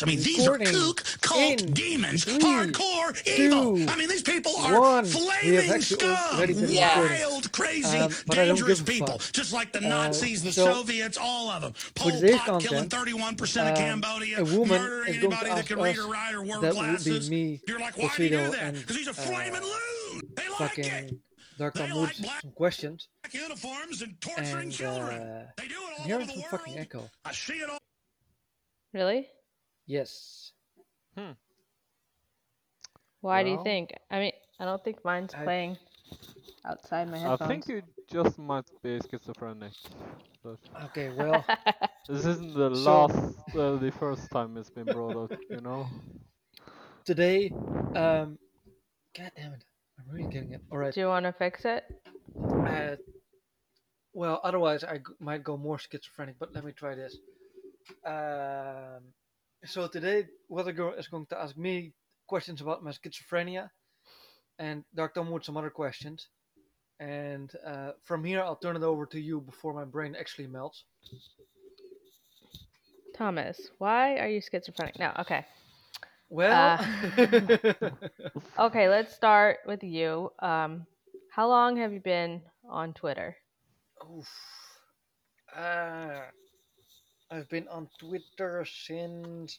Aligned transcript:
this. 0.00 0.02
I 0.02 0.06
mean, 0.06 0.22
these 0.22 0.46
are 0.46 0.58
kook 0.58 1.04
cult 1.20 1.60
in 1.62 1.72
demons, 1.72 2.24
three, 2.24 2.38
hardcore 2.38 3.26
evil. 3.38 3.76
two, 3.76 3.86
I 3.88 3.96
mean, 3.96 4.08
these 4.08 4.22
people 4.22 4.56
are 4.56 4.80
one. 4.80 5.04
We 5.04 5.10
have 5.10 5.22
flaming 5.40 5.70
actually 5.70 5.80
scum, 5.80 6.46
been 6.46 6.56
wild, 6.76 7.02
recording. 7.04 7.50
crazy, 7.52 7.98
Um, 7.98 8.12
but 8.26 8.38
I 8.38 8.46
don't 8.46 8.56
dangerous 8.56 8.80
give 8.80 8.88
a 8.88 8.92
people, 8.92 9.18
fuck. 9.18 9.32
just 9.32 9.52
like 9.52 9.72
the 9.72 9.78
Uh, 9.84 9.88
Nazis, 9.88 10.42
the 10.42 10.52
so, 10.52 10.64
Soviets, 10.72 11.18
all 11.20 11.50
of 11.50 11.62
them. 11.62 11.72
for 11.72 11.92
Pol 11.94 12.10
today's 12.12 12.36
Pot 12.40 12.60
killing 12.62 12.88
content, 12.88 12.90
31% 13.38 13.62
of 13.62 13.68
um, 13.68 13.76
Cambodia, 13.76 14.40
a 14.40 14.44
woman 14.44 14.68
murdering 14.82 15.08
is 15.14 15.18
going 15.18 15.30
to 15.30 15.36
anybody 15.36 15.50
that 15.50 15.58
ask 15.58 15.66
can 15.68 15.78
read 15.80 15.98
us 15.98 16.04
or 16.04 16.10
write 16.12 16.34
or 16.34 16.42
wear 16.42 16.60
that 16.60 16.74
would 16.74 16.84
glasses. 16.86 17.28
be 17.28 17.34
me, 17.36 17.60
You're 17.68 17.80
like, 17.80 17.96
why 17.98 18.10
do 18.16 18.22
you 18.24 18.28
do 18.30 18.36
Bushido, 18.36 18.50
that? 18.52 18.62
and 18.62 18.78
Because 18.78 18.96
he's 18.96 19.06
a 19.08 19.10
uh, 19.10 19.14
flaming 19.14 19.62
loon. 19.62 20.22
They 20.36 20.48
like 20.58 20.78
it. 20.78 20.84
fucking 20.86 21.20
Dark 21.58 21.74
They 21.74 21.88
Tom 21.88 21.98
like 21.98 22.16
black- 22.18 22.40
some 22.40 22.52
questions. 22.52 23.08
Uniforms 23.32 24.00
and 24.02 24.18
torturing 24.20 24.54
And 24.64 24.72
children. 24.72 25.20
uh, 25.20 25.46
They 25.58 25.68
do 25.68 25.74
it 25.74 25.78
all 25.78 25.94
I'm 26.00 26.04
hearing 26.06 26.22
over 26.22 26.32
the 26.32 26.42
some 26.50 26.58
world. 26.64 26.78
echo. 26.78 27.10
I 27.24 27.32
see 27.32 27.52
it 27.54 27.68
all. 27.68 27.78
Really? 28.94 29.28
Yes. 29.90 30.52
Hmm. 31.16 31.32
Why 33.22 33.42
do 33.42 33.50
you 33.50 33.60
think? 33.64 33.90
I 34.10 34.20
mean, 34.20 34.32
I 34.60 34.64
don't 34.64 34.82
think 34.84 35.04
mine's 35.04 35.34
I- 35.34 35.42
playing 35.42 35.78
outside 36.64 37.10
my 37.10 37.18
headphones. 37.18 37.40
I 37.42 37.46
think 37.48 37.66
you 37.68 37.82
just 38.10 38.38
might 38.38 38.68
be 38.84 39.00
schizophrenic. 39.10 39.72
But 40.44 40.58
Okay, 40.86 41.08
well, 41.10 41.44
this 42.08 42.24
isn't 42.24 42.54
the 42.54 42.74
So- 42.74 42.90
last, 42.90 43.56
uh, 43.56 43.76
the 43.86 43.90
first 43.98 44.30
time 44.30 44.56
it's 44.56 44.70
been 44.70 44.86
brought 44.86 45.16
up, 45.32 45.38
you 45.50 45.60
know? 45.60 45.86
today, 47.04 47.50
um, 48.04 48.38
god 49.18 49.32
damn 49.36 49.52
it, 49.54 49.64
I'm 49.98 50.06
really 50.14 50.30
getting 50.30 50.52
it. 50.52 50.62
All 50.70 50.78
right. 50.78 50.94
do 50.94 51.00
you 51.00 51.08
want 51.08 51.24
to 51.26 51.32
fix 51.32 51.64
it? 51.64 51.82
Uh, 52.38 52.94
well, 54.14 54.40
otherwise 54.44 54.84
I 54.84 54.98
g- 54.98 55.18
might 55.18 55.42
go 55.42 55.56
more 55.56 55.78
schizophrenic, 55.78 56.36
but 56.38 56.54
let 56.54 56.64
me 56.64 56.72
try 56.72 56.94
this. 56.94 57.18
Um, 58.06 59.02
so 59.64 59.86
today, 59.88 60.26
Weather 60.48 60.72
Girl 60.72 60.94
is 60.94 61.08
going 61.08 61.26
to 61.26 61.38
ask 61.38 61.56
me 61.56 61.92
questions 62.26 62.60
about 62.60 62.82
my 62.82 62.92
schizophrenia, 62.92 63.70
and 64.58 64.84
Dark 64.94 65.14
Tom 65.14 65.30
with 65.30 65.44
some 65.44 65.56
other 65.56 65.70
questions. 65.70 66.28
And 67.00 67.50
uh, 67.66 67.92
from 68.04 68.24
here, 68.24 68.42
I'll 68.42 68.56
turn 68.56 68.76
it 68.76 68.82
over 68.82 69.06
to 69.06 69.20
you 69.20 69.40
before 69.40 69.72
my 69.72 69.84
brain 69.84 70.14
actually 70.18 70.48
melts. 70.48 70.84
Thomas, 73.16 73.70
why 73.78 74.16
are 74.16 74.28
you 74.28 74.40
schizophrenic? 74.40 74.98
No, 74.98 75.12
okay. 75.18 75.44
Well, 76.28 76.78
Okay, 78.58 78.88
let's 78.88 79.14
start 79.14 79.58
with 79.66 79.82
you. 79.82 80.30
Um, 80.38 80.86
how 81.30 81.48
long 81.48 81.76
have 81.78 81.92
you 81.92 82.00
been 82.00 82.42
on 82.68 82.92
Twitter? 82.92 83.36
Oof. 84.16 84.28
Uh, 85.56 86.20
I've 87.30 87.48
been 87.48 87.66
on 87.68 87.88
Twitter 87.98 88.66
since 88.66 89.58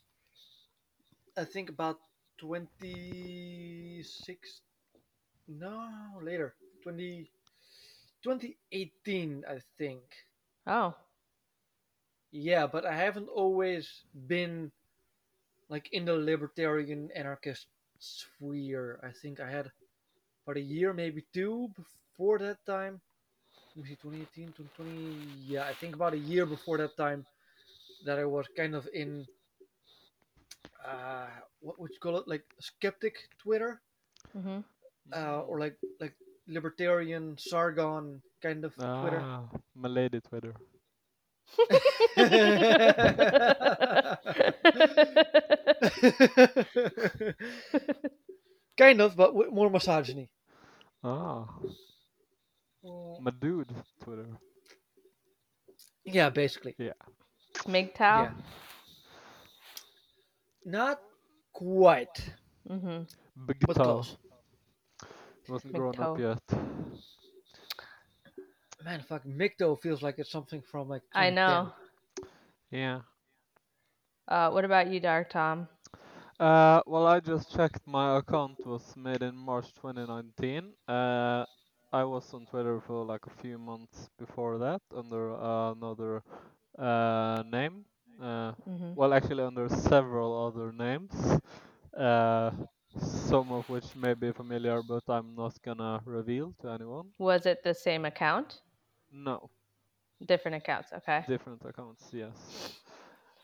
I 1.38 1.46
think 1.46 1.70
about 1.70 2.00
26 2.38 4.62
no 5.48 6.20
later 6.22 6.56
20 6.84 7.32
2018 8.24 9.44
I 9.48 9.60
think. 9.78 10.04
Oh, 10.68 10.96
yeah 12.32 12.68
but 12.68 12.86
I 12.86 12.96
haven't 12.96 13.30
always 13.30 14.04
been 14.28 14.72
like 15.70 15.90
in 15.94 16.06
the 16.06 16.16
libertarian 16.16 17.10
anarchist 17.16 17.68
sphere. 18.00 19.00
I 19.04 19.12
think 19.12 19.40
I 19.40 19.50
had 19.50 19.72
about 20.46 20.58
a 20.58 20.62
year 20.62 20.94
maybe 20.94 21.26
two 21.34 21.70
before 21.76 22.40
that 22.40 22.66
time. 22.66 23.02
Let 23.76 23.84
me 23.84 23.90
see 23.90 23.96
2018 23.96 24.54
2020 24.54 25.44
yeah 25.48 25.66
I 25.66 25.74
think 25.74 25.96
about 25.96 26.14
a 26.14 26.18
year 26.20 26.46
before 26.46 26.78
that 26.78 26.96
time 26.98 27.26
that 28.04 28.20
I 28.20 28.26
was 28.26 28.48
kind 28.56 28.76
of 28.76 28.88
in 28.94 29.28
uh 30.86 31.28
what 31.60 31.80
would 31.80 31.92
you 31.94 32.00
call 32.00 32.18
it 32.18 32.28
like 32.28 32.46
skeptic 32.60 33.16
Twitter 33.40 33.82
hmm 34.34 34.60
uh, 35.16 35.42
or 35.42 35.60
like 35.60 35.78
like 36.00 36.16
libertarian 36.48 37.38
Sargon 37.38 38.22
kind 38.42 38.66
of 38.66 38.74
Twitter. 39.00 39.28
Ah, 39.30 39.50
Milady 39.75 40.20
Twitter. 40.22 40.56
kind 48.78 49.02
of, 49.02 49.16
but 49.16 49.34
with 49.36 49.52
more 49.52 49.70
misogyny. 49.70 50.31
Ah, 51.04 51.48
Mm, 52.84 53.18
my 53.18 53.31
dude 53.31 53.74
Twitter. 54.00 54.28
Yeah, 56.06 56.30
basically. 56.30 56.78
MGTOW? 57.68 58.30
Yeah. 58.30 58.34
Not 60.66 61.00
quite, 61.54 62.34
Mm-hmm. 62.70 63.04
Big 63.46 63.66
but 63.66 63.76
toe. 63.76 63.84
close. 63.84 64.18
Wasn't 65.48 65.74
grown 65.74 66.00
up 66.00 66.18
yet. 66.18 66.42
Man, 68.84 69.02
fuck, 69.02 69.24
Micto 69.26 69.80
feels 69.80 70.02
like 70.02 70.20
it's 70.20 70.30
something 70.32 70.62
from 70.62 70.88
like. 70.90 71.04
I 71.14 71.30
2010. 71.30 71.32
know. 71.32 71.74
Yeah. 72.72 73.02
Uh, 74.28 74.50
what 74.52 74.66
about 74.66 74.88
you, 74.88 75.00
Dark 75.00 75.30
Tom? 75.30 75.68
Uh, 76.40 76.82
well, 76.86 77.06
I 77.08 77.20
just 77.20 77.52
checked 77.52 77.86
my 77.88 78.18
account 78.18 78.66
was 78.66 78.96
made 78.96 79.22
in 79.22 79.36
March 79.36 79.74
2019. 79.74 80.74
Uh, 80.88 81.46
I 81.92 82.04
was 82.04 82.34
on 82.34 82.46
Twitter 82.46 82.80
for 82.82 83.06
like 83.06 83.26
a 83.26 83.42
few 83.42 83.58
months 83.58 84.10
before 84.18 84.58
that 84.60 84.82
under 84.96 85.34
uh, 85.36 85.72
another 85.74 86.24
uh, 86.78 87.44
name. 87.52 87.86
Uh, 88.22 88.54
hmm 88.66 88.94
well, 88.96 89.14
actually 89.14 89.44
under 89.44 89.68
several 89.70 90.48
other 90.48 90.72
names. 90.72 91.40
Uh, 91.96 92.52
some 92.98 93.52
of 93.52 93.68
which 93.70 93.96
may 93.96 94.14
be 94.14 94.32
familiar, 94.32 94.81
but 94.84 95.04
I'm 95.08 95.36
not 95.36 95.62
gonna 95.62 96.02
reveal 96.06 96.54
to 96.62 96.70
anyone. 96.70 97.12
Was 97.20 97.46
it 97.46 97.64
the 97.64 97.74
same 97.74 98.06
account? 98.06 98.62
No, 99.12 99.50
Different 100.26 100.56
accounts, 100.58 100.92
okay. 100.94 101.26
different 101.26 101.64
accounts, 101.66 102.10
yes. 102.14 102.74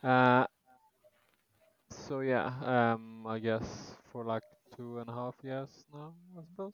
Uh, 0.04 0.46
so 1.90 2.20
yeah, 2.22 2.48
um, 2.62 3.26
I 3.28 3.40
guess 3.40 3.96
for 4.12 4.24
like 4.26 4.44
two 4.76 5.00
and 5.00 5.10
a 5.10 5.14
half 5.14 5.36
years 5.44 5.86
now, 5.94 6.14
I 6.38 6.44
suppose. 6.44 6.74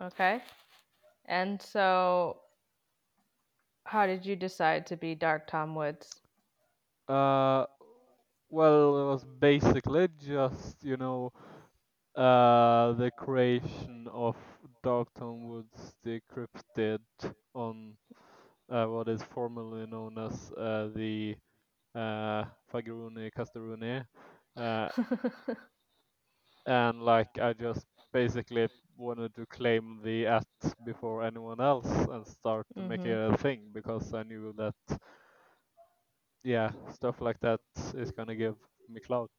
Okay. 0.00 0.40
And 1.26 1.60
so, 1.60 2.38
how 3.90 4.06
did 4.06 4.26
you 4.26 4.36
decide 4.36 4.86
to 4.86 4.96
be 4.96 5.14
Dark 5.14 5.46
Tom 5.46 5.74
Woods? 5.74 6.22
Uh, 7.08 7.66
well, 8.50 8.98
it 8.98 9.04
was 9.12 9.24
basically 9.24 10.08
just, 10.18 10.82
you 10.84 10.96
know, 10.96 11.32
uh, 12.16 12.92
the 12.92 13.10
creation 13.16 14.08
of 14.12 14.36
Dark 14.82 15.08
Tom 15.14 15.48
Woods, 15.48 15.94
the 16.02 16.20
cryptid 16.30 17.00
on 17.54 17.96
uh, 18.70 18.86
what 18.86 19.08
is 19.08 19.22
formerly 19.22 19.86
known 19.86 20.18
as 20.18 20.52
uh, 20.52 20.88
the 20.94 21.36
uh, 21.94 22.44
Fageruni 22.72 23.30
Castoruni. 23.32 24.04
Uh, 24.56 24.88
and 26.66 27.02
like, 27.02 27.38
I 27.40 27.52
just 27.52 27.86
basically 28.12 28.68
wanted 29.00 29.34
to 29.36 29.46
claim 29.46 30.00
the 30.04 30.26
at 30.26 30.46
before 30.84 31.22
anyone 31.24 31.60
else 31.60 31.88
and 32.12 32.26
start 32.26 32.66
to 32.74 32.82
make 32.82 33.04
it 33.06 33.16
a 33.32 33.36
thing 33.38 33.70
because 33.72 34.12
I 34.14 34.22
knew 34.24 34.52
that 34.58 34.74
yeah, 36.42 36.70
stuff 36.92 37.20
like 37.20 37.40
that 37.40 37.60
is 37.94 38.10
gonna 38.12 38.34
give 38.36 38.56
me 38.88 39.00
clout. 39.00 39.30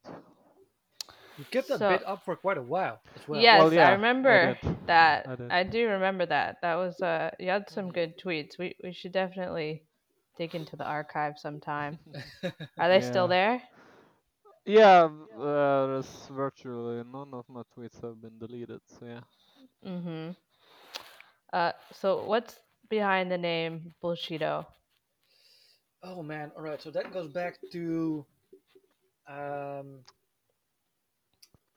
You 1.38 1.46
kept 1.46 1.70
that 1.70 1.80
So- 1.80 1.90
bit 1.90 2.04
up 2.06 2.24
for 2.26 2.36
quite 2.36 2.58
a 2.58 2.62
while 2.62 3.02
as 3.16 3.28
well. 3.28 3.42
yes, 3.42 3.60
Well, 3.60 3.74
yeah, 3.74 3.88
I 3.88 3.90
I 3.90 3.94
remember 3.94 4.56
did. 4.62 4.78
that. 4.88 5.28
I. 5.28 5.60
I 5.60 5.64
do 5.64 5.88
remember 5.88 6.26
that. 6.26 6.58
That 6.62 6.76
was 6.76 7.02
uh, 7.02 7.32
you 7.40 7.50
had 7.50 7.70
some 7.70 7.92
good 7.92 8.18
tweets. 8.20 8.58
We 8.60 8.76
we 8.84 8.94
should 8.94 9.12
definitely 9.14 9.84
dig 10.38 10.56
into 10.56 10.76
the 10.76 10.86
archive 10.86 11.38
sometime. 11.38 12.00
Are 12.80 12.90
they 12.90 13.02
still 13.02 13.28
there? 13.28 13.62
Yeah, 14.66 15.10
uh, 15.40 15.86
there's 15.88 16.28
virtually 16.30 17.04
none 17.04 17.34
of 17.34 17.46
my 17.50 17.64
tweets 17.76 18.02
have 18.02 18.22
been 18.22 18.38
deleted, 18.40 18.82
so 18.88 19.06
yeah. 19.06 19.22
Mm-hmm. 19.86 20.32
Uh, 21.52 21.72
so 21.94 22.24
what's 22.26 22.60
behind 22.90 23.32
the 23.32 23.38
name 23.38 23.94
Bullshido? 24.04 24.66
Oh 26.04 26.24
man, 26.24 26.52
all 26.56 26.64
right. 26.64 26.82
So 26.82 26.92
that 26.92 27.14
goes 27.14 27.32
back 27.32 27.58
to, 27.72 28.26
um, 29.28 30.00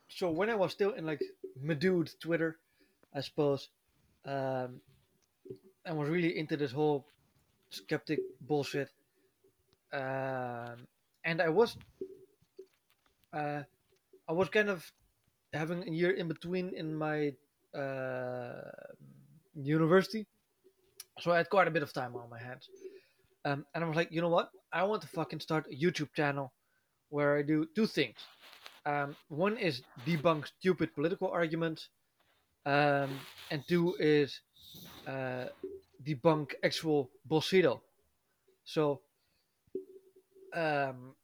so 0.08 0.30
when 0.30 0.48
I 0.48 0.54
was 0.54 0.72
still 0.72 0.92
in 0.92 1.04
like 1.06 1.20
Madude 1.62 2.10
Twitter, 2.20 2.56
I 3.14 3.20
suppose, 3.20 3.68
um, 4.24 4.80
I 5.86 5.92
was 5.92 6.08
really 6.08 6.38
into 6.38 6.56
this 6.56 6.72
whole 6.72 7.04
skeptic 7.70 8.20
bullshit, 8.40 8.88
um, 9.92 10.86
and 11.24 11.42
I 11.42 11.50
was, 11.50 11.76
uh, 13.32 13.62
I 14.28 14.32
was 14.32 14.48
kind 14.48 14.70
of 14.70 14.90
having 15.52 15.86
a 15.86 15.90
year 15.90 16.10
in 16.10 16.28
between 16.28 16.72
in 16.74 16.94
my 16.94 17.34
university, 19.54 20.26
so 21.20 21.32
I 21.32 21.38
had 21.38 21.50
quite 21.50 21.68
a 21.68 21.70
bit 21.70 21.82
of 21.82 21.92
time 21.92 22.14
on 22.16 22.28
my 22.30 22.38
hands. 22.38 22.68
Um, 23.44 23.66
and 23.74 23.84
I 23.84 23.86
was 23.86 23.96
like, 23.96 24.10
you 24.10 24.20
know 24.20 24.28
what? 24.28 24.50
I 24.72 24.84
want 24.84 25.02
to 25.02 25.08
fucking 25.08 25.40
start 25.40 25.66
a 25.70 25.74
YouTube 25.74 26.12
channel 26.14 26.52
where 27.10 27.36
I 27.36 27.42
do 27.42 27.66
two 27.74 27.86
things. 27.86 28.16
Um, 28.86 29.16
one 29.28 29.56
is 29.56 29.82
debunk 30.06 30.46
stupid 30.46 30.94
political 30.94 31.28
arguments, 31.28 31.88
um, 32.66 33.10
and 33.50 33.66
two 33.68 33.94
is 33.98 34.40
uh, 35.06 35.46
debunk 36.06 36.52
actual 36.62 37.10
bullshit. 37.24 37.66
So, 38.64 39.00
um, 40.54 41.14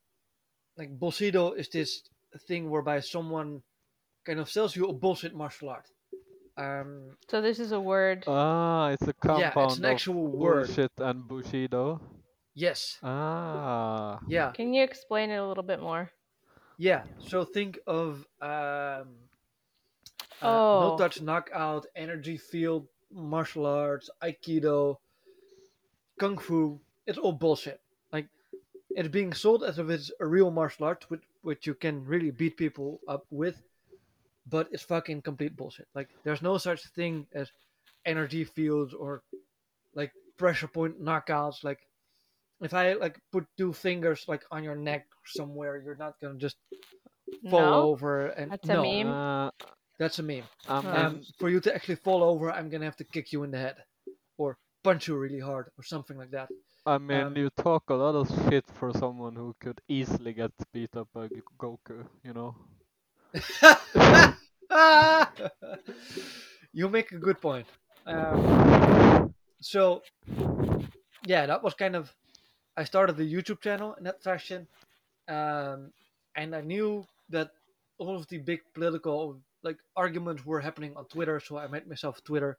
like 0.76 0.99
bullshit 0.99 1.35
is 1.35 1.69
this 1.69 2.02
thing 2.47 2.70
whereby 2.70 3.00
someone 3.00 3.62
kind 4.25 4.41
of 4.41 4.50
sells 4.50 4.76
you 4.76 4.87
a 4.87 4.93
bullshit 4.93 5.35
martial 5.35 5.70
art. 5.70 5.87
Um, 6.61 7.17
So 7.31 7.41
this 7.41 7.59
is 7.59 7.73
a 7.73 7.81
word. 7.81 8.25
Ah, 8.27 8.91
it's 8.91 9.09
a 9.09 9.12
compound. 9.15 9.41
yeah, 9.57 9.65
it's 9.65 9.79
an 9.79 9.85
of 9.85 9.91
actual 9.93 10.27
word. 10.29 10.67
bullshit 10.67 10.93
and 10.99 11.27
bushido. 11.27 12.01
Yes. 12.55 12.99
Ah. 13.03 14.21
Yeah. 14.29 14.53
Can 14.53 14.75
you 14.75 14.83
explain 14.85 15.31
it 15.31 15.37
a 15.37 15.47
little 15.47 15.62
bit 15.65 15.81
more? 15.81 16.11
Yeah. 16.77 17.05
So 17.19 17.45
think 17.45 17.79
of 17.87 18.27
um, 18.43 19.09
uh, 20.43 20.45
Oh. 20.45 20.81
no 20.91 20.97
touch 20.99 21.21
knockout, 21.23 21.87
energy 21.97 22.37
field, 22.37 22.87
martial 23.12 23.67
arts, 23.67 24.11
aikido, 24.23 24.97
kung 26.19 26.37
fu. 26.39 26.81
It's 27.07 27.19
all 27.19 27.33
bullshit. 27.33 27.81
Like 28.12 28.27
it's 28.91 29.09
being 29.09 29.33
sold 29.33 29.62
as 29.65 29.79
if 29.79 29.89
it's 29.89 30.11
a 30.21 30.27
real 30.27 30.51
martial 30.51 30.85
art, 30.87 31.05
which 31.09 31.23
which 31.43 31.67
you 31.67 31.75
can 31.75 32.05
really 32.05 32.31
beat 32.31 32.57
people 32.59 33.01
up 33.09 33.25
with, 33.31 33.57
but 34.50 34.69
it's 34.73 34.85
fucking 34.85 35.23
complete 35.23 35.56
bullshit. 35.56 35.88
Like 35.94 36.11
there's 36.25 36.43
no 36.43 36.58
such 36.58 36.82
thing 36.97 37.26
as 37.35 37.50
energy 38.06 38.44
fields 38.44 38.94
or 38.94 39.23
like 39.94 40.12
pressure 40.38 40.69
point 40.69 41.02
knockouts. 41.02 41.64
Like 41.64 41.81
if 42.61 42.75
I 42.75 42.94
like 42.94 43.20
put 43.32 43.47
two 43.58 43.73
fingers 43.73 44.25
like 44.29 44.44
on 44.50 44.64
your 44.64 44.76
neck 44.76 45.06
somewhere, 45.26 45.82
you're 45.82 45.97
not 45.97 46.14
gonna 46.20 46.38
just 46.38 46.56
fall 47.50 47.75
no. 47.75 47.75
over 47.75 48.29
and 48.29 48.50
That's 48.50 48.69
a 48.70 48.76
meme? 48.76 49.17
Uh, 49.17 49.50
that's 49.99 50.19
a 50.19 50.23
meme. 50.23 50.49
I 50.69 50.81
Huh. 50.82 50.91
mean, 50.93 51.06
Um, 51.06 51.23
for 51.38 51.49
you 51.50 51.61
to 51.61 51.75
actually 51.75 51.97
fall 51.97 52.23
over, 52.25 52.50
I'm 52.52 52.70
gonna 52.70 52.87
have 52.87 52.97
to 52.97 53.05
kick 53.05 53.32
you 53.32 53.44
in 53.44 53.50
the 53.52 53.58
head, 53.58 53.76
or 54.38 54.58
punch 54.85 55.08
you 55.08 55.17
really 55.17 55.41
hard, 55.41 55.70
or 55.79 55.85
something 55.85 56.17
like 56.19 56.31
that. 56.32 56.50
I 56.85 56.99
mean, 56.99 57.26
um, 57.26 57.37
you 57.37 57.49
talk 57.50 57.88
a 57.88 57.94
lot 57.94 58.14
of 58.14 58.29
shit 58.50 58.67
for 58.75 58.93
someone 58.93 59.35
who 59.35 59.55
could 59.61 59.81
easily 59.88 60.35
get 60.35 60.52
beat 60.73 60.94
up 60.97 61.08
by 61.14 61.29
G- 61.29 61.41
Goku, 61.58 62.06
you 62.23 62.35
know? 62.35 62.55
you 66.73 66.89
make 66.89 67.13
a 67.13 67.19
good 67.19 67.41
point. 67.41 67.67
Um, 68.07 69.35
so, 69.61 70.03
yeah, 71.27 71.47
that 71.47 71.63
was 71.63 71.75
kind 71.75 71.97
of. 71.97 72.13
I 72.77 72.85
started 72.85 73.17
the 73.17 73.31
YouTube 73.31 73.61
channel 73.61 73.95
in 73.95 74.05
that 74.05 74.23
fashion, 74.23 74.67
um, 75.29 75.93
and 76.37 76.55
I 76.55 76.61
knew 76.61 77.05
that 77.29 77.51
all 77.99 78.17
of 78.17 78.27
the 78.29 78.39
big 78.39 78.61
political 78.73 79.39
like 79.63 79.77
arguments 79.97 80.47
were 80.47 80.61
happening 80.61 80.97
on 80.97 81.05
Twitter, 81.07 81.41
so 81.41 81.59
I 81.59 81.67
made 81.67 81.87
myself 81.87 82.23
Twitter. 82.25 82.57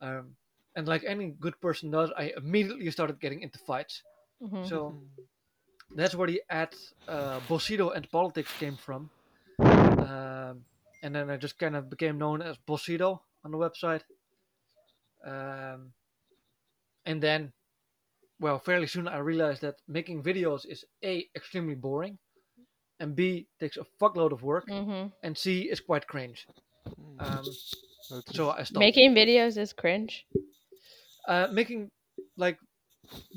Um, 0.00 0.34
and 0.74 0.88
like 0.88 1.04
any 1.06 1.28
good 1.38 1.60
person 1.60 1.90
does, 1.90 2.10
I 2.16 2.32
immediately 2.36 2.90
started 2.90 3.20
getting 3.20 3.42
into 3.42 3.58
fights. 3.58 4.02
Mhm. 4.42 4.68
So 4.68 4.94
that's 5.94 6.14
where 6.14 6.26
the 6.26 6.42
ad 6.50 6.74
uh, 7.08 7.40
Bullshido 7.48 7.94
and 7.94 8.10
politics 8.10 8.52
came 8.58 8.76
from. 8.76 9.08
Um, 9.60 10.64
and 11.06 11.14
then 11.14 11.30
I 11.30 11.36
just 11.36 11.56
kind 11.56 11.76
of 11.76 11.88
became 11.88 12.18
known 12.18 12.42
as 12.42 12.56
Bullshido 12.68 13.20
on 13.44 13.52
the 13.52 13.58
website. 13.58 14.02
Um, 15.24 15.92
and 17.04 17.22
then, 17.22 17.52
well, 18.40 18.58
fairly 18.58 18.88
soon 18.88 19.06
I 19.06 19.18
realized 19.18 19.62
that 19.62 19.76
making 19.86 20.24
videos 20.24 20.66
is 20.66 20.84
A, 21.04 21.28
extremely 21.36 21.76
boring, 21.76 22.18
and 22.98 23.14
B, 23.14 23.46
takes 23.60 23.76
a 23.76 23.86
fuckload 24.00 24.32
of 24.32 24.42
work, 24.42 24.66
Mhm. 24.68 25.12
and 25.22 25.38
C, 25.38 25.70
is 25.70 25.78
quite 25.80 26.08
cringe. 26.08 26.44
Um, 27.20 27.44
so 28.34 28.50
I 28.50 28.64
stopped. 28.64 28.80
Making 28.88 29.14
videos 29.14 29.56
is 29.58 29.72
cringe. 29.72 30.26
uh, 31.28 31.48
making 31.52 31.90
like 32.36 32.58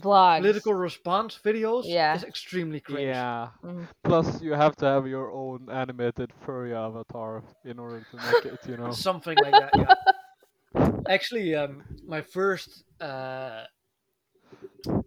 Vlogs. 0.02 0.40
political 0.42 0.74
response 0.74 1.38
videos 1.44 1.84
Yeah. 1.86 2.16
is 2.16 2.24
extremely 2.24 2.80
cringe. 2.80 3.02
yeah. 3.08 3.50
Mhm. 3.64 3.88
Plus, 4.04 4.42
you 4.42 4.54
have 4.54 4.76
to 4.78 4.86
have 4.86 5.08
your 5.08 5.32
own 5.32 5.70
animated 5.70 6.32
furry 6.46 6.74
avatar 6.74 7.44
in 7.66 7.80
order 7.80 8.04
to 8.12 8.16
make 8.18 8.46
it, 8.46 8.60
you 8.68 8.78
know? 8.78 8.92
something 9.10 9.38
like 9.38 9.52
that. 9.54 9.72
Yeah. 9.76 9.96
Actually, 11.10 11.56
um, 11.56 11.84
my 12.06 12.22
first 12.22 12.84
uh, 13.02 13.66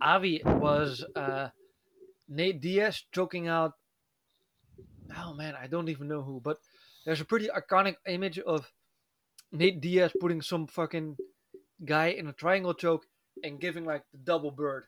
Avi 0.01 0.43
was 0.45 1.05
uh, 1.17 1.49
Nate 2.29 2.61
Diaz 2.61 3.03
choking 3.13 3.49
out. 3.49 3.73
Oh 5.17 5.35
man, 5.35 5.55
I 5.61 5.67
don't 5.67 5.89
even 5.89 6.09
know 6.09 6.23
who, 6.23 6.41
but 6.41 6.59
there's 7.05 7.21
a 7.21 7.25
pretty 7.25 7.49
iconic 7.49 7.97
image 8.07 8.39
of 8.39 8.71
Nate 9.53 9.81
Diaz 9.81 10.13
putting 10.21 10.41
some 10.43 10.67
fucking 10.67 11.17
guy 11.85 12.09
in 12.09 12.27
a 12.29 12.33
triangle 12.33 12.75
choke 12.75 13.07
and 13.43 13.61
giving 13.61 13.85
like 13.85 14.05
the 14.13 14.19
double 14.19 14.51
bird. 14.51 14.85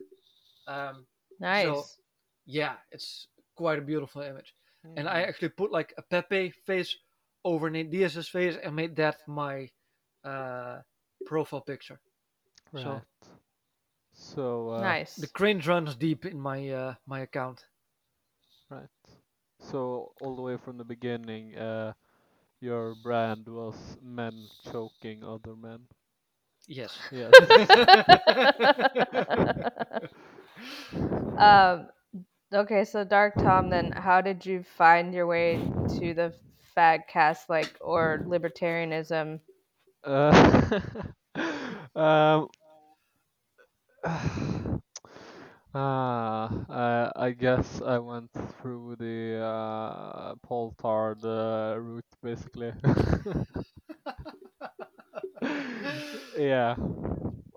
Um, 0.67 1.07
Nice. 1.41 1.99
yeah, 2.47 2.75
it's 2.93 3.27
quite 3.57 3.79
a 3.79 3.83
beautiful 3.83 4.23
image. 4.23 4.55
and 4.85 5.07
Mm-hmm. 5.07 5.09
I 5.09 5.23
actually 5.23 5.49
put 5.51 5.71
like 5.73 5.95
a 5.99 6.03
Pepe 6.03 6.51
face 6.67 6.95
over 7.45 7.71
Nate 7.71 7.91
Diaz's 7.91 8.29
face 8.29 8.57
and 8.63 8.75
made 8.77 8.97
that 8.97 9.17
my 9.27 9.69
uh, 10.25 10.81
profile 11.27 11.61
picture. 11.63 12.01
Right. 12.73 12.83
so- 12.83 13.03
So, 14.15 14.71
uh, 14.71 14.81
nice. 14.81 15.17
The 15.17 15.27
cringe 15.27 15.67
runs 15.67 15.97
deep 15.97 16.25
in 16.25 16.39
my 16.41 16.69
uh, 16.71 16.95
my 17.07 17.21
account. 17.21 17.65
right. 18.71 18.89
So, 19.59 20.13
all 20.21 20.37
the 20.37 20.43
way 20.43 20.57
from 20.57 20.77
the 20.79 20.85
beginning, 20.85 21.57
uh, 21.57 21.93
your 22.61 22.95
brand 23.03 23.49
was 23.49 23.75
men 24.03 24.49
choking 24.71 25.25
other 25.25 25.57
men. 25.57 25.89
Yes. 26.67 27.09
Yes. 27.11 27.35
um, 31.37 31.89
okay, 32.53 32.85
so 32.85 33.05
Dark 33.05 33.39
Tom, 33.39 33.71
then 33.71 33.93
how 33.95 34.21
did 34.21 34.45
you 34.47 34.63
find 34.63 35.15
your 35.15 35.27
way 35.27 35.73
to 35.99 36.15
the 36.15 36.35
fag 36.77 37.07
cast 37.09 37.49
like 37.49 37.77
or 37.81 38.23
libertarianism? 38.27 39.41
Uh, 40.05 40.81
um, 41.97 42.49
ah, 45.75 45.75
uh, 46.69 47.13
I 47.17 47.31
guess 47.31 47.81
I 47.83 47.99
went 47.99 48.31
through 48.61 48.97
the 48.97 49.41
uh, 49.43 50.35
Poltard 50.47 51.25
uh, 51.25 51.79
route, 51.81 52.05
basically. 52.23 52.73
yeah. 56.37 56.75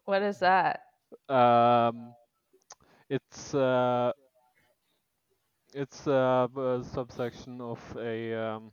What 0.05 0.21
is 0.23 0.39
that? 0.39 0.81
Um, 1.29 2.15
it's 3.09 3.53
uh, 3.53 4.11
it's 5.73 6.07
uh, 6.07 6.47
a 6.57 6.83
subsection 6.83 7.61
of 7.61 7.79
a 7.99 8.33
um, 8.33 8.71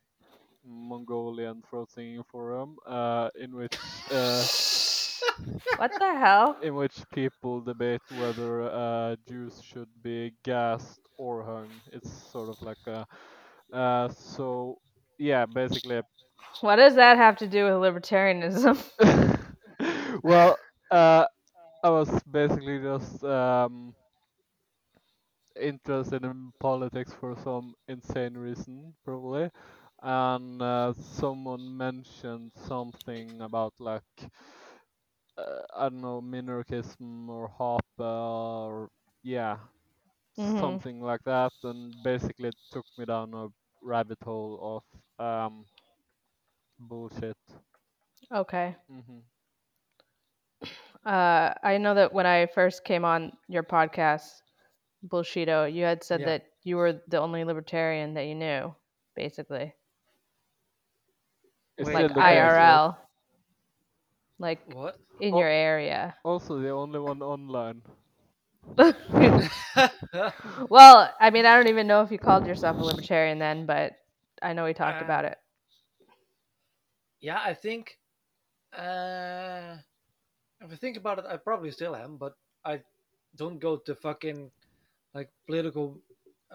Mongolian 0.64 1.62
throat 1.62 1.90
singing 1.90 2.23
forum, 2.25 2.76
uh, 2.87 3.30
in 3.38 3.54
which 3.54 3.78
uh, 4.11 4.46
What 5.76 5.92
the 5.99 6.14
hell? 6.14 6.56
in 6.61 6.75
which 6.75 7.04
people 7.12 7.61
debate 7.61 8.02
whether 8.11 8.62
uh, 8.62 9.16
Jews 9.26 9.61
should 9.62 9.88
be 10.02 10.32
gassed 10.42 11.00
or 11.16 11.42
hung. 11.44 11.80
It's 11.92 12.11
sort 12.11 12.49
of 12.49 12.61
like 12.62 12.87
a 12.87 13.06
uh, 13.73 14.08
so 14.08 14.78
yeah, 15.18 15.46
basically. 15.46 16.02
What 16.61 16.76
does 16.76 16.94
that 16.96 17.16
have 17.16 17.37
to 17.38 17.46
do 17.46 17.64
with 17.64 17.75
libertarianism? 17.75 18.78
well, 20.23 20.59
uh, 20.90 21.26
I 21.83 21.88
was 21.90 22.09
basically 22.25 22.78
just 22.80 23.23
um, 23.25 23.94
interested 25.61 26.25
in 26.25 26.52
politics 26.61 27.12
for 27.12 27.37
some 27.37 27.75
insane 27.88 28.35
reason, 28.37 28.94
probably. 29.04 29.50
And 30.02 30.61
uh, 30.62 30.92
someone 30.94 31.76
mentioned 31.76 32.52
something 32.54 33.40
about 33.40 33.73
like 33.78 34.28
uh, 35.37 35.62
I 35.76 35.88
don't 35.88 36.00
know 36.00 36.21
minarchism 36.21 37.28
or 37.28 37.49
Hoppe 37.59 38.00
or 38.04 38.88
yeah, 39.23 39.56
Mhm. 40.37 40.80
something 40.83 41.00
like 41.00 41.23
that, 41.25 41.52
and 41.62 42.02
basically 42.02 42.49
it 42.49 42.56
took 42.71 42.87
me 42.99 43.04
down 43.04 43.35
a 43.35 43.49
rabbit 43.83 44.18
hole 44.23 44.83
of 45.18 45.25
um, 45.26 45.66
bullshit. 46.78 47.37
Okay. 48.33 48.76
hmm 48.88 49.21
Uh, 51.04 51.52
I 51.62 51.78
know 51.78 51.94
that 51.94 52.12
when 52.12 52.26
I 52.26 52.46
first 52.46 52.84
came 52.84 53.04
on 53.04 53.32
your 53.49 53.62
podcast, 53.62 54.42
Bullshido, 55.06 55.73
you 55.73 55.84
had 55.84 56.02
said 56.02 56.20
Yeah. 56.20 56.26
that 56.26 56.46
you 56.62 56.76
were 56.76 57.00
the 57.08 57.18
only 57.18 57.44
libertarian 57.44 58.14
that 58.14 58.26
you 58.26 58.34
knew, 58.34 58.75
basically, 59.14 59.75
It's 61.76 61.88
like 61.88 62.06
still 62.06 62.08
the 62.08 62.23
case, 62.23 62.61
right? 62.61 62.80
IRL, 62.80 62.96
like 64.38 64.61
What? 64.66 64.99
in 65.20 65.34
Oh. 65.34 65.38
your 65.38 65.49
area. 65.49 66.14
Also, 66.25 66.58
the 66.58 66.70
only 66.70 66.99
one 67.00 67.23
online. 67.23 67.82
well, 70.68 71.12
I 71.20 71.30
mean, 71.30 71.46
I 71.46 71.56
don't 71.56 71.68
even 71.68 71.87
know 71.87 72.02
if 72.02 72.11
you 72.11 72.18
called 72.18 72.46
yourself 72.46 72.78
a 72.78 72.84
libertarian 72.84 73.38
then, 73.38 73.66
but 73.66 73.92
I 74.42 74.52
know 74.52 74.64
we 74.64 74.75
talked 74.75 75.00
Uh, 75.00 75.04
about 75.04 75.25
it. 75.25 75.38
yeah, 77.20 77.40
I 77.42 77.54
think. 77.54 77.99
Uh, 78.76 79.76
if 80.64 80.73
I 80.73 80.76
think 80.76 80.97
about 80.97 81.18
it, 81.18 81.25
I 81.28 81.37
probably 81.37 81.71
still 81.71 81.94
am, 81.97 82.16
but 82.16 82.35
I 82.64 82.80
don't 83.37 83.59
go 83.59 83.76
to 83.76 83.94
fucking 83.94 84.50
like 85.14 85.30
political, 85.47 85.99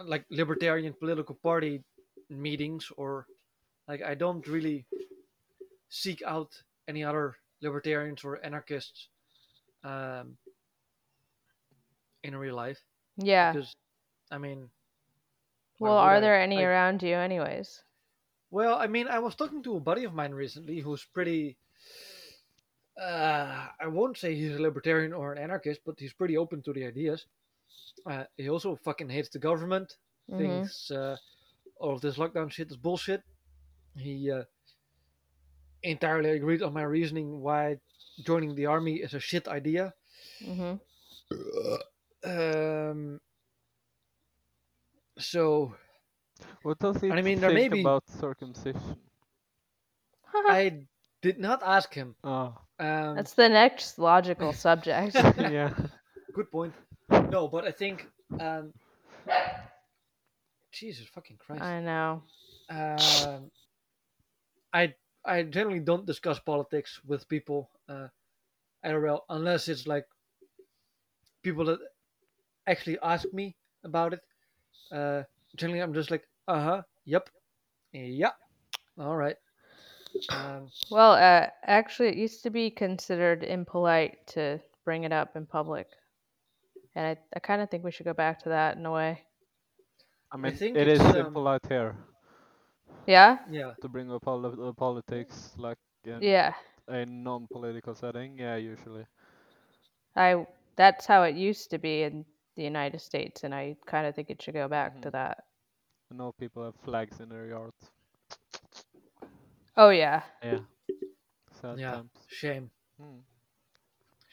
like 0.04 0.26
libertarian 0.30 0.94
political 0.94 1.36
party 1.36 1.84
meetings 2.30 2.92
or 2.98 3.26
like 3.88 4.02
I 4.04 4.16
don't 4.16 4.46
really 4.48 4.86
seek 5.90 6.22
out 6.26 6.52
any 6.88 7.04
other 7.04 7.36
libertarians 7.62 8.24
or 8.24 8.44
anarchists 8.46 9.08
um, 9.84 10.38
in 12.24 12.36
real 12.36 12.56
life 12.56 12.80
Yeah. 13.18 13.54
because 13.54 13.76
I 14.32 14.38
mean, 14.38 14.70
Well, 15.80 15.98
are 15.98 16.16
I? 16.16 16.20
there 16.20 16.40
any 16.40 16.60
I- 16.60 16.64
around 16.68 17.02
you, 17.04 17.16
anyways? 17.16 17.82
Well, 18.52 18.76
I 18.78 18.88
mean, 18.88 19.08
I 19.08 19.20
was 19.20 19.36
talking 19.36 19.62
to 19.64 19.78
a 19.78 19.80
buddy 19.80 20.04
of 20.06 20.14
mine 20.14 20.34
recently 20.34 20.80
who's 20.80 21.06
pretty. 21.06 21.58
Uh, 23.00 23.68
I 23.80 23.88
won't 23.88 24.18
say 24.18 24.36
he's 24.36 24.56
a 24.56 24.62
libertarian 24.62 25.14
or 25.14 25.32
an 25.32 25.38
anarchist, 25.38 25.82
but 25.86 25.96
he's 26.00 26.14
pretty 26.14 26.38
open 26.38 26.62
to 26.64 26.74
the 26.74 26.86
ideas. 26.86 27.26
Uh, 28.06 28.24
he 28.38 28.50
also 28.50 28.76
fucking 28.76 29.10
hates 29.10 29.30
the 29.30 29.40
government. 29.40 29.96
hmm 30.30 30.38
Thinks 30.38 30.92
uh, 30.92 31.16
all 31.80 31.94
of 31.94 32.02
this 32.02 32.18
lockdown 32.18 32.52
shit 32.52 32.70
is 32.72 32.78
bullshit. 32.78 33.24
He 33.96 34.30
uh, 34.32 34.44
entirely 35.84 36.32
agreed 36.32 36.62
on 36.62 36.74
my 36.74 36.84
reasoning 36.84 37.40
why 37.42 37.78
joining 38.26 38.54
the 38.56 38.66
army 38.66 38.96
is 38.96 39.14
a 39.14 39.20
shit 39.20 39.48
idea. 39.48 39.94
hmm 40.44 40.76
Um, 42.24 43.22
so 45.18 45.74
What 46.64 46.80
does 46.80 47.00
he 47.02 47.12
I 47.12 47.22
mean, 47.22 47.40
think 47.40 47.72
be- 47.74 47.82
about 47.82 48.04
circumcision? 48.10 48.98
I 50.34 50.84
did 51.22 51.40
not 51.40 51.62
ask 51.64 51.94
him. 51.94 52.16
Oh, 52.24 52.56
Um, 52.80 53.16
That's 53.16 53.34
the 53.34 53.50
next 53.50 54.00
logical 54.00 54.54
subject. 54.54 55.16
yeah. 55.38 55.74
good 56.34 56.50
point. 56.52 56.74
No, 57.30 57.48
but 57.48 57.66
I 57.66 57.72
think 57.72 58.08
um 58.40 58.74
Jesus 60.72 61.08
fucking 61.08 61.38
Christ. 61.38 61.64
I 61.64 61.82
know. 61.82 62.24
Um 62.70 63.52
I 64.74 64.94
I 65.26 65.44
generally 65.44 65.82
don't 65.82 66.06
discuss 66.06 66.40
politics 66.40 67.02
with 67.06 67.28
people 67.28 67.70
uh 67.90 68.08
IRL 68.86 69.22
unless 69.30 69.68
it's 69.68 69.88
like 69.88 70.06
people 71.44 71.66
that 71.66 71.80
actually 72.68 72.98
ask 73.04 73.32
me 73.34 73.56
about 73.84 74.14
it. 74.14 74.22
Uh 74.92 75.24
generally 75.56 75.82
I'm 75.82 75.94
just 75.94 76.12
like, 76.12 76.24
uh-huh, 76.48 76.84
yep. 77.06 77.30
Yeah. 77.92 78.32
All 78.98 79.18
right. 79.18 79.36
Um 80.32 80.70
Well, 80.90 81.14
uh, 81.14 81.48
actually, 81.64 82.10
it 82.10 82.18
used 82.18 82.44
to 82.44 82.50
be 82.50 82.70
considered 82.70 83.44
impolite 83.44 84.26
to 84.28 84.60
bring 84.86 85.04
it 85.04 85.12
up 85.12 85.36
in 85.36 85.46
public. 85.46 85.88
And 86.96 87.06
I, 87.08 87.18
I 87.36 87.40
kind 87.40 87.62
of 87.62 87.70
think 87.70 87.84
we 87.84 87.92
should 87.92 88.06
go 88.06 88.14
back 88.14 88.40
to 88.44 88.50
that 88.50 88.78
in 88.78 88.86
a 88.86 88.92
way. 88.92 89.24
I 90.32 90.38
mean, 90.38 90.56
think 90.56 90.76
it 90.76 90.88
is 90.88 91.00
it's, 91.00 91.16
um, 91.16 91.28
impolite 91.28 91.66
here 91.68 91.96
Yeah? 93.06 93.38
yeah. 93.50 93.74
to 93.82 93.88
bring 93.90 94.12
up 94.12 94.22
poli- 94.24 94.70
uh, 94.70 94.74
politics 94.74 95.54
like 95.58 95.78
in 96.06 96.22
Yeah. 96.22 96.54
a 96.88 97.06
non-political 97.06 97.96
setting. 97.96 98.38
Yeah, 98.38 98.56
usually. 98.56 99.06
I 100.16 100.46
that's 100.76 101.06
how 101.06 101.24
it 101.24 101.36
used 101.36 101.70
to 101.72 101.78
be 101.78 102.04
in 102.04 102.26
the 102.56 102.64
United 102.64 103.00
States 103.02 103.44
and 103.44 103.54
I 103.54 103.76
kind 103.86 104.08
of 104.08 104.16
think 104.16 104.30
it 104.30 104.42
should 104.42 104.54
go 104.54 104.68
back 104.68 105.02
to 105.02 105.10
Mhm. 105.10 105.12
that. 105.12 105.46
I 106.12 106.16
know 106.16 106.32
people 106.34 106.64
have 106.64 106.76
flags 106.76 107.20
in 107.20 107.30
their 107.30 107.48
yards. 107.48 107.92
Oh 109.78 109.90
yeah. 109.90 110.22
Yeah. 110.44 110.60
Sad 111.62 111.80
Yeah. 111.80 111.92
times. 111.92 112.12
Shame. 112.28 112.70
Hmm. 113.00 113.20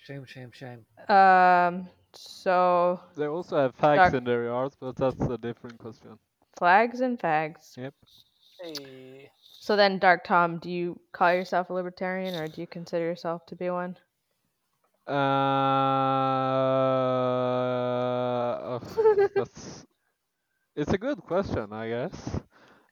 Shame, 0.05 0.25
shame, 0.25 0.51
shame. 0.53 0.85
Um 1.09 1.89
so 2.13 3.01
They 3.17 3.27
also 3.27 3.57
have 3.59 3.77
fags 3.77 3.97
Dark- 3.97 4.15
in 4.15 4.25
their 4.25 4.45
yards, 4.45 4.77
but 4.81 4.97
that's 4.97 5.21
a 5.21 5.37
different 5.39 5.79
question. 5.79 6.19
flags 6.59 7.01
and 7.01 7.19
fags. 7.19 7.77
Yep. 7.77 7.95
Hey. 8.61 9.31
So 9.61 9.77
then 9.77 9.99
Dark 9.99 10.25
Tom, 10.25 10.59
do 10.59 10.71
you 10.71 10.99
call 11.13 11.33
yourself 11.33 11.71
a 11.71 11.73
libertarian 11.75 12.35
or 12.35 12.49
do 12.49 12.61
you 12.61 12.67
consider 12.67 13.05
yourself 13.05 13.45
to 13.47 13.57
be 13.57 13.69
one? 13.71 13.97
Uh, 15.09 15.13
ugh, 18.77 19.31
that's 19.35 19.87
it's 20.75 20.93
a 20.93 20.99
good 20.99 21.19
question, 21.23 21.73
I 21.73 21.89
guess. 21.89 22.41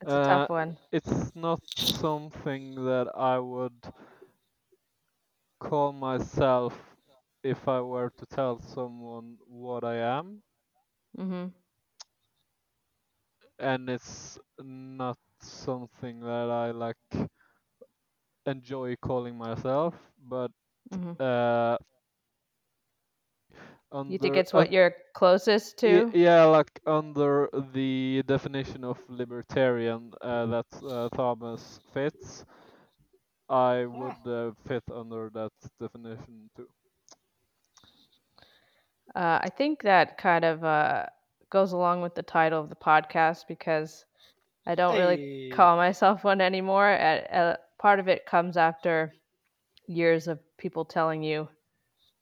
It's 0.05 0.17
a 0.17 0.21
Uh, 0.21 0.47
tough 0.47 0.51
one. 0.51 0.79
It's 0.93 1.35
not 1.35 1.61
something 1.67 2.75
that 2.87 3.09
I 3.17 3.39
would 3.39 3.83
call 5.61 5.93
myself 5.93 6.97
if 7.43 7.69
I 7.69 7.81
were 7.81 8.11
to 8.11 8.27
tell 8.27 8.59
someone 8.61 9.39
what 9.47 9.85
I 9.85 9.97
am, 9.97 10.43
Mm-hmm. 11.19 11.49
and 13.59 13.89
it's 13.91 14.39
not 14.63 15.19
something 15.41 16.21
that 16.21 16.51
I 16.51 16.71
like 16.73 16.97
enjoy 18.47 18.97
calling 18.97 19.37
myself, 19.37 19.95
but 20.29 20.51
mm-hmm. 20.93 21.13
uh, 21.21 21.77
You 24.09 24.19
think 24.19 24.37
it's 24.37 24.53
what 24.53 24.71
un- 24.71 24.73
you're 24.73 24.95
closest 25.15 25.79
Ye- 25.85 26.03
to? 26.03 26.13
Yeah, 26.13 26.45
like 26.45 26.81
under 26.87 27.49
the 27.73 28.23
definition 28.27 28.85
of 28.85 28.99
libertarian 29.09 30.13
uh, 30.21 30.47
that 30.47 30.67
uh, 30.83 31.09
Thomas 31.11 31.81
fits, 31.93 32.45
I 33.49 33.87
would 33.87 34.27
uh, 34.27 34.53
fit 34.67 34.85
under 34.93 35.31
that 35.31 35.53
definition 35.81 36.51
too. 36.57 36.69
Uh, 39.15 39.39
I 39.43 39.51
think 39.51 39.83
that 39.83 40.19
kind 40.19 40.45
of 40.45 40.65
uh, 40.65 41.07
goes 41.51 41.73
along 41.73 42.03
with 42.03 42.15
the 42.15 42.23
title 42.23 42.61
of 42.61 42.69
the 42.69 42.77
podcast 42.77 43.47
because 43.49 44.05
I 44.67 44.75
don't 44.75 44.97
really 44.97 45.21
call 45.51 45.77
myself 45.77 46.25
one 46.25 46.41
anymore. 46.41 46.89
Uh, 46.91 47.21
uh, 47.35 47.57
part 47.79 48.01
of 48.01 48.09
it 48.09 48.27
comes 48.27 48.57
after 48.57 49.15
years 49.87 50.27
of 50.29 50.39
people 50.59 50.85
telling 50.85 51.23
you 51.23 51.49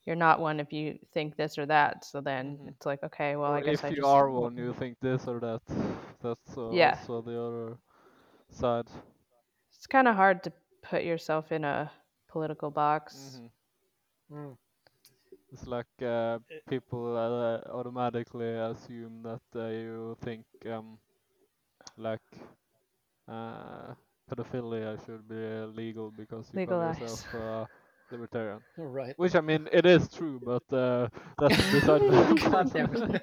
you're 0.06 0.16
not 0.16 0.40
one 0.40 0.60
if 0.60 0.72
you 0.72 0.98
think 1.12 1.36
this 1.36 1.58
or 1.58 1.66
that. 1.66 2.04
So 2.04 2.20
then 2.20 2.60
Mhm. 2.60 2.74
it's 2.74 2.86
like, 2.86 3.02
okay, 3.04 3.36
well, 3.36 3.52
or 3.52 3.58
I 3.58 3.62
guess 3.62 3.82
if 3.82 3.84
I 3.84 3.90
you 3.90 4.04
just 4.04 4.16
are 4.16 4.30
one, 4.30 4.56
you 4.56 4.72
think 4.72 4.98
this 5.00 5.26
or 5.28 5.40
that. 5.40 5.62
That's 6.20 6.56
uh, 6.56 6.60
Yeah. 6.68 6.96
also 6.96 7.20
the 7.22 7.38
other 7.40 7.78
side. 8.50 8.88
It's 9.76 9.86
kind 9.86 10.08
of 10.08 10.16
hard 10.16 10.42
to 10.44 10.52
put 10.82 11.04
yourself 11.04 11.52
in 11.52 11.64
a 11.64 11.90
political 12.28 12.70
box. 12.70 13.40
Mhm. 13.40 13.50
Mm. 14.30 14.56
It's 15.52 15.66
like 15.66 15.92
uh, 16.02 16.38
people 16.68 17.16
uh, 17.16 17.60
automatically 17.70 18.54
assume 18.54 19.22
that 19.22 19.42
uh, 19.54 19.66
you 19.68 20.16
think 20.20 20.44
um, 20.66 20.98
like 21.96 22.22
uh, 23.28 23.94
pedophilia 24.28 24.96
should 25.04 25.26
be 25.28 25.36
uh, 25.36 25.66
legal 25.66 26.10
because 26.10 26.52
you 26.52 26.60
call 26.60 26.82
Legalized. 26.82 27.26
yourself 27.26 27.34
uh, 27.34 27.66
libertarian. 28.12 28.60
All 28.78 28.86
right. 28.86 29.14
Which 29.18 29.34
I 29.34 29.40
mean, 29.40 29.68
it 29.72 29.86
is 29.86 30.08
true, 30.08 30.40
but 30.44 30.64
uh, 30.72 31.08
that's 31.38 31.56
beside 31.72 32.02
the 32.02 32.34
God 32.50 32.72
damn 32.72 32.88
point. 32.90 33.20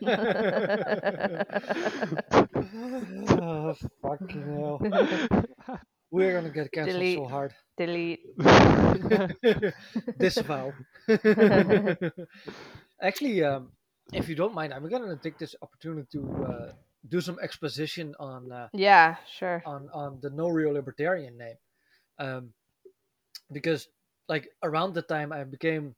oh, 3.41 3.75
fucking 4.01 4.41
hell. 4.41 4.81
We're 6.11 6.33
gonna 6.33 6.49
get 6.49 6.71
cancelled 6.71 7.05
so 7.15 7.25
hard. 7.27 7.53
Delete. 7.77 8.21
Disavow. 10.19 10.73
Actually, 13.01 13.43
um, 13.43 13.71
if 14.13 14.27
you 14.29 14.35
don't 14.35 14.53
mind, 14.53 14.73
I'm 14.73 14.87
gonna 14.89 15.15
take 15.17 15.37
this 15.37 15.55
opportunity 15.61 16.07
to 16.13 16.21
uh, 16.45 16.71
do 17.07 17.21
some 17.21 17.37
exposition 17.41 18.15
on 18.19 18.51
uh, 18.51 18.67
Yeah, 18.73 19.17
sure. 19.37 19.61
on 19.65 19.89
on 19.93 20.19
the 20.21 20.29
no 20.31 20.49
real 20.49 20.73
libertarian 20.73 21.37
name, 21.37 21.57
um, 22.19 22.53
because 23.51 23.87
like 24.29 24.47
around 24.63 24.93
the 24.93 25.01
time 25.01 25.33
I 25.33 25.43
became, 25.43 25.95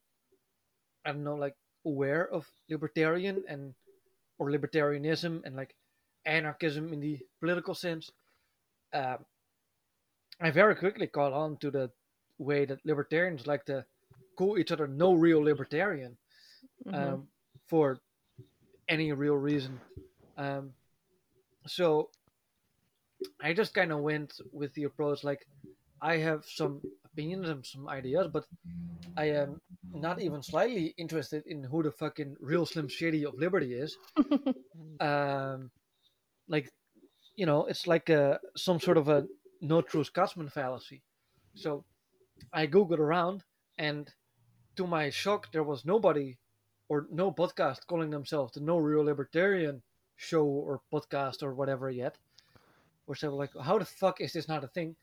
I 1.05 1.11
don't 1.11 1.23
know, 1.23 1.35
like 1.35 1.55
aware 1.85 2.27
of 2.31 2.49
libertarian 2.69 3.43
and 3.47 3.75
or 4.39 4.49
libertarianism 4.49 5.45
and 5.45 5.55
like 5.55 5.75
anarchism 6.25 6.93
in 6.93 6.99
the 6.99 7.19
political 7.39 7.75
sense, 7.75 8.09
um, 8.93 9.17
I 10.39 10.49
very 10.49 10.75
quickly 10.75 11.07
caught 11.07 11.33
on 11.33 11.57
to 11.57 11.69
the 11.69 11.91
way 12.39 12.65
that 12.65 12.83
libertarians 12.85 13.45
like 13.45 13.65
to 13.65 13.85
call 14.37 14.57
each 14.57 14.71
other 14.71 14.87
no 14.87 15.13
real 15.13 15.43
libertarian 15.43 16.17
Mhm. 16.87 16.95
um, 16.95 17.27
for 17.67 17.99
any 18.87 19.11
real 19.11 19.35
reason. 19.35 19.79
Um, 20.37 20.73
so 21.67 22.09
I 23.39 23.53
just 23.53 23.73
kind 23.73 23.91
of 23.91 23.99
went 23.99 24.39
with 24.51 24.73
the 24.73 24.85
approach 24.85 25.23
like 25.23 25.45
I 26.01 26.17
have 26.17 26.45
some 26.45 26.81
opinions 27.13 27.49
and 27.49 27.65
some 27.65 27.87
ideas, 27.87 28.27
but 28.31 28.45
I 29.17 29.25
am 29.25 29.61
not 29.93 30.21
even 30.21 30.41
slightly 30.41 30.93
interested 30.97 31.43
in 31.45 31.63
who 31.63 31.83
the 31.83 31.91
fucking 31.91 32.37
real 32.39 32.65
Slim 32.65 32.87
Shady 32.87 33.25
of 33.25 33.35
Liberty 33.35 33.73
is. 33.73 33.97
um, 34.99 35.71
like, 36.47 36.71
you 37.35 37.45
know, 37.45 37.65
it's 37.65 37.87
like 37.87 38.09
a, 38.09 38.39
some 38.55 38.79
sort 38.79 38.97
of 38.97 39.09
a 39.09 39.25
no 39.61 39.81
true 39.81 40.03
Scotsman 40.03 40.49
fallacy. 40.49 41.01
So 41.55 41.85
I 42.53 42.67
googled 42.67 42.99
around, 42.99 43.43
and 43.77 44.09
to 44.75 44.87
my 44.87 45.09
shock, 45.09 45.51
there 45.51 45.63
was 45.63 45.85
nobody 45.85 46.37
or 46.89 47.07
no 47.11 47.31
podcast 47.31 47.87
calling 47.87 48.09
themselves 48.09 48.53
the 48.53 48.59
No 48.59 48.77
Real 48.77 49.03
Libertarian 49.05 49.81
show 50.17 50.43
or 50.43 50.81
podcast 50.93 51.41
or 51.41 51.53
whatever 51.53 51.89
yet. 51.89 52.17
Or 53.07 53.15
so 53.15 53.35
like, 53.35 53.51
how 53.61 53.77
the 53.77 53.85
fuck 53.85 54.21
is 54.21 54.33
this 54.33 54.47
not 54.47 54.63
a 54.63 54.67
thing? 54.67 54.95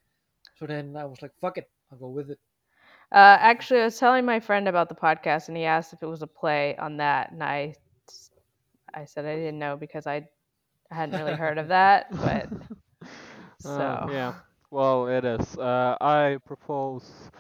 So 0.59 0.67
then 0.67 0.97
I 0.97 1.05
was 1.05 1.23
like, 1.23 1.33
fuck 1.41 1.59
it, 1.59 1.71
I'll 1.91 1.99
go 1.99 2.09
with 2.09 2.31
it. 2.31 2.39
Uh, 3.11 3.37
actually, 3.41 3.81
I 3.81 3.85
was 3.85 3.99
telling 3.99 4.25
my 4.27 4.41
friend 4.41 4.69
about 4.69 4.89
the 4.89 4.95
podcast, 4.95 5.49
and 5.49 5.57
he 5.57 5.65
asked 5.65 5.93
if 5.93 6.03
it 6.03 6.07
was 6.07 6.23
a 6.23 6.27
play 6.27 6.77
on 6.77 6.99
that, 6.99 7.33
and 7.33 7.43
I, 7.43 7.75
I 8.95 9.05
said 9.07 9.25
I 9.25 9.35
didn't 9.37 9.59
know 9.59 9.77
because 9.77 10.07
I 10.07 10.27
hadn't 10.91 11.19
really 11.19 11.35
heard 11.37 11.59
of 11.59 11.69
that, 11.69 12.07
but 12.11 12.49
so 13.61 13.71
Uh, 13.71 14.09
yeah. 14.11 14.35
Well, 14.71 15.07
it 15.09 15.25
is. 15.25 15.57
Uh, 15.57 15.97
I 16.01 16.37
propose 16.45 17.31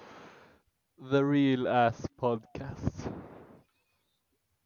the 1.10 1.22
real 1.22 1.68
ass 1.68 2.06
podcast. 2.20 3.12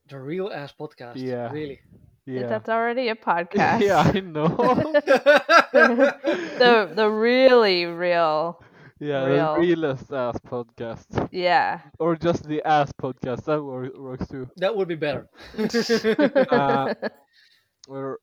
The 0.09 0.19
real 0.21 0.51
ass 0.53 0.73
podcast. 0.79 1.17
Yeah. 1.17 1.51
Really. 1.51 1.81
Yeah. 2.25 2.47
that's 2.47 2.69
already 2.69 3.09
a 3.09 3.15
podcast. 3.31 3.81
yeah, 3.81 3.99
I 3.99 4.21
know. 4.21 4.47
the 5.73 6.93
the 6.95 7.09
really 7.11 7.87
real, 7.87 8.63
yeah, 9.03 9.25
Real. 9.25 9.55
the 9.55 9.61
realest 9.61 10.13
ass 10.13 10.39
podcast, 10.47 11.29
yeah. 11.33 11.81
or 11.99 12.17
just 12.17 12.45
the 12.49 12.63
ass 12.67 12.93
podcast. 12.93 13.45
That 13.45 13.63
works 13.63 14.29
too. 14.29 14.49
that 14.57 14.75
would 14.77 14.89
be 14.89 14.95
better. 14.97 15.29
Uh, 16.51 16.95
Or 17.89 18.21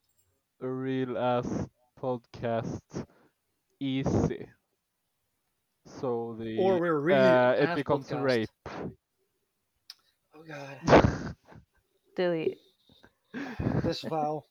a 0.61 0.67
real 0.69 1.17
ass 1.17 1.67
podcast, 2.01 3.05
easy. 3.79 4.47
So 5.85 6.35
the 6.39 6.57
or 6.59 6.79
we're 6.79 6.99
really 6.99 7.19
uh, 7.19 7.51
it 7.53 7.75
becomes 7.75 8.11
a 8.11 8.15
podcast. 8.15 8.23
rape. 8.23 8.49
Oh 10.35 10.43
god. 10.47 11.35
Delete. 12.15 12.57
This 13.83 14.01
vow. 14.01 14.43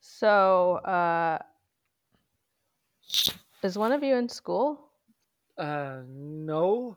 so, 0.00 0.74
uh, 0.84 1.38
is 3.62 3.78
one 3.78 3.92
of 3.92 4.02
you 4.02 4.14
in 4.16 4.28
school? 4.28 4.90
uh 5.58 6.02
no. 6.08 6.96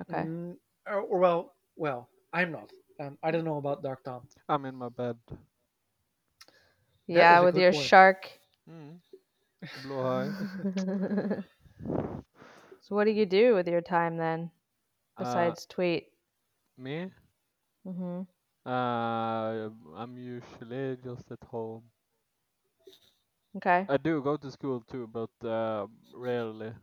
Okay. 0.00 0.28
Mm, 0.28 0.56
or, 0.86 1.00
or 1.00 1.18
well 1.18 1.54
well, 1.76 2.08
I'm 2.32 2.52
not. 2.52 2.70
Um, 3.00 3.18
I 3.22 3.30
don't 3.30 3.44
know 3.44 3.56
about 3.56 3.82
Dark 3.82 4.04
Tom. 4.04 4.22
I'm 4.48 4.64
in 4.66 4.74
my 4.76 4.88
bed. 4.88 5.16
yeah, 7.06 7.40
with 7.40 7.56
your 7.56 7.72
point. 7.72 7.92
shark. 7.92 8.30
Mm. 8.68 9.00
Blow 9.76 10.02
high. 10.02 10.32
so, 12.80 12.94
what 12.94 13.04
do 13.04 13.10
you 13.10 13.26
do 13.26 13.54
with 13.54 13.68
your 13.68 13.80
time 13.80 14.16
then, 14.16 14.50
Uh, 15.18 15.54
besides 15.54 15.66
tweet? 15.66 16.12
Me? 16.76 17.12
hmm 17.84 18.22
Uh, 18.66 19.70
I'm 19.96 20.16
usually 20.18 20.96
just 20.98 21.30
at 21.32 21.42
home. 21.44 21.84
Okay. 23.56 23.88
I 23.88 23.96
do 23.96 24.22
go 24.22 24.36
to 24.36 24.50
school 24.50 24.80
too, 24.80 25.06
but 25.06 25.30
uh, 25.46 25.86
rarely. 26.14 26.74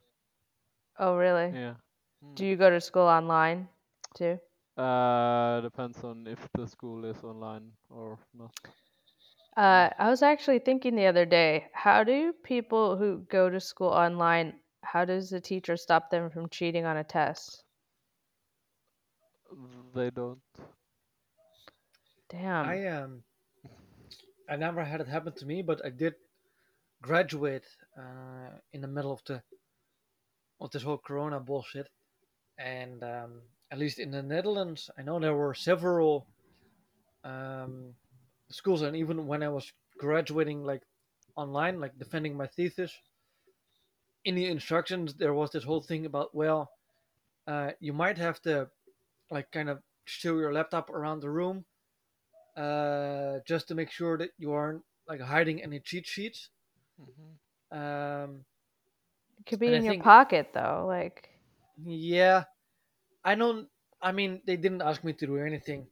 Oh, 1.00 1.16
really? 1.16 1.56
Yeah. 1.56 1.76
Do 2.36 2.46
you 2.46 2.56
go 2.56 2.70
to 2.70 2.80
school 2.82 3.08
online 3.08 3.70
too? 4.16 4.40
Uh, 4.78 5.62
depends 5.62 6.04
on 6.04 6.28
if 6.28 6.48
the 6.54 6.68
school 6.68 7.06
is 7.06 7.24
online 7.24 7.74
or 7.90 8.18
not. 8.34 8.54
Uh, 9.58 9.90
I 9.98 10.10
was 10.10 10.22
actually 10.22 10.60
thinking 10.60 10.96
the 10.96 11.06
other 11.08 11.26
day, 11.26 11.70
how 11.74 12.04
do 12.04 12.34
people 12.34 12.98
who 12.98 13.20
go 13.30 13.50
to 13.50 13.60
school 13.60 13.90
online, 13.90 14.60
how 14.84 15.06
does 15.06 15.30
the 15.30 15.40
teacher 15.42 15.76
stop 15.78 16.10
them 16.10 16.30
from 16.30 16.50
cheating 16.50 16.86
on 16.86 16.98
a 16.98 17.04
test? 17.04 17.64
They 19.94 20.10
don't. 20.12 20.42
Damn. 22.30 22.80
I 22.80 22.88
um 22.88 23.24
I 24.50 24.56
never 24.56 24.84
had 24.84 25.02
it 25.02 25.08
happen 25.08 25.34
to 25.34 25.46
me, 25.46 25.62
but 25.62 25.84
I 25.86 25.90
did 25.90 26.16
graduate 27.02 27.66
uh, 27.98 28.58
in 28.74 28.82
the 28.82 28.88
middle 28.88 29.12
of 29.12 29.22
the 29.26 29.42
of 30.60 30.72
this 30.72 30.84
whole 30.84 30.98
Corona 30.98 31.40
bullshit, 31.40 31.88
and 32.58 33.04
um, 33.04 33.42
at 33.72 33.80
least 33.80 33.98
in 33.98 34.12
the 34.12 34.22
Netherlands, 34.22 34.90
I 34.98 35.02
know 35.02 35.20
there 35.20 35.34
were 35.34 35.56
several 35.56 36.28
um, 37.24 37.96
schools, 38.50 38.84
and 38.84 38.96
even 38.96 39.26
when 39.26 39.42
I 39.42 39.50
was 39.50 39.72
graduating, 39.98 40.64
like 40.64 40.84
online, 41.36 41.80
like 41.80 41.98
defending 41.98 42.38
my 42.38 42.48
thesis, 42.48 42.92
in 44.24 44.36
the 44.36 44.46
instructions 44.48 45.16
there 45.16 45.34
was 45.34 45.52
this 45.52 45.64
whole 45.64 45.82
thing 45.82 46.06
about 46.06 46.36
well, 46.36 46.70
uh, 47.48 47.72
you 47.80 47.94
might 47.94 48.18
have 48.18 48.42
to 48.44 48.70
like 49.32 49.52
kind 49.52 49.70
of 49.70 49.80
show 50.06 50.38
your 50.38 50.54
laptop 50.54 50.90
around 50.90 51.22
the 51.22 51.30
room 51.30 51.66
uh, 52.58 53.40
just 53.48 53.68
to 53.68 53.76
make 53.76 53.90
sure 53.90 54.18
that 54.18 54.32
you 54.38 54.52
aren't 54.52 54.84
like 55.08 55.22
hiding 55.22 55.64
any 55.64 55.80
cheat 55.80 56.06
sheets. 56.06 56.50
Mhm. 57.02 57.78
Um, 57.78 58.46
it 59.40 59.46
could 59.46 59.60
be 59.60 59.68
and 59.68 59.76
I 59.76 59.78
in 59.80 59.86
your 59.86 59.94
think- 59.94 60.04
pocket 60.04 60.50
though, 60.54 60.86
like 60.88 61.30
yeah, 61.84 62.44
I 63.24 63.36
don't. 63.36 63.68
I 64.02 64.12
mean, 64.12 64.42
they 64.46 64.58
didn't 64.58 64.82
ask 64.82 65.04
me 65.04 65.14
to 65.14 65.26
do 65.28 65.38
anything, 65.38 65.88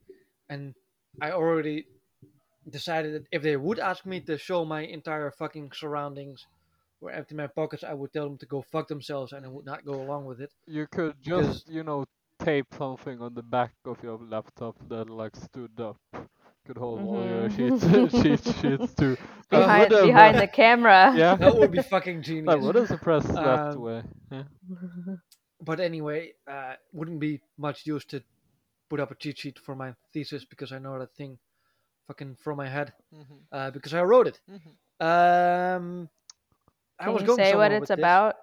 and 0.50 0.74
I 1.22 1.32
already 1.32 1.86
decided 2.70 3.14
that 3.16 3.28
if 3.32 3.42
they 3.42 3.56
would 3.56 3.80
ask 3.80 4.06
me 4.06 4.20
to 4.22 4.38
show 4.38 4.66
my 4.66 4.82
entire 4.82 5.32
fucking 5.32 5.72
surroundings 5.74 6.46
or 7.02 7.12
empty 7.12 7.36
my 7.36 7.48
pockets, 7.48 7.84
I 7.84 7.94
would 7.94 8.12
tell 8.14 8.26
them 8.28 8.38
to 8.40 8.46
go 8.46 8.62
fuck 8.62 8.88
themselves, 8.88 9.32
and 9.34 9.46
I 9.46 9.50
would 9.50 9.66
not 9.66 9.86
go 9.86 10.02
along 10.02 10.26
with 10.26 10.42
it. 10.42 10.52
You 10.68 10.86
could 10.88 11.16
just, 11.22 11.68
you 11.70 11.84
know, 11.84 12.06
tape 12.40 12.68
something 12.78 13.22
on 13.22 13.34
the 13.34 13.44
back 13.44 13.74
of 13.86 14.02
your 14.04 14.18
laptop 14.18 14.76
that 14.90 15.10
like 15.10 15.36
stood 15.36 15.80
up. 15.80 15.98
Could 16.68 16.78
hold 16.78 17.00
all 17.02 17.26
your 17.26 17.50
cheat 17.50 17.74
Mhm. 17.74 18.22
cheat 18.22 18.44
sheets 18.62 18.94
too. 18.96 19.18
That 19.52 19.60
behind 19.62 19.90
would've, 19.92 20.06
behind 20.08 20.38
uh, 20.38 20.42
the 20.42 20.48
camera. 20.48 21.14
Yeah. 21.18 21.36
That 21.36 21.56
would 21.58 21.72
be 21.72 21.82
fucking 21.82 22.22
genius. 22.24 22.46
That 22.48 22.62
would 22.62 22.76
have 22.76 22.88
suppressed 22.88 23.28
that 23.34 23.74
Um, 23.76 23.82
way. 23.82 24.04
Yeah. 24.32 24.44
but 25.62 25.80
anyway, 25.80 26.34
uh, 26.48 26.74
wouldn't 26.94 27.20
be 27.20 27.42
much 27.58 27.86
use 27.86 28.06
to 28.06 28.22
put 28.90 29.00
up 29.00 29.12
a 29.12 29.16
cheat 29.16 29.38
sheet 29.40 29.60
for 29.60 29.76
my 29.76 29.94
thesis 30.14 30.46
because 30.46 30.72
I 30.72 30.80
know 30.80 31.00
that 31.00 31.14
thing 31.16 31.38
fucking 32.08 32.36
from 32.44 32.58
my 32.58 32.68
head 32.68 32.94
Mhm, 33.14 33.40
uh, 33.52 33.72
because 33.72 33.94
I 33.94 34.02
wrote 34.04 34.28
it. 34.28 34.40
mhm. 34.50 34.74
Um, 35.02 36.10
I 37.00 37.04
Can 37.06 37.14
was 37.14 37.22
you 37.22 37.28
going 37.28 37.38
say 37.40 37.56
what 37.56 37.72
it's 37.72 37.82
with 37.82 37.90
this. 37.90 37.98
about? 37.98 38.36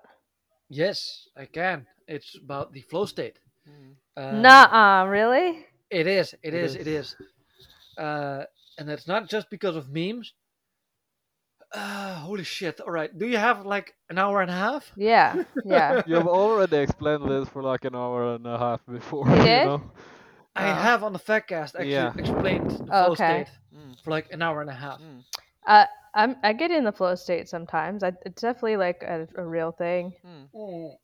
Yes, 0.68 1.28
I 1.36 1.44
can. 1.46 1.86
It's 2.08 2.36
about 2.36 2.72
the 2.72 2.80
flow 2.82 3.04
state. 3.06 3.38
Mhm. 3.68 3.96
Um, 4.16 4.42
Nuh-uh, 4.42 5.06
really? 5.06 5.66
It 5.90 6.06
is. 6.06 6.32
It 6.34 6.38
It 6.42 6.54
is. 6.54 6.74
It 6.74 6.86
is. 6.86 7.06
is. 7.14 7.16
Uh, 7.98 8.44
and 8.78 8.88
it's 8.90 9.06
not 9.06 9.28
just 9.28 9.50
because 9.50 9.76
of 9.76 9.88
memes. 9.90 10.32
Uh, 11.72 12.14
holy 12.16 12.44
shit! 12.44 12.80
All 12.80 12.90
right, 12.90 13.16
do 13.16 13.26
you 13.26 13.36
have 13.36 13.66
like 13.66 13.94
an 14.08 14.18
hour 14.18 14.40
and 14.40 14.50
a 14.50 14.54
half? 14.54 14.92
Yeah, 14.96 15.36
yeah. 15.64 16.02
You've 16.06 16.26
already 16.28 16.78
explained 16.78 17.28
this 17.28 17.48
for 17.48 17.62
like 17.62 17.84
an 17.84 17.94
hour 17.94 18.34
and 18.34 18.46
a 18.46 18.58
half 18.58 18.86
before. 18.86 19.28
You 19.28 19.36
You 19.36 19.42
did? 19.42 19.64
know? 19.64 19.82
I 20.54 20.68
Oh. 20.68 20.74
have 20.74 21.02
on 21.02 21.12
the 21.12 21.18
Fatcast 21.18 21.74
actually 21.74 21.90
Yeah. 21.90 22.12
explained 22.16 22.70
the 22.70 22.92
Oh, 22.92 23.04
flow 23.04 23.12
okay. 23.12 23.44
state 23.44 23.50
Mm, 23.74 24.02
for 24.02 24.10
like 24.10 24.32
an 24.32 24.42
hour 24.42 24.60
and 24.60 24.70
a 24.70 24.74
half. 24.74 25.00
mm. 25.00 25.22
Uh, 25.66 25.84
I'm 26.14 26.36
I 26.42 26.52
get 26.54 26.70
in 26.70 26.84
the 26.84 26.92
flow 26.92 27.14
state 27.14 27.48
sometimes. 27.48 28.02
I, 28.02 28.12
it's 28.24 28.40
definitely 28.40 28.76
like 28.78 29.02
a, 29.02 29.28
a 29.36 29.44
real 29.44 29.72
thing. 29.72 30.14
Mm. 30.24 30.96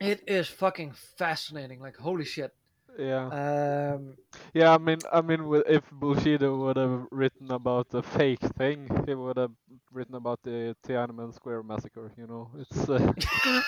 It 0.00 0.22
is 0.26 0.48
fucking 0.48 0.92
fascinating. 1.16 1.80
Like 1.80 1.96
holy 1.96 2.24
shit. 2.24 2.52
Yeah. 2.98 3.32
Um, 3.32 4.16
Yeah, 4.54 4.74
I 4.74 4.78
mean, 4.78 5.02
I 5.12 5.22
mean, 5.22 5.40
wi- 5.40 5.64
if 5.68 5.88
Bullshido 5.90 6.58
would 6.60 6.76
have 6.76 7.06
written 7.12 7.52
about 7.52 7.88
the 7.90 8.02
fake 8.02 8.40
thing, 8.56 8.88
he 9.06 9.14
would 9.14 9.36
have 9.38 9.52
written 9.92 10.14
about 10.16 10.40
the 10.42 10.76
Tiananmen 10.86 11.34
Square 11.34 11.64
massacre. 11.64 12.12
You 12.16 12.26
know, 12.26 12.50
it's. 12.58 12.88
Uh, 12.88 13.12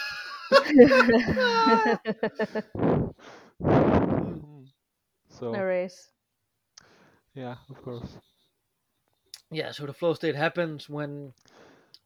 so 5.31 5.53
no 5.53 5.65
race. 5.65 6.11
yeah, 7.35 7.57
of 7.71 7.83
course. 7.83 8.19
yeah. 9.51 9.73
So 9.73 9.87
the 9.87 9.95
flow 9.95 10.15
state 10.15 10.37
happens 10.37 10.89
when 10.89 11.33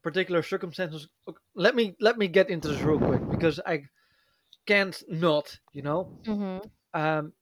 particular 0.02 0.42
circumstances. 0.42 1.08
Let 1.54 1.74
me 1.76 1.96
let 2.00 2.18
me 2.18 2.28
get 2.28 2.50
into 2.50 2.68
this 2.68 2.82
real 2.82 2.98
quick 2.98 3.22
because 3.30 3.60
I 3.66 3.84
can't 4.66 5.00
not. 5.08 5.58
You 5.72 5.82
know. 5.82 6.10
hmm 6.24 6.58
Um, 6.94 7.32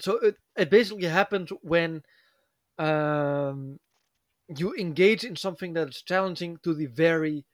so 0.00 0.18
it, 0.18 0.36
it 0.56 0.70
basically 0.70 1.08
happens 1.08 1.50
when 1.62 2.02
um, 2.78 3.78
you 4.56 4.74
engage 4.74 5.24
in 5.24 5.36
something 5.36 5.72
that's 5.72 6.02
challenging 6.02 6.58
to 6.64 6.74
the 6.74 6.86
very 6.86 7.44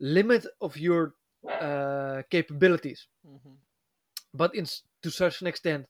limit 0.00 0.46
of 0.60 0.76
your 0.76 1.14
uh, 1.60 2.22
capabilities, 2.30 3.06
Mhm. 3.26 3.56
but 4.32 4.54
in 4.54 4.66
to 5.02 5.10
such 5.10 5.40
an 5.42 5.46
extent 5.46 5.86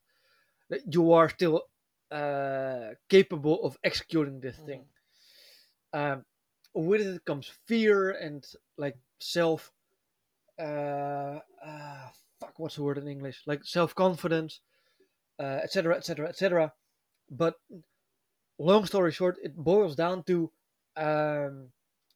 that 0.70 0.82
you 0.92 1.12
are 1.12 1.28
still 1.28 1.62
uh, 2.10 2.94
capable 3.08 3.64
of 3.64 3.78
executing 3.84 4.40
this 4.40 4.58
thing. 4.58 4.84
Um, 5.92 6.24
with 6.74 7.02
it 7.02 7.24
comes 7.24 7.48
fear 7.66 8.10
and 8.10 8.44
like 8.76 8.96
self. 9.20 9.72
Uh, 10.58 11.40
uh, 11.64 12.08
what's 12.56 12.76
the 12.76 12.82
word 12.82 12.98
in 12.98 13.08
English? 13.08 13.42
Like 13.46 13.64
self 13.64 13.94
confidence, 13.94 14.60
uh, 15.38 15.60
etc., 15.62 15.96
etc., 15.96 16.28
etc. 16.28 16.72
But 17.30 17.54
long 18.58 18.86
story 18.86 19.12
short, 19.12 19.36
it 19.42 19.56
boils 19.56 19.96
down 19.96 20.24
to 20.24 20.50
um, 20.96 21.70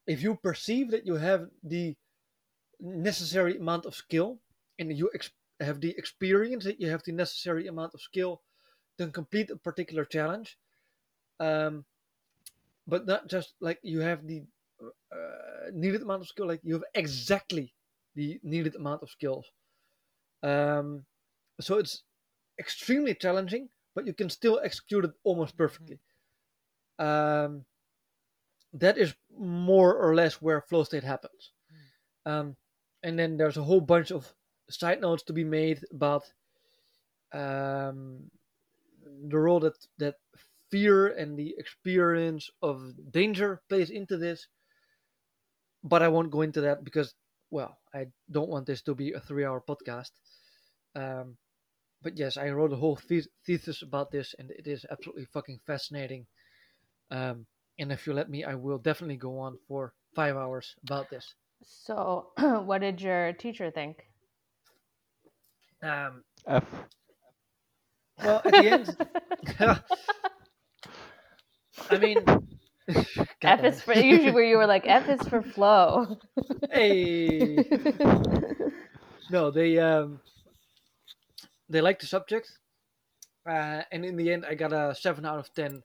if 0.07 0.23
you 0.23 0.37
perceive 0.37 0.91
that 0.91 1.07
you 1.07 1.17
have 1.17 1.49
the 1.63 1.97
necessary 2.81 3.57
amount 3.57 3.87
of 3.87 3.95
skill 3.95 4.39
and 4.79 4.97
you 4.97 5.11
ex- 5.15 5.31
have 5.61 5.81
the 5.81 5.95
experience 5.99 6.65
that 6.65 6.81
you 6.81 6.89
have 6.89 7.03
the 7.05 7.13
necessary 7.13 7.67
amount 7.67 7.93
of 7.95 8.01
skill 8.01 8.41
to 8.99 9.09
complete 9.09 9.51
a 9.51 9.57
particular 9.57 10.05
challenge, 10.05 10.57
um, 11.41 11.85
but 12.87 13.07
not 13.07 13.29
just 13.29 13.55
like 13.61 13.79
you 13.83 14.01
have 14.01 14.27
the 14.27 14.45
uh, 14.83 15.71
needed 15.73 16.03
amount 16.03 16.23
of 16.23 16.29
skill, 16.29 16.47
like 16.47 16.61
you 16.63 16.75
have 16.75 16.85
exactly 16.95 17.75
the 18.15 18.41
needed 18.43 18.75
amount 18.77 19.03
of 19.03 19.11
skills. 19.11 19.47
Um, 20.43 21.05
so 21.61 21.79
it's 21.79 22.03
extremely 22.59 23.15
challenging, 23.15 23.69
but 23.95 24.07
you 24.07 24.15
can 24.15 24.31
still 24.31 24.61
execute 24.63 25.05
it 25.05 25.13
almost 25.25 25.57
perfectly. 25.57 25.99
Um, 26.99 27.65
that 28.73 28.99
is 28.99 29.15
more 29.37 29.95
or 29.95 30.15
less 30.15 30.43
where 30.43 30.61
flow 30.61 30.85
state 30.85 31.05
happens. 31.05 31.53
Um, 32.27 32.57
and 33.03 33.19
then 33.19 33.37
there's 33.37 33.57
a 33.57 33.63
whole 33.63 33.81
bunch 33.81 34.11
of 34.11 34.35
side 34.69 35.01
notes 35.01 35.23
to 35.25 35.33
be 35.33 35.45
made 35.45 35.85
about 35.93 36.25
um, 37.33 38.31
the 39.29 39.39
role 39.39 39.61
that 39.61 39.77
that 39.99 40.17
fear 40.71 41.09
and 41.09 41.39
the 41.39 41.55
experience 41.59 42.51
of 42.63 42.93
danger 43.11 43.63
plays 43.69 43.91
into 43.91 44.17
this. 44.17 44.49
But 45.83 46.03
I 46.03 46.09
won't 46.09 46.31
go 46.31 46.43
into 46.43 46.61
that 46.63 46.85
because, 46.85 47.15
well, 47.51 47.79
I 47.95 48.07
don't 48.31 48.49
want 48.51 48.67
this 48.67 48.83
to 48.83 48.95
be 48.95 49.13
a 49.13 49.21
three-hour 49.21 49.63
podcast. 49.69 50.11
Um, 50.95 51.37
but 52.03 52.17
yes, 52.17 52.37
I 52.37 52.51
wrote 52.51 52.73
a 52.73 52.77
whole 52.77 52.97
the- 53.09 53.27
thesis 53.47 53.83
about 53.83 54.11
this, 54.11 54.35
and 54.39 54.51
it 54.51 54.67
is 54.67 54.85
absolutely 54.91 55.27
fucking 55.27 55.61
fascinating. 55.67 56.27
Um, 57.11 57.47
and 57.79 57.93
if 57.93 58.07
you 58.07 58.13
let 58.15 58.29
me, 58.31 58.45
I 58.45 58.55
will 58.55 58.79
definitely 58.79 59.17
go 59.17 59.39
on 59.39 59.59
for 59.69 59.95
five 60.15 60.37
hours 60.37 60.75
about 60.85 61.11
this. 61.11 61.35
So, 61.63 62.33
what 62.39 62.81
did 62.81 63.01
your 63.01 63.33
teacher 63.33 63.71
think? 63.71 64.07
Um, 65.83 66.25
F. 66.47 66.65
well, 68.23 68.43
at 68.45 68.55
the 68.55 68.69
end, 68.69 68.97
I 71.91 71.97
mean, 71.99 72.25
F 73.43 73.65
is 73.65 73.81
for 73.83 73.95
usually 73.95 74.31
where 74.33 74.45
you 74.45 74.57
were 74.57 74.67
like 74.67 74.85
F 74.87 75.09
is 75.09 75.21
for 75.29 75.43
flow. 75.55 76.19
hey. 76.73 77.59
no, 79.31 79.51
they 79.51 79.79
um, 79.79 80.21
they 81.69 81.81
liked 81.81 82.01
the 82.01 82.07
subject, 82.07 82.51
uh, 83.49 83.83
and 83.93 84.05
in 84.05 84.17
the 84.17 84.33
end, 84.33 84.45
I 84.49 84.55
got 84.55 84.73
a 84.73 84.95
seven 84.95 85.25
out 85.27 85.39
of 85.39 85.53
ten 85.55 85.83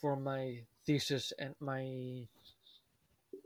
for 0.00 0.16
my 0.16 0.60
thesis 0.86 1.32
and 1.38 1.54
my 1.60 2.26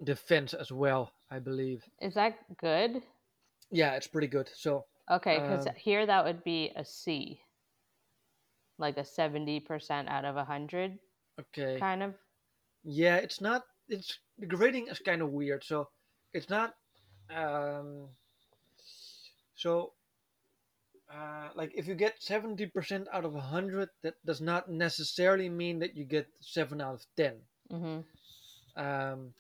defense 0.05 0.55
as 0.55 0.71
well. 0.71 1.13
I 1.31 1.41
believe. 1.41 1.83
is 2.01 2.15
that 2.15 2.39
good? 2.57 3.03
Yeah, 3.73 3.95
it's 3.97 4.07
pretty 4.07 4.29
good. 4.29 4.49
So 4.55 4.85
Okay, 5.11 5.39
because 5.41 5.67
Um, 5.67 5.75
here 5.77 6.07
that 6.07 6.25
would 6.25 6.45
be 6.45 6.73
a 6.77 6.85
C, 6.85 7.41
like 8.79 8.97
a 8.97 9.05
seventy 9.05 9.59
percent 9.61 10.09
out 10.09 10.25
of 10.25 10.37
a 10.37 10.45
hundred, 10.45 10.99
okay, 11.41 11.79
kind 11.81 12.03
of. 12.03 12.15
Yeah, 12.87 13.17
it's 13.17 13.41
not. 13.41 13.63
It's 13.89 14.19
the 14.39 14.47
grading 14.47 14.89
is 14.89 14.99
kind 14.99 15.23
of 15.23 15.31
weird. 15.31 15.65
So 15.65 15.89
it's 16.33 16.49
not. 16.49 16.75
Um, 17.35 18.09
so 19.57 19.93
uh, 21.13 21.49
like 21.55 21.73
if 21.75 21.87
you 21.87 21.95
get 21.95 22.21
70% 22.21 23.07
out 23.13 23.25
of 23.25 23.33
100 23.33 23.89
that 24.03 24.15
does 24.25 24.41
not 24.41 24.71
necessarily 24.71 25.49
mean 25.49 25.79
that 25.81 25.97
you 25.97 26.05
get 26.05 26.27
7 26.41 26.81
out 26.81 26.95
of 26.95 27.07
10 27.17 27.35
hmm 27.71 27.99
um, 28.77 29.33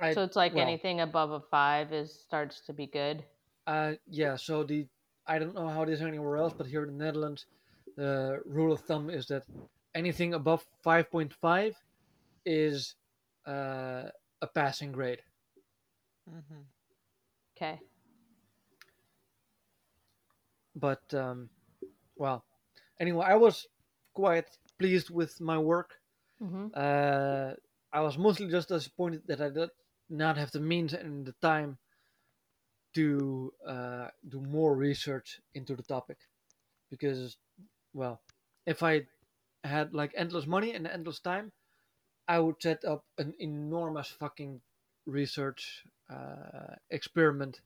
I, 0.00 0.12
So 0.12 0.22
it's 0.22 0.36
like 0.36 0.54
well, 0.54 0.62
anything 0.62 1.00
above 1.00 1.30
a 1.30 1.40
five 1.40 1.92
is 1.92 2.12
starts 2.12 2.60
to 2.66 2.72
be 2.72 2.86
good. 2.86 3.24
uh, 3.66 3.94
yeah 4.08 4.36
so 4.36 4.62
the 4.62 4.86
i 5.26 5.38
don't 5.38 5.54
know 5.54 5.68
how 5.68 5.82
it 5.82 5.88
is 5.88 6.02
anywhere 6.02 6.36
else 6.36 6.54
but 6.56 6.66
here 6.66 6.84
in 6.84 6.98
the 6.98 7.04
netherlands 7.04 7.46
the 7.96 8.40
rule 8.44 8.72
of 8.72 8.80
thumb 8.82 9.08
is 9.10 9.26
that 9.26 9.44
anything 9.96 10.34
above 10.34 10.66
5.5 10.84 11.76
is 12.46 12.96
uh, 13.46 14.04
a 14.42 14.48
passing 14.54 14.92
grade 14.92 15.22
Mhm. 16.26 16.66
Okay. 17.56 17.82
but 20.76 21.02
um, 21.14 21.50
well 22.16 22.44
anyway 23.00 23.26
i 23.26 23.36
was 23.36 23.66
quite 24.14 24.58
pleased 24.78 25.10
with 25.10 25.40
my 25.40 25.58
work 25.58 25.90
hmm 26.40 26.68
uh, 26.74 27.52
i 27.92 28.00
was 28.00 28.18
mostly 28.18 28.48
just 28.48 28.68
disappointed 28.68 29.22
that 29.26 29.40
i 29.40 29.50
did 29.50 29.70
not 30.10 30.36
have 30.38 30.52
the 30.52 30.60
means 30.60 30.94
and 30.94 31.26
the 31.26 31.34
time 31.42 31.78
to 32.94 33.52
uh, 33.66 34.08
do 34.28 34.40
more 34.40 34.74
research 34.76 35.40
into 35.54 35.76
the 35.76 35.82
topic 35.82 36.18
because 36.90 37.36
well 37.94 38.20
if 38.66 38.82
i 38.82 39.02
had 39.66 39.94
like 39.94 40.12
endless 40.16 40.46
money 40.46 40.72
and 40.74 40.86
endless 40.86 41.20
time 41.20 41.52
i 42.28 42.38
would 42.38 42.56
set 42.60 42.84
up 42.84 43.04
an 43.18 43.34
enormous 43.40 44.08
fucking 44.08 44.60
research 45.06 45.84
uh, 46.10 46.74
experiment 46.90 47.60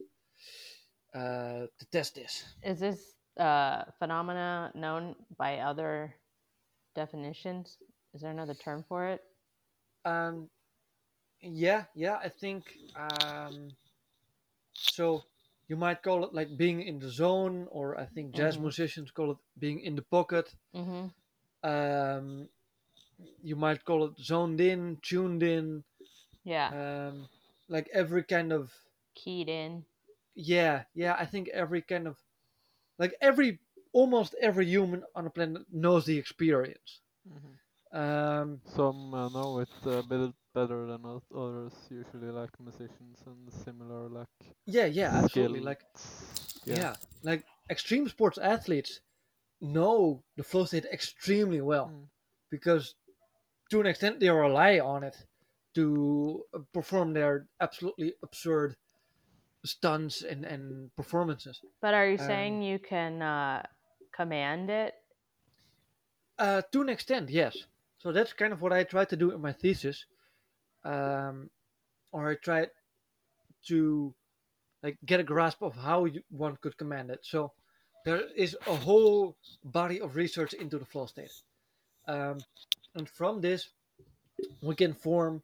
uh, 1.15 1.67
to 1.79 1.87
test 1.93 2.15
this 2.15 2.45
Is 2.63 2.81
this 2.81 3.15
uh, 3.39 3.85
phenomena 3.99 4.71
known 4.75 5.17
by 5.39 5.59
other 5.59 6.15
definitions? 6.95 7.79
Is 8.15 8.21
there 8.23 8.31
another 8.31 8.55
term 8.55 8.85
for 8.89 9.07
it? 9.07 9.23
Um, 10.05 10.49
yeah, 11.43 11.85
yeah, 11.95 12.17
I 12.17 12.29
think 12.29 12.65
um, 12.97 13.73
so. 14.75 15.25
You 15.69 15.77
might 15.77 16.03
call 16.03 16.25
it 16.25 16.35
like 16.35 16.57
being 16.57 16.83
in 16.83 16.99
the 16.99 17.09
zone, 17.09 17.69
or 17.71 17.97
I 17.97 18.05
think 18.07 18.35
jazz 18.35 18.59
Mhm. 18.59 18.63
musicians 18.63 19.13
call 19.13 19.31
it 19.31 19.39
being 19.59 19.81
in 19.81 19.95
the 19.95 20.03
pocket. 20.03 20.53
Mm-hmm. 20.75 21.07
Um, 21.63 22.49
you 23.43 23.57
might 23.57 23.85
call 23.85 24.05
it 24.07 24.19
zoned 24.19 24.61
in, 24.61 24.99
tuned 25.03 25.43
in, 25.43 25.85
Yeah. 26.45 26.69
um, 27.09 27.29
like 27.69 27.89
every 27.93 28.23
kind 28.23 28.53
of 28.53 28.73
Keyed 29.15 29.49
in. 29.49 29.85
yeah, 30.35 30.85
yeah. 30.95 31.17
I 31.19 31.27
think 31.27 31.49
every 31.49 31.83
kind 31.83 32.07
of 32.07 32.17
like 32.99 33.15
every 33.21 33.59
almost 33.93 34.35
every 34.41 34.67
human 34.67 35.03
on 35.15 35.25
the 35.25 35.31
planet 35.31 35.63
knows 35.73 36.07
the 36.07 36.17
experience. 36.19 37.01
Mhm. 37.29 37.57
Um, 37.93 38.61
Some 38.77 39.13
uh, 39.15 39.29
know 39.29 39.59
it 39.61 39.69
a 39.85 40.03
bit 40.03 40.33
better 40.55 40.87
than 40.87 41.05
others, 41.05 41.73
usually 41.91 42.31
like 42.31 42.51
musicians 42.61 43.19
and 43.27 43.53
similar 43.65 44.09
like 44.09 44.29
yeah, 44.67 44.87
yeah, 44.87 45.11
absolutely. 45.25 45.61
Like 45.61 45.81
skills. 45.97 46.79
yeah. 46.79 46.95
like 47.23 47.45
extreme 47.69 48.09
sports 48.09 48.39
athletes 48.39 49.01
know 49.61 50.23
the 50.37 50.45
flow 50.45 50.65
state 50.65 50.85
extremely 50.87 51.61
well 51.61 51.89
Mm. 51.89 52.07
because 52.51 52.95
to 53.71 53.81
an 53.81 53.87
extent 53.87 54.21
they 54.21 54.31
rely 54.31 54.79
on 54.81 55.05
it 55.05 55.17
to 55.75 56.45
perform 56.73 57.13
their 57.15 57.47
absolutely 57.61 58.15
absurd 58.23 58.77
stunts 59.65 60.23
and, 60.23 60.45
and 60.45 60.95
performances 60.97 61.61
But 61.81 61.95
are 61.95 62.09
you 62.09 62.19
Um, 62.19 62.27
saying 62.27 62.63
you 62.63 62.79
can 62.79 63.23
uh, 63.23 63.63
command 64.13 64.71
it? 64.71 64.95
uh, 66.39 66.63
to 66.73 66.81
an 66.83 66.89
extent 66.89 67.31
yes 67.31 67.67
so 67.99 68.13
that's 68.13 68.33
kind 68.33 68.53
of 68.53 68.63
what 68.63 68.73
i 68.73 68.83
tried 68.85 69.09
to 69.11 69.17
do 69.17 69.31
in 69.31 69.41
my 69.41 69.53
thesis 69.53 70.07
um, 70.85 71.51
or 72.13 72.31
i 72.31 72.35
tried 72.37 72.71
to 73.67 74.15
like 74.83 74.99
get 75.05 75.21
a 75.21 75.25
grasp 75.25 75.63
of 75.63 75.75
how 75.77 76.05
you, 76.07 76.23
one 76.31 76.57
could 76.63 76.77
command 76.79 77.11
it 77.11 77.21
so 77.25 77.53
there 78.05 78.23
is 78.37 78.57
a 78.67 78.77
whole 78.77 79.37
body 79.65 80.01
of 80.01 80.17
research 80.17 80.53
into 80.55 80.79
the 80.79 80.85
flow 80.85 81.07
state 81.07 81.33
um, 82.09 82.39
and 82.95 83.09
from 83.09 83.41
this 83.41 83.71
we 84.63 84.75
can 84.75 84.93
form 84.95 85.43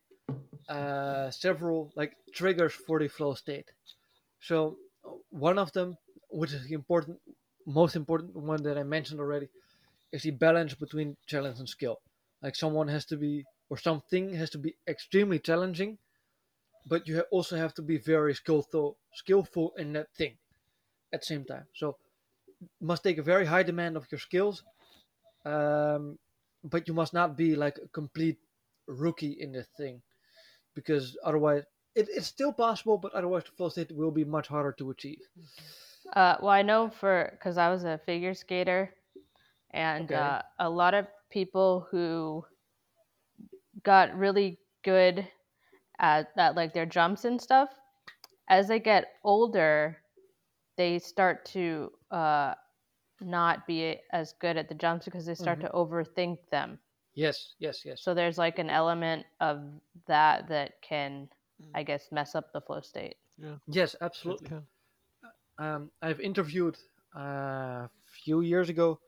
uh, 0.68 1.30
several 1.30 1.92
like 1.96 2.16
triggers 2.32 2.72
for 2.72 2.98
the 2.98 3.08
flow 3.08 3.34
state 3.34 3.72
so 4.40 4.76
one 5.30 5.58
of 5.58 5.72
them 5.72 5.96
which 6.30 6.52
is 6.52 6.66
the 6.68 6.74
important 6.74 7.20
most 7.66 7.96
important 7.96 8.34
one 8.34 8.62
that 8.62 8.78
i 8.78 8.82
mentioned 8.82 9.20
already 9.20 9.48
is 10.12 10.22
the 10.22 10.30
balance 10.30 10.74
between 10.74 11.16
challenge 11.26 11.58
and 11.58 11.68
skill. 11.68 12.00
Like 12.42 12.56
someone 12.56 12.88
has 12.88 13.04
to 13.06 13.16
be 13.16 13.44
or 13.70 13.76
something 13.76 14.34
has 14.34 14.50
to 14.50 14.58
be 14.58 14.76
extremely 14.86 15.38
challenging, 15.38 15.98
but 16.86 17.06
you 17.08 17.20
also 17.30 17.56
have 17.56 17.74
to 17.74 17.82
be 17.82 17.98
very 17.98 18.34
skillful 18.34 18.96
skillful 19.14 19.72
in 19.76 19.92
that 19.94 20.14
thing 20.14 20.38
at 21.12 21.20
the 21.22 21.26
same 21.26 21.44
time. 21.44 21.66
So 21.74 21.96
must 22.80 23.02
take 23.02 23.18
a 23.18 23.22
very 23.22 23.46
high 23.46 23.62
demand 23.62 23.96
of 23.96 24.06
your 24.10 24.18
skills, 24.18 24.64
um, 25.44 26.18
but 26.64 26.88
you 26.88 26.94
must 26.94 27.12
not 27.12 27.36
be 27.36 27.54
like 27.56 27.78
a 27.82 27.88
complete 27.88 28.38
rookie 28.86 29.36
in 29.40 29.52
this 29.52 29.66
thing, 29.76 30.02
because 30.74 31.16
otherwise 31.24 31.64
it, 31.94 32.08
it's 32.10 32.26
still 32.26 32.52
possible, 32.52 32.98
but 32.98 33.12
otherwise 33.14 33.44
the 33.44 33.52
flow 33.52 33.68
state 33.68 33.92
will 33.92 34.10
be 34.10 34.24
much 34.24 34.48
harder 34.48 34.72
to 34.72 34.90
achieve. 34.90 35.20
Uh, 36.14 36.36
well, 36.40 36.50
I 36.50 36.62
know 36.62 36.88
for 36.88 37.30
because 37.32 37.58
I 37.58 37.68
was 37.70 37.84
a 37.84 37.98
figure 37.98 38.34
skater, 38.34 38.94
and 39.72 40.10
Okay. 40.10 40.12
uh, 40.12 40.42
a 40.58 40.68
lot 40.70 40.94
of 40.94 41.06
people 41.30 41.86
who 41.90 42.44
got 43.82 44.16
really 44.16 44.58
good 44.84 45.26
at, 45.98 46.34
that, 46.36 46.54
like 46.54 46.72
their 46.72 46.86
jumps 46.86 47.24
and 47.24 47.40
stuff, 47.40 47.70
as 48.48 48.68
they 48.68 48.78
get 48.78 49.14
older, 49.24 49.96
they 50.76 50.98
start 50.98 51.44
to 51.46 51.92
uh, 52.10 52.54
not 53.20 53.66
be 53.66 54.00
as 54.12 54.32
good 54.34 54.56
at 54.56 54.68
the 54.68 54.74
jumps 54.74 55.04
because 55.04 55.26
they 55.26 55.34
start 55.34 55.60
Mhm. 55.60 55.62
to 55.62 55.68
overthink 55.70 56.38
them. 56.50 56.78
Yes, 57.14 57.54
yes, 57.58 57.84
yes. 57.84 58.02
So 58.02 58.14
there's 58.14 58.38
like 58.38 58.58
an 58.58 58.70
element 58.70 59.26
of 59.40 59.62
that 60.06 60.48
that 60.48 60.82
can, 60.82 61.28
Mm. 61.62 61.70
I 61.74 61.82
guess, 61.82 62.12
mess 62.12 62.34
up 62.34 62.52
the 62.52 62.60
flow 62.60 62.80
state. 62.80 63.16
Yeah. 63.38 63.56
Yes, 63.66 63.96
absolutely. 64.00 64.48
can. 64.48 64.66
um, 65.58 65.90
I've 66.02 66.20
interviewed 66.20 66.76
uh, 67.16 67.88
a 67.88 67.90
few 68.24 68.40
years 68.42 68.68
ago. 68.68 69.00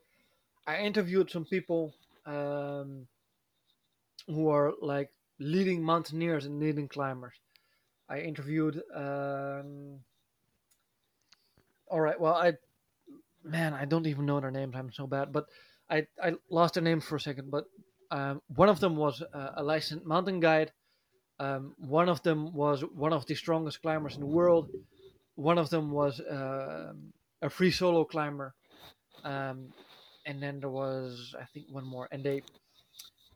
I 0.67 0.79
interviewed 0.79 1.31
some 1.31 1.45
people 1.45 1.95
um, 2.27 3.07
who 4.27 4.49
are 4.49 4.75
like 4.81 5.11
leading 5.39 5.83
mountaineers 5.83 6.47
and 6.47 6.61
leading 6.61 6.89
climbers. 6.89 7.35
I 8.09 8.21
interviewed. 8.21 8.83
Um, 8.95 10.01
all 11.91 12.01
right. 12.01 12.21
Well, 12.21 12.35
I 12.35 12.55
man, 13.45 13.75
I 13.75 13.85
don't 13.85 14.07
even 14.07 14.27
know 14.27 14.41
their 14.41 14.51
names. 14.51 14.75
I'm 14.77 14.93
so 14.93 15.07
bad, 15.07 15.33
but 15.33 15.47
I 15.91 16.07
I 16.23 16.35
lost 16.51 16.75
their 16.75 16.83
names 16.83 17.05
for 17.05 17.17
a 17.17 17.21
second. 17.21 17.51
But 17.51 17.65
um, 18.11 18.43
one 18.55 18.69
of 18.69 18.81
them 18.81 18.97
was 18.97 19.23
uh, 19.23 19.53
a 19.57 19.63
licensed 19.63 20.07
mountain 20.07 20.41
guide. 20.41 20.73
Um, 21.41 21.75
one 21.79 22.09
of 22.09 22.23
them 22.23 22.53
was 22.53 22.83
one 22.83 23.13
of 23.13 23.27
the 23.27 23.35
strongest 23.35 23.83
climbers 23.83 24.15
in 24.15 24.21
the 24.21 24.27
world. 24.27 24.71
One 25.37 25.59
of 25.59 25.71
them 25.71 25.91
was 25.93 26.21
um 26.31 27.13
a 27.43 27.51
free 27.51 27.71
solo 27.71 28.05
climber, 28.05 28.55
um, 29.25 29.73
and 30.27 30.43
then 30.43 30.61
there 30.61 30.71
was 30.71 31.35
I 31.41 31.45
think 31.45 31.67
one 31.71 31.87
more. 31.87 32.09
And 32.11 32.25
they 32.25 32.43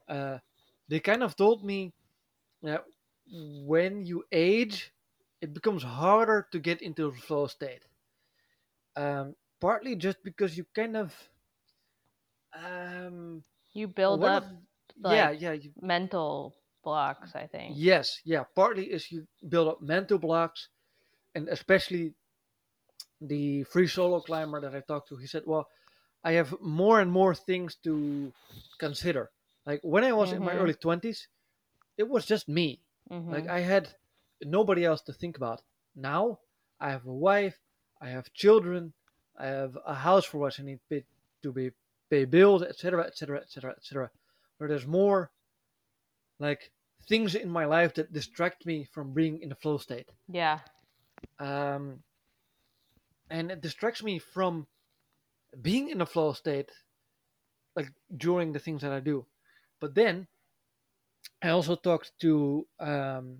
uh, 0.08 0.38
they 0.88 1.00
kind 1.00 1.22
of 1.22 1.36
told 1.36 1.64
me 1.64 1.92
that 2.62 2.84
when 3.30 4.04
you 4.04 4.24
age, 4.32 4.92
it 5.40 5.54
becomes 5.54 5.82
harder 5.82 6.46
to 6.52 6.58
get 6.58 6.82
into 6.82 7.10
the 7.10 7.18
flow 7.18 7.46
state. 7.46 7.84
Um, 8.96 9.34
partly 9.60 9.96
just 9.96 10.22
because 10.22 10.56
you 10.56 10.64
kind 10.74 10.96
of 10.96 11.14
um, 12.54 13.42
You 13.72 13.88
build 13.88 14.24
up 14.24 14.44
of- 14.44 14.50
yeah, 15.02 15.30
like, 15.30 15.40
yeah, 15.40 15.52
you, 15.52 15.72
mental 15.80 16.54
blocks, 16.84 17.34
I 17.34 17.46
think. 17.46 17.76
Yes, 17.76 18.20
yeah. 18.24 18.44
Partly 18.54 18.84
is 18.92 19.10
you 19.10 19.26
build 19.48 19.68
up 19.68 19.80
mental 19.80 20.18
blocks, 20.18 20.68
and 21.34 21.48
especially 21.48 22.14
the 23.20 23.62
free 23.64 23.86
solo 23.86 24.20
climber 24.20 24.60
that 24.60 24.74
I 24.74 24.80
talked 24.80 25.08
to. 25.08 25.16
He 25.16 25.26
said, 25.26 25.44
"Well, 25.46 25.68
I 26.24 26.32
have 26.32 26.54
more 26.60 27.00
and 27.00 27.10
more 27.10 27.34
things 27.34 27.76
to 27.84 28.32
consider. 28.78 29.30
Like 29.64 29.80
when 29.82 30.04
I 30.04 30.12
was 30.12 30.32
in 30.32 30.42
my 30.42 30.52
Mhm. 30.52 30.58
early 30.60 30.74
twenties, 30.74 31.28
it 31.96 32.08
was 32.08 32.26
just 32.26 32.48
me. 32.48 32.82
Mhm. 33.10 33.30
Like 33.30 33.48
I 33.48 33.60
had 33.60 33.88
nobody 34.42 34.84
else 34.84 35.02
to 35.02 35.12
think 35.12 35.36
about. 35.36 35.62
Now 35.94 36.40
I 36.80 36.90
have 36.90 37.06
a 37.06 37.14
wife, 37.14 37.58
I 38.02 38.08
have 38.08 38.32
children, 38.32 38.92
I 39.38 39.46
have 39.46 39.78
a 39.86 39.94
house 39.94 40.24
for 40.24 40.38
which 40.38 40.58
I 40.58 40.64
need 40.64 40.80
pay, 40.90 41.04
to 41.42 41.52
be 41.52 41.70
pay 42.10 42.24
bills, 42.24 42.62
etc., 42.62 43.04
etc., 43.04 43.40
etc., 43.40 43.74
etc. 43.76 44.10
Where 44.58 44.68
there's 44.68 44.86
more 44.86 45.30
like 46.40 46.72
things 47.08 47.34
in 47.34 47.48
my 47.48 47.64
life 47.64 47.94
that 47.94 48.12
distract 48.12 48.66
me 48.66 48.84
from 48.92 49.14
being 49.14 49.40
in 49.40 49.48
the 49.48 49.54
flow 49.54 49.78
state. 49.78 50.08
yeah. 50.28 50.58
Um, 51.38 52.02
and 53.30 53.50
it 53.50 53.60
distracts 53.60 54.02
me 54.02 54.18
from 54.18 54.66
being 55.60 55.88
in 55.88 55.98
the 55.98 56.06
flow 56.06 56.32
state, 56.32 56.70
like 57.76 57.92
during 58.16 58.52
the 58.52 58.58
things 58.58 58.82
that 58.82 58.92
I 58.92 59.00
do. 59.00 59.24
But 59.80 59.94
then 59.94 60.26
I 61.40 61.50
also 61.50 61.76
talked 61.76 62.12
to 62.20 62.66
um, 62.80 63.38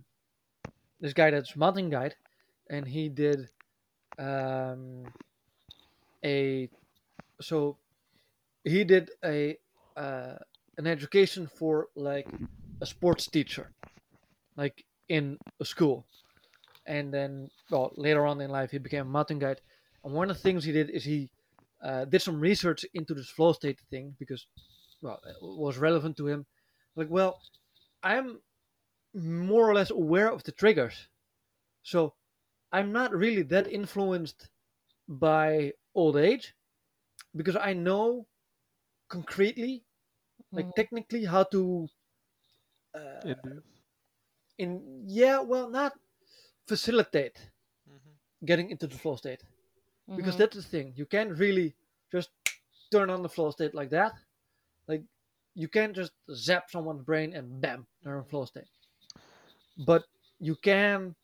this 1.01 1.12
guy 1.12 1.31
that's 1.31 1.57
mountain 1.57 1.90
guide, 1.90 2.14
and 2.70 2.87
he 2.87 3.09
did 3.09 3.48
um, 4.18 5.05
a 6.25 6.68
so 7.40 7.77
he 8.64 8.85
did 8.85 9.11
a 9.25 9.57
uh, 9.96 10.35
an 10.79 10.87
education 10.87 11.46
for 11.46 11.88
like 11.94 12.29
a 12.81 12.87
sports 12.87 13.27
teacher, 13.27 13.72
like 14.57 14.85
in 15.09 15.38
a 15.61 15.64
school, 15.64 16.07
and 16.87 17.12
then 17.12 17.51
well 17.70 17.92
later 17.96 18.27
on 18.27 18.40
in 18.40 18.51
life 18.51 18.70
he 18.70 18.79
became 18.79 19.07
a 19.07 19.11
mountain 19.11 19.38
guide. 19.38 19.61
And 20.05 20.14
one 20.14 20.31
of 20.31 20.37
the 20.37 20.42
things 20.42 20.64
he 20.64 20.72
did 20.72 20.90
is 20.90 21.05
he 21.05 21.31
uh, 21.83 22.05
did 22.05 22.22
some 22.22 22.40
research 22.40 22.85
into 22.94 23.14
this 23.14 23.31
flow 23.31 23.53
state 23.53 23.81
thing 23.90 24.14
because 24.18 24.46
well 25.01 25.20
it 25.27 25.37
was 25.40 25.79
relevant 25.79 26.16
to 26.18 26.29
him. 26.29 26.46
Like 26.96 27.09
well, 27.11 27.40
I'm 28.03 28.40
more 29.14 29.68
or 29.68 29.75
less 29.75 29.90
aware 29.90 30.31
of 30.31 30.42
the 30.44 30.53
triggers, 30.53 31.09
so 31.83 32.14
I'm 32.73 32.93
not 32.93 33.13
really 33.15 33.43
that 33.43 33.69
influenced 33.69 34.49
by 35.09 35.73
old 35.95 36.17
age 36.17 36.55
because 37.37 37.57
I 37.57 37.73
know 37.75 38.27
concretely, 39.09 39.85
like 40.53 40.67
Mhm. 40.67 40.77
technically, 40.77 41.25
how 41.25 41.45
to. 41.45 41.89
Uh, 42.95 43.21
Induce. 43.27 43.65
in 44.59 45.05
yeah, 45.07 45.41
well, 45.41 45.69
not 45.69 45.93
facilitate 46.67 47.51
Mm-hmm. 47.89 48.47
getting 48.47 48.71
into 48.71 48.87
the 48.87 48.97
flow 48.99 49.17
state 49.17 49.43
because 50.17 50.35
Mhm. 50.35 50.39
that's 50.39 50.57
the 50.57 50.63
thing. 50.63 50.93
You 50.97 51.07
can't 51.07 51.37
really 51.39 51.75
just 52.13 52.31
turn 52.93 53.11
on 53.11 53.23
the 53.23 53.29
flow 53.29 53.51
state 53.51 53.75
like 53.75 53.91
that. 53.91 54.15
Like 54.89 55.03
you 55.55 55.69
can't 55.69 55.95
just 55.95 56.13
zap 56.35 56.71
someone's 56.71 57.03
brain 57.05 57.35
and 57.35 57.61
bam, 57.61 57.87
they're 58.03 58.19
in 58.19 58.25
flow 58.25 58.45
state. 58.47 58.69
But 59.87 60.05
you 60.41 60.57
can 60.57 61.15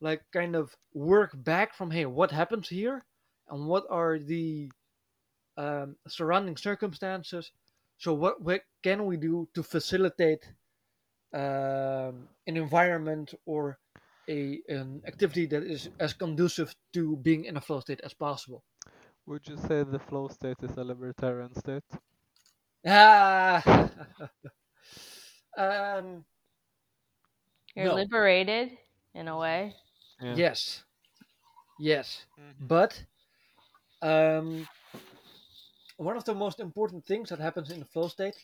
like 0.00 0.22
kind 0.32 0.56
of 0.56 0.74
work 0.94 1.32
back 1.34 1.74
from 1.74 1.90
hey, 1.90 2.06
what 2.06 2.30
happens 2.30 2.68
here, 2.68 3.04
and 3.48 3.66
what 3.66 3.84
are 3.90 4.18
the 4.18 4.70
um, 5.56 5.96
surrounding 6.08 6.56
circumstances. 6.56 7.52
So 7.98 8.14
what 8.14 8.40
what 8.40 8.62
can 8.82 9.04
we 9.06 9.16
do 9.16 9.48
to 9.54 9.62
facilitate 9.62 10.46
um, 11.34 12.28
an 12.46 12.56
environment 12.56 13.34
or 13.46 13.78
a 14.28 14.60
an 14.68 15.02
activity 15.06 15.46
that 15.46 15.62
is 15.62 15.88
as 15.98 16.14
conducive 16.14 16.74
to 16.94 17.16
being 17.16 17.44
in 17.44 17.56
a 17.56 17.60
flow 17.60 17.80
state 17.80 18.00
as 18.02 18.14
possible? 18.14 18.64
Would 19.26 19.46
you 19.48 19.56
say 19.58 19.84
the 19.84 19.98
flow 19.98 20.28
state 20.28 20.56
is 20.62 20.76
a 20.76 20.84
libertarian 20.84 21.54
state? 21.54 21.84
Ah. 22.86 23.62
um, 25.58 26.24
You're 27.76 27.86
no. 27.86 27.94
liberated 27.94 28.78
in 29.14 29.28
a 29.28 29.36
way. 29.36 29.74
Yeah. 30.20 30.34
Yes. 30.36 30.84
Yes. 31.78 32.26
Mhm. 32.38 32.68
But 32.68 33.04
um, 34.02 34.66
one 35.96 36.16
of 36.16 36.24
the 36.24 36.34
most 36.34 36.60
important 36.60 37.04
things 37.06 37.28
that 37.30 37.38
happens 37.38 37.70
in 37.70 37.78
the 37.78 37.84
flow 37.84 38.08
state 38.08 38.36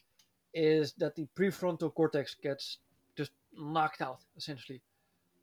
is 0.54 0.92
that 0.98 1.14
the 1.14 1.26
prefrontal 1.36 1.92
cortex 1.94 2.34
gets 2.34 2.78
just 3.16 3.32
knocked 3.52 4.02
out, 4.02 4.20
essentially. 4.36 4.82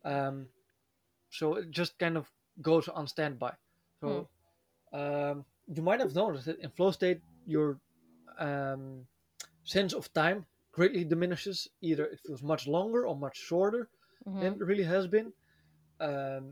Um, 0.06 0.48
so 1.30 1.56
it 1.56 1.72
just 1.72 1.98
kind 2.00 2.18
of 2.18 2.30
goes 2.62 2.88
on 2.88 3.08
standby. 3.08 3.54
So 4.02 4.28
um, 4.94 5.46
you 5.68 5.82
might 5.82 6.00
have 6.00 6.16
noticed 6.16 6.46
that 6.46 6.60
in 6.60 6.70
flow 6.72 6.92
state, 6.92 7.22
your 7.46 7.80
um, 8.40 9.06
sense 9.64 9.94
of 9.94 10.12
time 10.14 10.46
greatly 10.72 11.04
diminishes. 11.04 11.68
Either 11.82 12.06
it 12.06 12.20
feels 12.26 12.44
much 12.44 12.68
longer 12.68 13.06
or 13.08 13.16
much 13.16 13.38
shorter 13.38 13.90
Mhm. 14.26 14.40
than 14.40 14.54
it 14.54 14.60
really 14.66 14.84
has 14.84 15.08
been. 15.08 15.34
Um, 16.04 16.44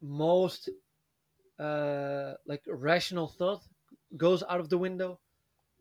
most 0.00 0.70
uh, 1.58 2.34
like 2.46 2.62
rational 2.66 3.28
thought 3.28 3.62
goes 4.16 4.42
out 4.48 4.60
of 4.60 4.68
the 4.70 4.78
window. 4.78 5.20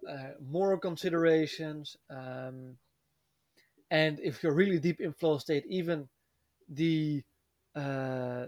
Uh, 0.07 0.31
moral 0.41 0.79
considerations, 0.79 1.97
um, 2.09 2.77
and 3.89 4.19
if 4.19 4.43
you're 4.43 4.53
really 4.53 4.79
deep 4.79 4.99
in 4.99 5.13
flow 5.13 5.37
state, 5.37 5.65
even 5.67 6.07
the 6.69 7.23
uh, 7.75 8.47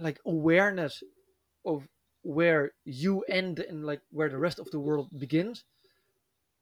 like 0.00 0.20
awareness 0.26 1.02
of 1.64 1.88
where 2.22 2.72
you 2.84 3.22
end 3.22 3.60
and 3.60 3.84
like 3.84 4.00
where 4.10 4.28
the 4.28 4.38
rest 4.38 4.58
of 4.58 4.70
the 4.70 4.80
world 4.80 5.08
begins 5.18 5.64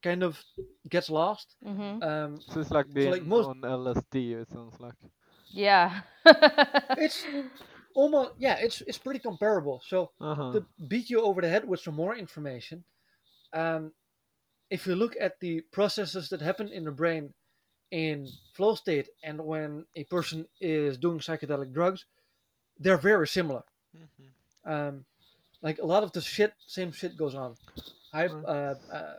kind 0.03 0.23
of 0.23 0.43
gets 0.89 1.09
lost. 1.09 1.55
hmm 1.63 2.01
Um, 2.01 2.39
So 2.41 2.61
it's 2.61 2.71
like 2.71 2.93
being 2.93 3.11
like 3.11 3.23
most- 3.25 3.47
on 3.47 3.63
LSD. 3.65 4.33
It 4.33 4.49
sounds 4.49 4.79
like. 4.79 4.95
Yeah. 5.55 6.01
it's 6.97 7.25
almost 7.93 8.31
yeah, 8.37 8.57
it's 8.59 8.81
it's 8.81 8.97
pretty 8.97 9.19
comparable. 9.19 9.81
So 9.87 10.11
Uh 10.19 10.35
huh. 10.35 10.51
to 10.53 10.65
beat 10.87 11.09
you 11.09 11.21
over 11.21 11.41
the 11.41 11.49
head 11.49 11.67
with 11.67 11.79
some 11.79 11.95
more 11.95 12.15
information, 12.15 12.83
um, 13.53 13.91
if 14.69 14.85
you 14.87 14.95
look 14.95 15.15
at 15.19 15.39
the 15.39 15.61
processes 15.71 16.29
that 16.29 16.41
happen 16.41 16.67
in 16.69 16.83
the 16.83 16.91
brain 16.91 17.33
in 17.91 18.27
flow 18.53 18.75
state 18.75 19.07
and 19.23 19.39
when 19.39 19.85
a 19.95 20.03
person 20.05 20.45
is 20.59 20.97
doing 20.97 21.19
psychedelic 21.19 21.71
drugs, 21.73 22.05
they're 22.79 22.97
very 22.97 23.27
similar. 23.27 23.63
Mm-hmm. 23.95 24.71
Um, 24.71 25.05
like 25.61 25.77
a 25.79 25.85
lot 25.85 26.03
of 26.03 26.11
the 26.11 26.21
shit, 26.21 26.53
same 26.67 26.91
shit 26.91 27.15
goes 27.17 27.35
on. 27.35 27.55
Hy- 28.11 28.27
Right. 28.27 28.45
uh, 28.45 28.75
uh, 28.91 29.13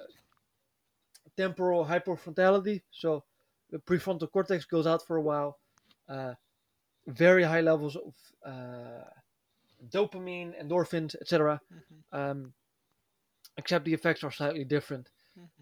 temporal 1.36 1.84
hypofrontality, 1.84 2.82
so 2.90 3.22
the 3.70 3.78
prefrontal 3.78 4.30
cortex 4.30 4.64
goes 4.64 4.86
out 4.86 5.06
for 5.06 5.16
a 5.16 5.22
while. 5.22 5.58
Uh, 6.08 6.34
very 7.06 7.42
high 7.44 7.60
levels 7.60 7.96
of 7.96 8.14
uh, 8.44 9.04
dopamine, 9.90 10.52
endorphins, 10.60 11.14
etc. 11.20 11.60
Um, 12.12 12.52
except 13.56 13.84
the 13.84 13.94
effects 13.94 14.22
are 14.24 14.30
slightly 14.30 14.64
different. 14.64 15.10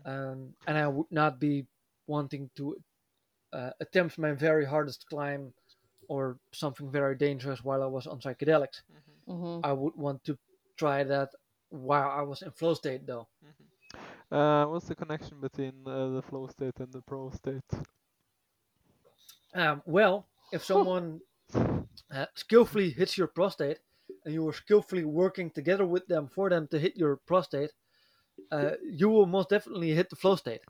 Um, 0.05 0.55
and 0.67 0.79
I 0.79 0.89
would 0.89 1.11
not 1.11 1.41
be 1.41 1.67
wanting 2.07 2.51
to 2.57 2.77
uh, 3.53 3.71
attempt 3.81 4.19
my 4.19 4.33
very 4.33 4.65
hardest 4.65 5.07
climb 5.09 5.53
or 6.09 6.37
something 6.53 6.91
very 6.91 7.17
dangerous 7.17 7.65
while 7.65 7.83
I 7.83 7.87
was 7.87 8.07
on 8.07 8.21
psychedelics. 8.21 8.83
hmm 9.27 9.61
I 9.63 9.73
would 9.73 9.97
want 9.97 10.25
to 10.25 10.39
try 10.77 11.05
that 11.05 11.31
while 11.71 12.11
I 12.11 12.23
was 12.23 12.43
in 12.43 12.51
flow 12.53 12.75
state, 12.75 13.07
though. 13.07 13.27
Uh, 14.31 14.67
what's 14.67 14.87
the 14.89 14.95
connection 14.95 15.41
between 15.41 15.73
uh, 15.87 16.09
the 16.11 16.23
flow 16.23 16.47
state 16.49 16.79
and 16.81 16.93
the 16.93 17.03
pro 17.03 17.31
state? 17.31 17.63
Um, 19.55 19.83
well, 19.87 20.27
if 20.53 20.65
someone 20.65 21.21
uh, 21.55 22.27
skillfully 22.35 22.91
hits 22.91 23.17
your 23.19 23.27
prostate 23.27 23.79
and 24.25 24.35
you 24.35 24.47
are 24.49 24.53
skillfully 24.53 25.05
working 25.05 25.51
together 25.51 25.87
with 25.87 26.07
them 26.07 26.29
for 26.29 26.49
them 26.51 26.69
to 26.69 26.79
hit 26.79 26.97
your 26.97 27.17
prostate, 27.27 27.73
uh, 28.51 28.73
you 28.83 29.09
will 29.09 29.27
most 29.27 29.49
definitely 29.51 29.91
hit 29.91 30.11
the 30.11 30.17
flow 30.17 30.37
state. 30.37 30.61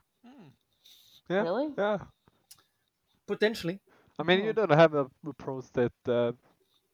Yeah. 1.28 1.42
Really? 1.42 1.72
Yeah. 1.76 1.98
Potentially. 3.26 3.80
I 4.18 4.22
mean, 4.22 4.42
Oh. 4.42 4.44
you 4.44 4.52
don't 4.52 4.70
have 4.70 4.94
a, 4.94 5.06
a 5.26 5.32
pro 5.32 5.60
state 5.62 5.92
uh, 6.06 6.32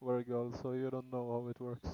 very 0.03 0.25
so 0.62 0.73
you 0.73 0.88
don't 0.90 1.11
know 1.12 1.31
how 1.33 1.49
it 1.49 1.61
works. 1.61 1.88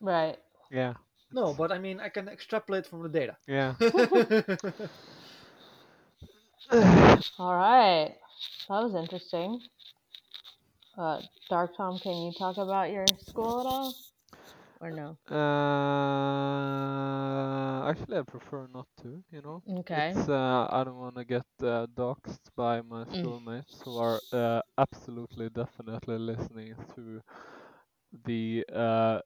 Right. 0.00 0.38
Yeah. 0.70 0.94
No, 1.32 1.52
but 1.54 1.70
I 1.70 1.78
mean, 1.78 2.00
I 2.00 2.08
can 2.08 2.28
extrapolate 2.28 2.86
from 2.86 3.02
the 3.02 3.08
data. 3.08 3.36
Yeah. 3.46 3.74
All 7.38 7.56
right. 7.56 8.16
That 8.68 8.82
was 8.82 8.94
interesting. 8.94 9.60
Uh, 10.96 11.20
Dark 11.48 11.76
Tom, 11.76 11.98
can 11.98 12.22
you 12.22 12.32
talk 12.32 12.56
about 12.56 12.90
your 12.90 13.06
school 13.18 13.60
at 13.60 13.66
all? 13.66 13.94
Or 14.80 14.90
no? 14.90 15.16
Uh, 15.30 15.36
actually, 17.88 18.18
I 18.18 18.22
prefer 18.22 18.66
not 18.72 18.86
to. 19.02 19.22
You 19.30 19.42
know. 19.42 19.62
Okay. 19.80 20.14
It's, 20.14 20.28
uh, 20.28 20.66
I 20.70 20.84
don't 20.84 20.98
want 20.98 21.16
to 21.16 21.24
get 21.24 21.46
uh, 21.62 21.86
doxxed 21.94 22.50
by 22.56 22.80
my 22.82 23.04
Mm. 23.12 23.32
schoolmates 23.32 23.80
who 23.82 23.96
are 23.98 24.22
uh, 24.32 24.60
absolutely, 24.78 25.48
definitely 25.50 26.18
listening 26.18 26.74
to 26.94 27.20
the 28.24 28.64
uh, 28.72 29.20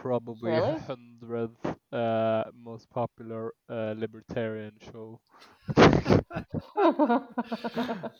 probably 0.00 0.52
Really? 0.52 0.80
hundredth 0.86 1.76
uh, 1.92 2.44
most 2.54 2.88
popular 2.90 3.52
uh, 3.68 3.94
libertarian 3.96 4.72
show. 4.80 5.20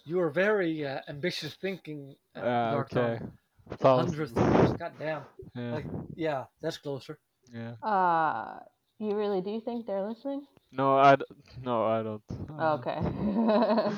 you 0.04 0.20
are 0.20 0.30
very 0.30 0.86
uh, 0.86 1.00
ambitious 1.08 1.54
thinking, 1.54 2.14
uh, 2.36 2.40
Uh, 2.42 2.84
okay. 2.84 2.90
Tom. 2.90 3.32
Thousands. 3.70 4.36
Hundred 4.36 4.78
God 4.78 4.92
damn. 4.98 5.22
Yeah. 5.56 5.74
Like, 5.76 5.86
yeah, 6.14 6.44
that's 6.60 6.78
closer. 6.78 7.18
yeah. 7.52 7.74
uh, 7.82 8.58
you 8.98 9.16
really 9.16 9.40
do 9.40 9.60
think 9.60 9.86
they're 9.86 10.06
listening? 10.06 10.46
No, 10.72 10.96
I 10.98 11.16
d- 11.16 11.24
no, 11.62 11.84
I 11.84 12.02
don't. 12.02 12.22
Uh, 12.58 12.74
Okay. 12.76 13.00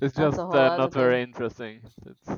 It's 0.00 0.16
just 0.16 0.44
uh, 0.52 0.70
not 0.70 0.92
very 0.92 1.20
thing. 1.20 1.22
interesting. 1.22 1.80
It's 2.06 2.28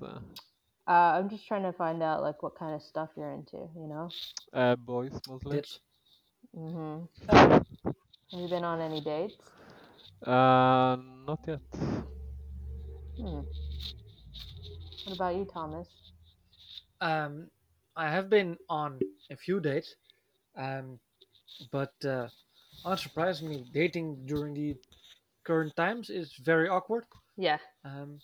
uh, 0.90 1.18
I'm 1.18 1.31
just 1.31 1.46
trying 1.48 1.64
to 1.64 1.72
find 1.72 2.03
out 2.03 2.22
like 2.22 2.42
what 2.42 2.57
kind 2.59 2.74
of 2.74 2.83
stuff 2.83 3.11
you're 3.16 3.33
into. 3.33 3.59
You 3.76 3.88
know? 3.88 4.14
uh, 4.55 4.76
boys 4.76 5.20
mostly. 5.29 5.59
It's 5.59 5.81
hmm 6.55 7.00
Have 8.33 8.40
you 8.40 8.48
been 8.48 8.64
on 8.64 8.81
any 8.81 9.00
dates? 9.00 9.37
Uh, 10.26 10.96
not 11.26 11.40
yet. 11.46 11.61
Hmm. 13.18 13.40
What 15.05 15.14
about 15.14 15.37
you, 15.37 15.46
Thomas? 15.46 15.88
um, 17.00 17.50
I 17.96 18.11
have 18.11 18.31
been 18.31 18.59
on 18.68 19.05
a 19.31 19.37
few 19.37 19.61
dates, 19.61 19.94
um, 20.57 21.00
but 21.72 21.92
uh, 22.05 22.29
unsurprisingly, 22.85 23.64
dating 23.72 24.26
during 24.26 24.55
the 24.55 24.76
current 25.44 25.76
times 25.76 26.11
is 26.11 26.35
very 26.44 26.68
awkward. 26.68 27.07
Yeah. 27.37 27.59
Um, 27.85 28.20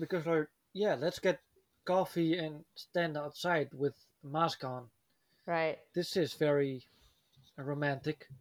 because 0.00 0.26
like, 0.26 0.48
yeah, 0.74 0.94
let's 0.94 1.18
get 1.18 1.40
coffee 1.86 2.36
and 2.38 2.64
stand 2.74 3.16
outside 3.16 3.68
with 3.72 3.94
mask 4.22 4.64
on. 4.64 4.90
Right. 5.46 5.78
This 5.94 6.16
is 6.16 6.34
very 6.34 6.84
romantic. 7.56 8.26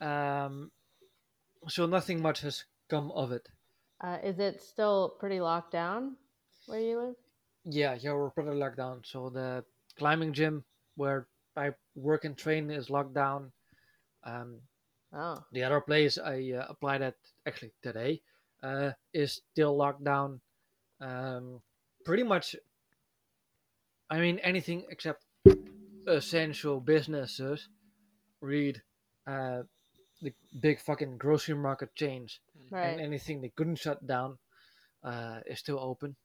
Um, 0.00 0.70
so 1.68 1.86
nothing 1.86 2.20
much 2.20 2.40
has 2.42 2.64
come 2.90 3.10
of 3.12 3.32
it. 3.32 3.48
Uh, 4.02 4.18
is 4.22 4.38
it 4.38 4.60
still 4.60 5.16
pretty 5.18 5.40
locked 5.40 5.72
down 5.72 6.16
where 6.66 6.80
you 6.80 6.98
live? 6.98 7.14
Yeah, 7.64 7.94
yeah, 7.98 8.12
we're 8.12 8.30
pretty 8.30 8.50
locked 8.50 8.76
down. 8.76 9.00
So 9.04 9.30
the 9.30 9.64
climbing 9.96 10.34
gym 10.34 10.64
where 10.96 11.26
I 11.56 11.70
work 11.94 12.24
and 12.24 12.36
train 12.36 12.70
is 12.70 12.90
locked 12.90 13.14
down. 13.14 13.52
Um, 14.24 14.60
Oh. 15.16 15.38
the 15.52 15.62
other 15.62 15.80
place 15.80 16.18
I 16.18 16.52
uh, 16.58 16.66
applied 16.68 17.00
at 17.00 17.14
actually 17.46 17.72
today 17.82 18.20
uh, 18.64 18.90
is 19.12 19.40
still 19.52 19.76
locked 19.76 20.02
down. 20.02 20.40
Um, 21.04 21.60
pretty 22.04 22.22
much, 22.22 22.56
I 24.08 24.18
mean, 24.20 24.38
anything 24.38 24.84
except 24.90 25.24
essential 26.06 26.80
businesses. 26.80 27.68
Read 28.40 28.82
uh, 29.26 29.62
the 30.22 30.32
big 30.60 30.80
fucking 30.80 31.18
grocery 31.18 31.54
market 31.54 31.94
chains 31.94 32.40
Right. 32.70 32.88
and 32.88 33.00
anything 33.00 33.40
they 33.40 33.50
couldn't 33.50 33.76
shut 33.76 34.06
down 34.06 34.38
uh, 35.02 35.40
is 35.46 35.58
still 35.58 35.78
open. 35.78 36.16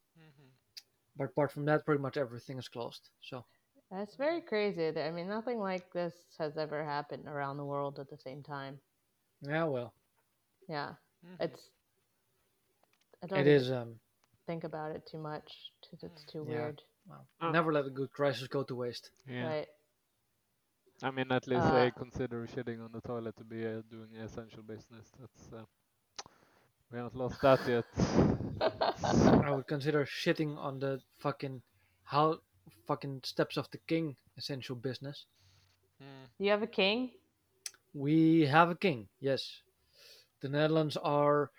But 1.16 1.24
apart 1.24 1.52
from 1.52 1.64
that, 1.66 1.84
pretty 1.84 2.00
much 2.00 2.16
everything 2.16 2.58
is 2.58 2.68
closed. 2.68 3.10
So 3.20 3.44
That's 3.90 4.16
very 4.16 4.40
crazy. 4.40 4.88
I 4.88 5.10
mean, 5.10 5.28
nothing 5.28 5.58
like 5.58 5.92
this 5.92 6.14
has 6.38 6.56
ever 6.56 6.84
happened 6.84 7.26
around 7.26 7.56
the 7.58 7.64
world 7.64 7.98
at 7.98 8.08
the 8.08 8.16
same 8.16 8.42
time. 8.42 8.80
yeah, 9.42 9.64
well, 9.64 9.92
Yeah. 10.68 10.94
It's. 11.38 11.68
I 13.22 13.26
don't 13.26 13.38
it 13.38 13.42
even 13.42 13.52
is. 13.52 13.70
Um, 13.70 14.00
think 14.50 14.64
about 14.64 14.90
it 14.96 15.02
too 15.12 15.18
much. 15.32 15.48
'cause 15.82 16.00
It's 16.08 16.24
too 16.32 16.42
Yeah. 16.44 16.50
weird. 16.54 16.78
well, 17.10 17.24
Oh. 17.40 17.50
never 17.58 17.70
let 17.72 17.84
a 17.86 17.90
good 18.00 18.10
crisis 18.18 18.46
go 18.56 18.62
to 18.70 18.74
waste. 18.84 19.06
Yeah. 19.26 19.46
Right. 19.54 19.68
I 21.02 21.10
mean, 21.16 21.28
at 21.32 21.46
least 21.52 21.66
Uh, 21.66 21.74
they 21.78 21.90
consider 22.04 22.46
shitting 22.54 22.78
on 22.84 22.90
the 22.92 23.00
toilet 23.00 23.34
to 23.36 23.44
be 23.44 23.60
uh, 23.66 23.80
doing 23.94 24.10
essential 24.16 24.62
business. 24.62 25.06
That's 25.20 25.42
uh, 25.52 25.64
we 26.90 26.94
haven't 26.98 27.16
lost 27.22 27.38
that 27.46 27.60
yet. 27.74 27.86
I 29.48 29.50
would 29.54 29.66
consider 29.74 30.04
shitting 30.04 30.52
on 30.58 30.78
the 30.84 30.92
fucking 31.24 31.62
how 32.12 32.24
fucking 32.88 33.22
steps 33.24 33.56
of 33.56 33.66
the 33.70 33.78
king 33.92 34.16
essential 34.36 34.76
business. 34.76 35.26
you 36.38 36.50
have 36.50 36.62
a 36.62 36.72
king? 36.82 36.98
We 37.94 38.46
have 38.56 38.68
a 38.70 38.74
king, 38.86 39.08
yes. 39.20 39.62
The 40.40 40.48
Netherlands 40.48 40.96
are 40.96 41.50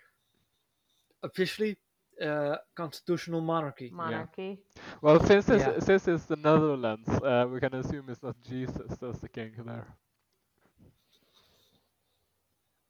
officially 1.22 1.76
uh, 2.20 2.56
constitutional 2.74 3.40
monarchy. 3.40 3.90
Monarchy. 3.90 4.58
Well, 5.00 5.20
since 5.20 5.48
it's, 5.48 5.66
Yeah. 5.66 5.78
since 5.80 6.06
it's 6.08 6.24
the 6.26 6.36
Netherlands, 6.36 7.08
uh, 7.08 7.46
we 7.50 7.60
can 7.60 7.74
assume 7.74 8.08
it's 8.08 8.22
not 8.22 8.40
Jesus 8.42 8.96
that's 8.98 9.18
the 9.20 9.28
king 9.28 9.52
there. 9.64 9.86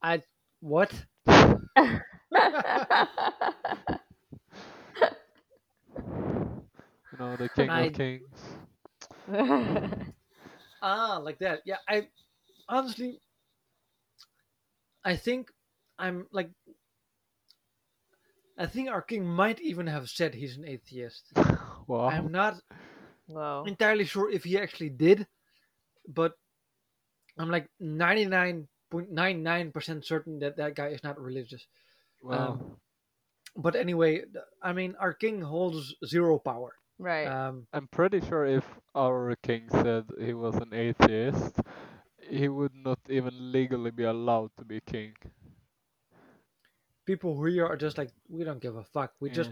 I 0.02 0.22
what? 0.60 1.06
You 7.12 7.18
know, 7.18 7.36
the 7.36 7.48
king 7.48 7.70
I- 7.70 7.86
of 7.86 7.92
kings. 7.92 8.56
Ah, 10.82 11.18
like 11.18 11.38
that. 11.38 11.60
Yeah, 11.64 11.78
I 11.88 12.08
honestly, 12.68 13.20
I 15.04 15.16
think 15.16 15.50
I'm 15.98 16.26
like, 16.32 16.50
I 18.62 18.66
think 18.66 18.88
our 18.88 19.02
king 19.02 19.26
might 19.26 19.60
even 19.60 19.88
have 19.88 20.08
said 20.08 20.34
he's 20.34 20.56
an 20.56 20.64
atheist. 20.64 21.32
wow. 21.88 22.06
I'm 22.06 22.30
not 22.30 22.62
Whoa. 23.26 23.64
entirely 23.66 24.04
sure 24.04 24.30
if 24.30 24.44
he 24.44 24.56
actually 24.56 24.90
did, 24.90 25.26
but 26.06 26.34
I'm 27.36 27.50
like 27.50 27.66
99.99% 27.82 30.04
certain 30.04 30.38
that 30.38 30.58
that 30.58 30.76
guy 30.76 30.90
is 30.94 31.02
not 31.02 31.20
religious. 31.20 31.66
Well, 32.22 32.78
But 33.56 33.74
anyway, 33.74 34.26
I 34.62 34.72
mean, 34.72 34.94
our 35.00 35.12
king 35.12 35.42
holds 35.42 35.96
zero 36.06 36.38
power. 36.38 36.76
Right. 37.00 37.26
Um, 37.26 37.66
I'm 37.72 37.88
pretty 37.88 38.20
sure 38.20 38.46
if 38.46 38.64
our 38.94 39.34
king 39.42 39.70
said 39.70 40.04
he 40.20 40.34
was 40.34 40.54
an 40.54 40.72
atheist, 40.72 41.58
he 42.30 42.46
would 42.46 42.76
not 42.76 43.00
even 43.08 43.50
legally 43.50 43.90
be 43.90 44.04
allowed 44.04 44.52
to 44.58 44.64
be 44.64 44.78
king. 44.86 45.14
People 47.06 47.42
here 47.44 47.66
are 47.66 47.76
just 47.76 47.98
like, 47.98 48.10
we 48.28 48.44
don't 48.44 48.60
give 48.60 48.76
a 48.76 48.84
fuck. 48.84 49.12
We 49.20 49.30
just 49.30 49.50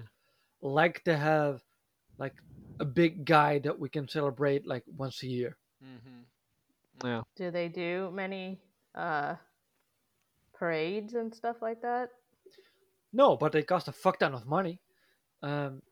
like 0.62 1.04
to 1.04 1.16
have 1.16 1.62
like 2.18 2.34
a 2.78 2.84
big 2.84 3.24
guy 3.24 3.58
that 3.60 3.78
we 3.78 3.88
can 3.88 4.08
celebrate 4.08 4.66
like 4.66 4.84
once 4.96 5.22
a 5.22 5.26
year. 5.26 5.56
Mm-hmm. 5.84 7.06
Yeah. 7.06 7.22
do 7.34 7.50
they 7.50 7.68
do 7.68 8.10
many 8.12 8.60
uh 8.94 9.36
parades 10.52 11.14
and 11.14 11.34
stuff 11.34 11.62
like 11.62 11.80
that? 11.80 12.10
No, 13.12 13.36
but 13.36 13.52
they 13.52 13.62
cost 13.62 13.88
a 13.88 13.92
fuck 13.92 14.18
ton 14.18 14.34
of 14.34 14.46
money. 14.46 14.80
Um, 15.42 15.82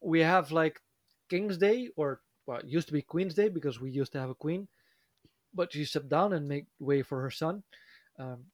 we 0.00 0.20
have 0.20 0.52
like 0.52 0.80
King's 1.28 1.58
Day, 1.58 1.88
or 1.96 2.20
well, 2.46 2.58
it 2.58 2.66
used 2.66 2.86
to 2.86 2.92
be 2.92 3.02
Queen's 3.02 3.34
Day 3.34 3.48
because 3.48 3.80
we 3.80 3.90
used 3.90 4.12
to 4.12 4.20
have 4.20 4.30
a 4.30 4.34
queen, 4.34 4.68
but 5.52 5.72
she 5.72 5.84
stepped 5.84 6.08
down 6.08 6.32
and 6.32 6.48
made 6.48 6.66
way 6.78 7.02
for 7.02 7.20
her 7.20 7.30
son. 7.30 7.62
Um, 8.18 8.44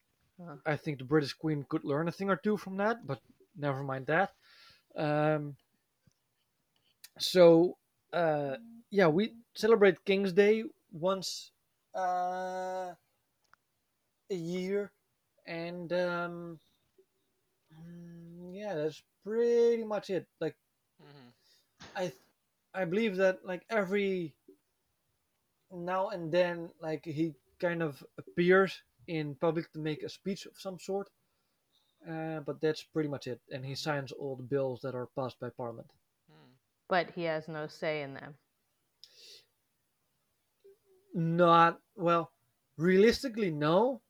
I 0.67 0.77
think 0.77 0.99
the 0.99 1.05
British 1.05 1.33
Queen 1.35 1.65
could 1.69 1.85
learn 1.85 2.09
a 2.09 2.13
thing 2.13 2.31
or 2.31 2.37
two 2.37 2.57
from 2.57 2.77
that, 2.77 3.07
but 3.07 3.21
never 3.57 3.83
mind 3.83 4.07
that. 4.07 4.33
Um, 4.97 5.57
so, 7.19 7.77
uh, 8.13 8.57
yeah, 8.91 9.09
we 9.09 9.35
celebrate 9.55 10.05
King's 10.05 10.33
Day 10.33 10.65
once 10.93 11.51
uh, 11.95 12.95
a 14.31 14.35
year, 14.35 14.93
and 15.47 15.93
um, 15.93 16.61
mm, 17.75 18.55
yeah, 18.55 18.75
that's 18.75 19.03
pretty 19.25 19.85
much 19.85 20.11
it. 20.11 20.27
Like, 20.41 20.57
I, 21.97 22.13
I 22.75 22.85
believe 22.85 23.17
that 23.17 23.45
like 23.45 23.63
every 23.71 24.35
now 25.73 26.09
and 26.11 26.31
then, 26.31 26.71
like 26.81 27.05
he 27.05 27.35
kind 27.61 27.83
of 27.83 28.03
appears 28.19 28.81
in 29.09 29.35
public 29.35 29.73
to 29.73 29.79
make 29.81 30.03
a 30.03 30.09
speech 30.09 30.47
of 30.47 30.53
some 30.59 30.79
sort. 30.79 31.09
Uh, 32.09 32.41
but 32.41 32.61
that's 32.61 32.85
pretty 32.85 33.09
much 33.09 33.27
it, 33.27 33.41
and 33.51 33.65
he 33.67 33.75
signs 33.75 34.13
all 34.13 34.37
the 34.37 34.43
bills 34.43 34.81
that 34.83 34.95
are 34.95 35.09
passed 35.17 35.41
by 35.41 35.51
Parliament. 35.51 35.91
But 36.89 37.11
he 37.11 37.25
has 37.25 37.49
no 37.49 37.67
say 37.67 38.03
in 38.03 38.15
them. 38.15 38.35
Not 41.15 41.81
well, 41.97 42.31
realistically, 42.77 43.51
no. 43.51 44.01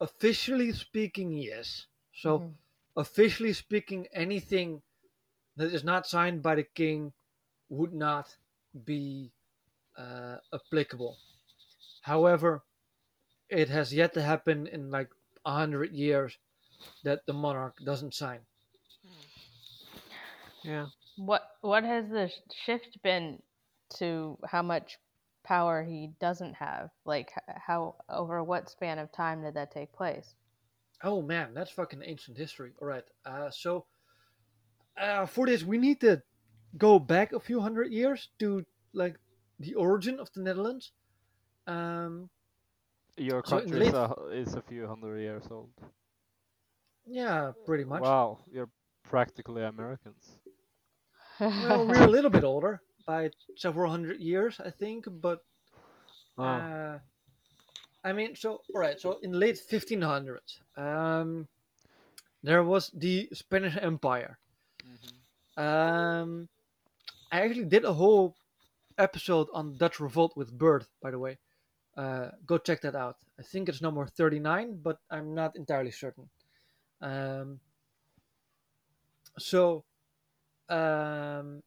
Officially 0.00 0.72
speaking, 0.72 1.32
yes. 1.32 1.86
So, 2.14 2.38
Mhm. 2.38 2.54
officially 2.96 3.52
speaking, 3.52 4.06
anything 4.12 4.82
that 5.56 5.72
is 5.74 5.84
not 5.84 6.06
signed 6.06 6.42
by 6.42 6.54
the 6.54 6.64
king 6.64 7.12
would 7.68 7.92
not 7.92 8.36
be 8.84 9.32
uh, 9.96 10.38
applicable. 10.52 11.18
However, 12.02 12.62
it 13.48 13.68
has 13.68 13.92
yet 13.92 14.14
to 14.14 14.22
happen 14.22 14.66
in 14.66 14.90
like 14.90 15.10
a 15.44 15.52
hundred 15.52 15.92
years 15.92 16.38
that 17.04 17.26
the 17.26 17.32
monarch 17.32 17.76
doesn't 17.84 18.14
sign. 18.14 18.40
Yeah. 20.62 20.86
What 21.16 21.42
what 21.60 21.84
has 21.84 22.08
the 22.08 22.30
shift 22.64 23.02
been 23.02 23.42
to 23.96 24.38
how 24.46 24.62
much 24.62 24.98
power 25.44 25.82
he 25.82 26.10
doesn't 26.20 26.54
have? 26.54 26.90
Like 27.04 27.32
how 27.46 27.96
over 28.08 28.42
what 28.44 28.70
span 28.70 28.98
of 28.98 29.10
time 29.12 29.42
did 29.42 29.54
that 29.54 29.72
take 29.72 29.92
place? 29.92 30.34
Oh 31.02 31.22
man, 31.22 31.54
that's 31.54 31.70
fucking 31.70 32.02
ancient 32.04 32.36
history. 32.36 32.72
All 32.80 32.88
right. 32.88 33.04
Uh, 33.24 33.50
so 33.50 33.86
uh, 35.00 35.26
for 35.26 35.46
this, 35.46 35.64
we 35.64 35.78
need 35.78 36.00
to 36.00 36.22
go 36.76 36.98
back 36.98 37.32
a 37.32 37.40
few 37.40 37.60
hundred 37.60 37.92
years 37.92 38.28
to 38.40 38.64
like 38.92 39.16
the 39.58 39.74
origin 39.74 40.18
of 40.18 40.32
the 40.32 40.40
Netherlands. 40.40 40.92
Um, 41.66 42.30
Your 43.18 43.42
country 43.42 43.86
is, 43.88 43.94
a, 43.94 44.14
is 44.32 44.54
a 44.54 44.62
few 44.62 44.86
hundred 44.86 45.18
years 45.20 45.44
old. 45.50 45.70
yeah, 47.06 47.52
pretty 47.66 47.84
much. 47.84 48.02
Wow, 48.02 48.38
you're 48.52 48.70
practically 49.04 49.62
Americans. 49.64 50.38
Well, 51.40 51.86
we're 51.86 52.02
a 52.02 52.06
little 52.16 52.30
bit 52.30 52.44
older 52.44 52.80
by 53.06 53.30
several 53.56 53.90
hundred 53.90 54.20
years, 54.20 54.60
I 54.64 54.70
think. 54.70 55.06
But 55.10 55.40
Oh, 56.38 56.44
uh, 56.44 56.98
I 58.04 58.12
mean, 58.12 58.36
so 58.36 58.62
all 58.74 58.80
right. 58.80 59.00
So 59.00 59.18
in 59.22 59.32
late 59.32 59.58
1500s, 59.70 60.60
um, 60.76 61.48
there 62.42 62.62
was 62.62 62.90
the 62.94 63.28
Spanish 63.32 63.76
Empire. 63.76 64.38
mhm. 64.86 65.12
Um, 65.60 66.48
I 67.32 67.40
actually 67.42 67.64
did 67.66 67.84
a 67.84 67.92
whole 67.92 68.36
episode 68.96 69.48
on 69.52 69.76
Dutch 69.76 69.98
Revolt 70.00 70.36
with 70.36 70.56
Bird, 70.56 70.86
by 71.02 71.10
the 71.10 71.18
way. 71.18 71.38
Uh, 71.98 72.30
go 72.46 72.58
check 72.58 72.80
that 72.82 72.94
out. 72.94 73.16
I 73.40 73.42
think 73.42 73.68
it's 73.68 73.82
number 73.82 74.06
39, 74.06 74.78
but 74.84 74.98
I'm 75.10 75.34
not 75.34 75.56
entirely 75.56 75.90
certain. 75.90 76.28
Um, 77.02 77.58
so, 79.36 79.82
um, 80.68 81.64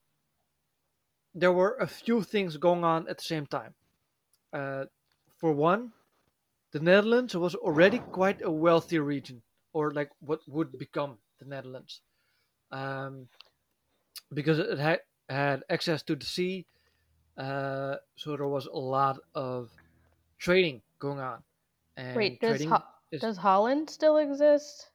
there 1.35 1.51
were 1.51 1.75
a 1.81 1.87
few 1.87 2.23
things 2.23 2.55
going 2.55 2.85
on 2.85 3.09
at 3.09 3.17
the 3.17 3.23
same 3.25 3.45
time. 3.45 3.73
Uh, 4.53 4.85
for 5.37 5.51
one, 5.51 5.91
the 6.71 6.79
Netherlands 6.79 7.35
was 7.35 7.55
already 7.55 7.99
quite 7.99 8.41
a 8.41 8.51
wealthy 8.51 8.99
region, 8.99 9.41
or 9.73 9.91
like 9.91 10.11
what 10.21 10.39
would 10.47 10.77
become 10.79 11.17
the 11.39 11.45
Netherlands. 11.45 11.99
Um, 12.71 13.27
because 14.33 14.59
it 14.59 14.79
had 14.79 14.99
had 15.27 15.63
access 15.69 16.03
to 16.03 16.15
the 16.15 16.25
sea, 16.25 16.65
uh, 17.37 17.95
so 18.15 18.37
there 18.37 18.47
was 18.47 18.65
a 18.67 18.77
lot 18.77 19.19
of 19.35 19.71
trading 20.41 20.81
going 20.99 21.19
on. 21.19 21.39
And 21.97 22.15
Wait, 22.17 22.41
does 22.41 22.57
trading 22.57 22.69
Ho- 22.69 22.83
is- 23.11 23.21
does 23.21 23.37
Holland 23.37 23.89
still 23.89 24.17
exist? 24.17 24.89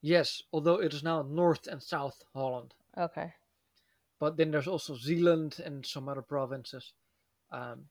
yes, 0.00 0.42
although 0.52 0.80
it 0.80 0.92
is 0.94 1.02
now 1.02 1.22
North 1.22 1.66
and 1.66 1.82
South 1.82 2.16
Holland, 2.34 2.74
Okay. 2.96 3.32
but 4.18 4.36
then 4.36 4.50
there's 4.50 4.68
also 4.68 4.94
Zeeland 4.96 5.60
and 5.66 5.84
some 5.86 6.08
other 6.08 6.22
provinces. 6.22 6.92
Um, 7.52 7.88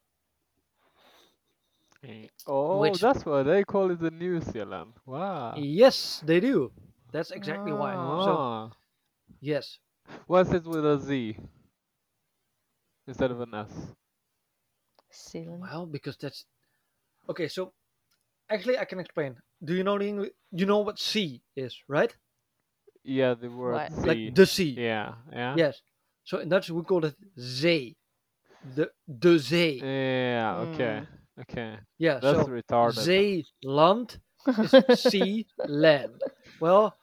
Eh, 2.04 2.28
Oh, 2.46 2.78
Which- 2.80 3.02
that's 3.02 3.26
why 3.26 3.42
they 3.44 3.64
call 3.64 3.90
it 3.92 4.00
the 4.00 4.12
New 4.12 4.40
Zealand. 4.40 4.94
Wow. 5.06 5.56
yes, 5.58 6.22
they 6.24 6.40
do. 6.40 6.72
That's 7.12 7.32
exactly 7.32 7.74
why. 7.74 7.94
So 7.94 8.34
Ah. 8.38 8.72
yes, 9.42 9.80
What's 10.28 10.52
it 10.54 10.64
with 10.64 10.86
a 10.86 11.00
Z 11.00 11.38
instead 13.08 13.32
of 13.32 13.42
an 13.42 13.54
S? 13.56 13.96
Sealand. 15.12 15.60
well, 15.60 15.86
because 15.88 16.18
that's 16.18 16.46
okay. 17.30 17.48
So 17.48 17.74
actually, 18.50 18.78
I 18.78 18.86
can 18.86 19.00
explain. 19.00 19.36
Do 19.64 19.74
you 19.74 19.84
know 19.84 19.98
the 19.98 20.08
English? 20.08 20.32
You 20.52 20.66
know 20.66 20.80
what 20.80 21.00
sea 21.00 21.42
is, 21.56 21.76
right? 21.88 22.16
Yeah, 23.04 23.36
the 23.36 23.50
word 23.50 23.74
What? 23.74 23.94
Z. 23.94 24.08
Like 24.08 24.36
the 24.36 24.46
sea. 24.46 24.76
yeah, 24.78 25.14
yeah. 25.32 25.56
Yes. 25.58 25.82
So 26.24 26.40
in 26.40 26.50
Dutch 26.50 26.70
we 26.70 26.84
call 26.84 27.06
it 27.06 27.16
zee. 27.40 27.96
The 28.76 28.92
de 29.08 29.38
zee. 29.40 29.80
Yeah, 29.82 30.58
okay. 30.68 31.04
Okay. 31.40 31.78
Yeah. 31.98 32.20
That's 32.20 32.40
so 32.40 32.46
retarded. 32.48 33.00
zeeland 33.00 34.20
is 34.90 35.00
sea 35.02 35.48
land. 35.66 36.22
Well, 36.60 36.98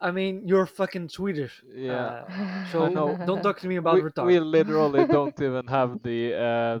I 0.00 0.10
mean 0.12 0.42
you're 0.46 0.66
fucking 0.66 1.10
Swedish. 1.10 1.62
Yeah. 1.74 2.24
Uh, 2.28 2.66
so 2.72 2.88
know. 2.88 3.18
don't 3.26 3.42
talk 3.42 3.60
to 3.60 3.68
me 3.68 3.76
about 3.76 3.96
we, 3.96 4.00
retard. 4.00 4.26
we 4.26 4.38
literally 4.38 5.06
don't 5.06 5.38
even 5.40 5.66
have 5.66 6.02
the 6.02 6.34
uh, 6.34 6.80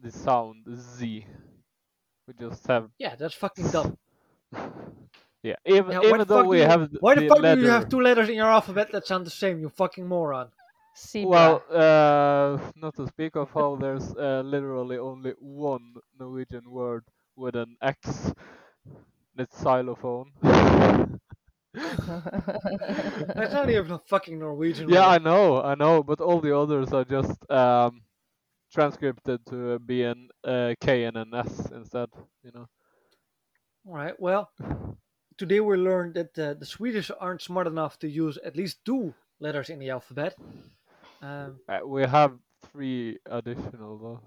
the 0.00 0.10
sound 0.10 0.66
Z. 0.74 1.24
We 2.28 2.34
just 2.34 2.64
have 2.68 2.88
Yeah, 2.98 3.16
that's 3.16 3.34
fucking 3.34 3.70
dumb. 3.70 3.96
yeah. 5.42 5.56
Even 5.66 5.92
Yeah, 5.92 6.02
even 6.02 6.18
the 6.18 6.24
though 6.26 6.40
fuck 6.40 6.44
we 6.44 6.56
do 6.58 6.62
you, 6.62 6.66
have 6.66 6.90
th- 6.90 7.00
why 7.00 7.14
the, 7.14 7.20
the 7.22 7.28
fuck 7.28 7.40
letter. 7.42 7.56
do 7.56 7.62
you 7.66 7.70
have 7.70 7.88
two 7.88 8.00
letters 8.00 8.28
in 8.28 8.34
your 8.36 8.50
alphabet 8.50 8.92
that 8.92 9.06
sound 9.06 9.26
the 9.26 9.30
same? 9.30 9.60
You 9.60 9.70
fucking 9.70 10.06
moron. 10.06 10.48
Zebra. 10.96 11.28
Well, 11.28 11.62
uh, 11.70 12.58
not 12.76 12.94
to 12.96 13.06
speak 13.06 13.36
of 13.36 13.50
how 13.52 13.76
there's 13.76 14.14
uh, 14.16 14.42
literally 14.44 14.98
only 14.98 15.32
one 15.38 15.94
Norwegian 16.18 16.70
word 16.70 17.04
with 17.36 17.54
an 17.56 17.76
X. 17.82 18.32
It's 19.36 19.60
xylophone. 19.62 20.32
That's 20.42 21.20
not 23.52 23.70
even 23.70 23.92
a 23.92 23.98
fucking 23.98 24.38
Norwegian. 24.38 24.88
yeah, 24.88 25.06
I 25.06 25.18
know, 25.18 25.62
I 25.62 25.74
know, 25.76 26.02
but 26.02 26.20
all 26.20 26.40
the 26.40 26.56
others 26.56 26.92
are 26.92 27.04
just 27.04 27.48
um, 27.50 28.02
transcripted 28.72 29.44
to 29.46 29.78
be 29.78 30.02
an 30.04 30.28
uh, 30.44 30.74
K 30.80 31.04
and 31.04 31.16
an 31.16 31.34
S 31.34 31.70
instead. 31.72 32.08
You 32.42 32.52
know. 32.54 32.66
All 33.86 33.94
right. 33.94 34.18
Well, 34.18 34.50
today 35.36 35.60
we 35.60 35.76
learned 35.76 36.14
that 36.14 36.38
uh, 36.38 36.54
the 36.54 36.66
Swedish 36.66 37.10
aren't 37.18 37.42
smart 37.42 37.66
enough 37.66 37.98
to 38.00 38.08
use 38.08 38.38
at 38.44 38.56
least 38.56 38.84
two 38.84 39.14
letters 39.40 39.70
in 39.70 39.78
the 39.78 39.90
alphabet. 39.90 40.34
Um, 41.22 41.58
Uh, 41.68 41.80
we 41.86 42.02
have 42.02 42.38
three 42.72 43.18
additional 43.26 43.98
though. 43.98 44.20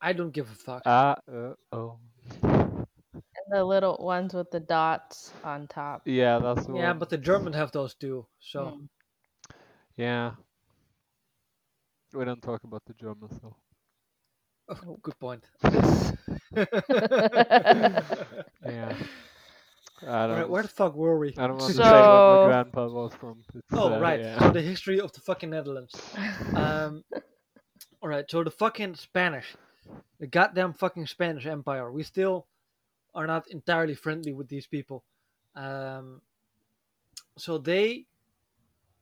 I 0.00 0.12
don't 0.12 0.32
give 0.32 0.50
a 0.50 0.54
fuck. 0.54 0.82
Ah, 0.86 1.16
uh, 1.30 1.54
oh. 1.72 1.98
And 2.42 3.50
the 3.50 3.64
little 3.64 3.96
ones 4.00 4.34
with 4.34 4.50
the 4.50 4.60
dots 4.60 5.32
on 5.44 5.66
top. 5.68 6.02
Yeah, 6.06 6.38
that's 6.38 6.66
what. 6.66 6.80
yeah, 6.80 6.92
but 6.92 7.10
the 7.10 7.18
Germans 7.18 7.56
have 7.56 7.72
those 7.72 7.94
too. 7.94 8.26
So 8.40 8.60
Mm. 8.60 8.88
Yeah. 9.96 10.32
We 12.14 12.24
don't 12.24 12.42
talk 12.42 12.62
about 12.64 12.82
the 12.86 12.94
Germans 12.94 13.38
though. 13.42 13.56
oh, 14.68 14.98
good 15.02 15.18
point. 15.18 15.44
Yeah. 18.64 18.94
I 20.02 20.26
don't. 20.26 20.30
Alright, 20.32 20.50
where 20.50 20.62
the 20.62 20.68
fuck 20.68 20.94
were 20.94 21.18
we? 21.18 21.28
I 21.38 21.46
don't 21.46 21.58
want 21.58 21.70
to 21.72 21.76
say 21.76 21.82
where 21.82 21.92
my 21.92 22.44
grandpa 22.46 22.88
was 22.88 23.14
from. 23.14 23.42
It's, 23.54 23.62
Oh 23.72 23.94
uh, 23.94 24.00
right, 24.00 24.20
Yeah. 24.20 24.38
so 24.38 24.50
the 24.50 24.60
history 24.60 25.00
of 25.00 25.12
the 25.12 25.20
fucking 25.20 25.50
Netherlands. 25.50 25.94
Um, 26.54 27.04
all 28.02 28.08
right, 28.08 28.24
so 28.28 28.44
the 28.44 28.50
fucking 28.50 28.96
Spanish, 28.96 29.56
the 30.20 30.26
goddamn 30.26 30.74
fucking 30.74 31.06
Spanish 31.06 31.46
Empire. 31.46 31.90
We 31.90 32.02
still 32.02 32.46
are 33.14 33.26
not 33.26 33.48
entirely 33.48 33.94
friendly 33.94 34.32
with 34.32 34.48
these 34.48 34.66
people. 34.66 35.04
Um, 35.56 36.20
so 37.38 37.56
they, 37.58 38.06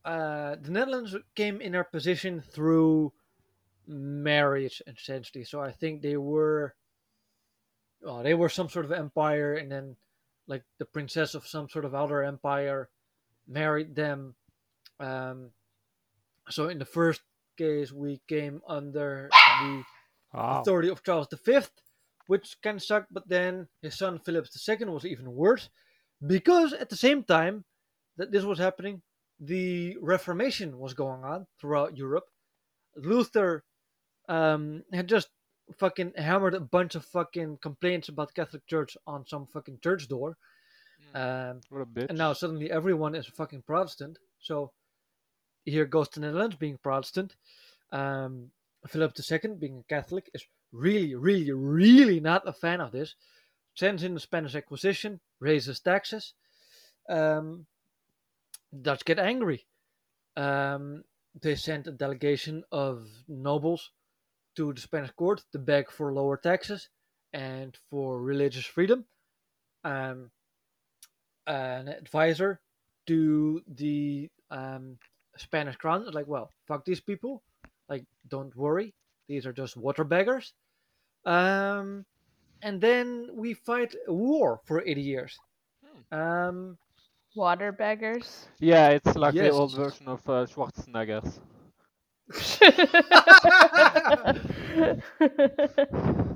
uh, 0.05 0.55
the 0.61 0.71
Netherlands 0.71 1.15
came 1.35 1.61
in 1.61 1.71
their 1.71 1.83
position 1.83 2.41
through 2.41 3.13
marriage, 3.87 4.81
essentially. 4.87 5.43
So 5.43 5.61
I 5.61 5.71
think 5.71 6.01
they 6.01 6.17
were, 6.17 6.75
well, 8.01 8.23
they 8.23 8.33
were 8.33 8.49
some 8.49 8.69
sort 8.69 8.85
of 8.85 8.91
empire, 8.91 9.53
and 9.55 9.71
then 9.71 9.95
like 10.47 10.63
the 10.77 10.85
princess 10.85 11.35
of 11.35 11.47
some 11.47 11.69
sort 11.69 11.85
of 11.85 11.95
other 11.95 12.23
empire 12.23 12.89
married 13.47 13.95
them. 13.95 14.35
Um, 14.99 15.51
so 16.49 16.67
in 16.67 16.79
the 16.79 16.85
first 16.85 17.21
case, 17.57 17.91
we 17.91 18.19
came 18.27 18.61
under 18.67 19.29
the 19.61 19.83
authority 20.33 20.89
of 20.89 21.03
Charles 21.03 21.27
V, 21.45 21.59
which 22.27 22.57
kind 22.61 22.77
of 22.77 22.83
sucked. 22.83 23.13
But 23.13 23.29
then 23.29 23.67
his 23.81 23.97
son 23.97 24.19
Philip 24.19 24.47
II 24.67 24.87
was 24.87 25.05
even 25.05 25.33
worse, 25.33 25.69
because 26.25 26.73
at 26.73 26.89
the 26.89 26.97
same 26.97 27.23
time 27.23 27.63
that 28.17 28.31
this 28.31 28.43
was 28.43 28.59
happening, 28.59 29.01
the 29.45 29.97
Reformation 30.01 30.77
was 30.79 30.93
going 30.93 31.23
on 31.23 31.45
throughout 31.59 31.97
Europe. 31.97 32.25
Luther 32.95 33.63
um, 34.29 34.83
had 34.93 35.07
just 35.07 35.29
fucking 35.77 36.13
hammered 36.17 36.53
a 36.55 36.59
bunch 36.59 36.95
of 36.95 37.05
fucking 37.05 37.57
complaints 37.61 38.09
about 38.09 38.33
Catholic 38.33 38.65
Church 38.67 38.95
on 39.07 39.25
some 39.27 39.47
fucking 39.47 39.79
church 39.83 40.07
door. 40.07 40.37
Um, 41.15 41.61
What 41.69 41.81
a 41.81 41.85
bitch. 41.85 42.09
and 42.09 42.17
now 42.17 42.33
suddenly 42.33 42.71
everyone 42.71 43.15
is 43.15 43.27
a 43.27 43.31
fucking 43.31 43.63
Protestant. 43.63 44.17
So 44.39 44.71
here 45.65 45.85
goes 45.85 46.09
the 46.09 46.21
Netherlands 46.21 46.55
being 46.55 46.77
Protestant. 46.77 47.35
Um, 47.91 48.51
Philip 48.87 49.13
II, 49.17 49.55
being 49.59 49.79
a 49.79 49.83
Catholic, 49.83 50.29
is 50.33 50.45
really, 50.71 51.15
really, 51.15 51.51
really 51.51 52.19
not 52.19 52.47
a 52.47 52.53
fan 52.53 52.81
of 52.81 52.91
this. 52.91 53.15
Sends 53.75 54.03
in 54.03 54.13
the 54.13 54.19
Spanish 54.19 54.55
Inquisition, 54.55 55.19
raises 55.39 55.79
taxes. 55.79 56.33
Um, 57.09 57.65
Dutch 58.81 59.05
get 59.05 59.19
angry. 59.19 59.65
Um, 60.35 61.03
they 61.41 61.55
sent 61.55 61.87
a 61.87 61.91
delegation 61.91 62.63
of 62.71 63.07
nobles 63.27 63.91
to 64.55 64.73
the 64.73 64.81
Spanish 64.81 65.11
court 65.11 65.43
to 65.51 65.59
beg 65.59 65.89
for 65.91 66.13
lower 66.13 66.37
taxes 66.37 66.89
and 67.33 67.77
for 67.89 68.21
religious 68.21 68.65
freedom. 68.65 69.05
Um, 69.83 70.31
an 71.47 71.87
advisor 71.87 72.61
to 73.07 73.61
the 73.67 74.29
um, 74.49 74.97
Spanish 75.37 75.75
crown 75.75 76.07
is 76.07 76.13
like, 76.13 76.27
well, 76.27 76.51
fuck 76.67 76.85
these 76.85 77.01
people. 77.01 77.43
Like, 77.89 78.05
don't 78.27 78.55
worry, 78.55 78.93
these 79.27 79.45
are 79.45 79.53
just 79.53 79.75
water 79.75 80.03
beggars. 80.03 80.53
Um, 81.25 82.05
and 82.61 82.79
then 82.79 83.29
we 83.33 83.53
fight 83.53 83.95
a 84.07 84.13
war 84.13 84.61
for 84.65 84.81
80 84.85 85.01
years. 85.01 85.37
Um, 86.11 86.77
Water 87.35 87.71
beggars. 87.71 88.47
Yeah, 88.59 88.89
it's 88.89 89.15
like 89.15 89.33
the 89.33 89.45
Yes. 89.45 89.53
old 89.53 89.73
version 89.75 90.07
of 90.07 90.21
uh, 90.29 90.45
Schwarzenegger's. 90.45 91.39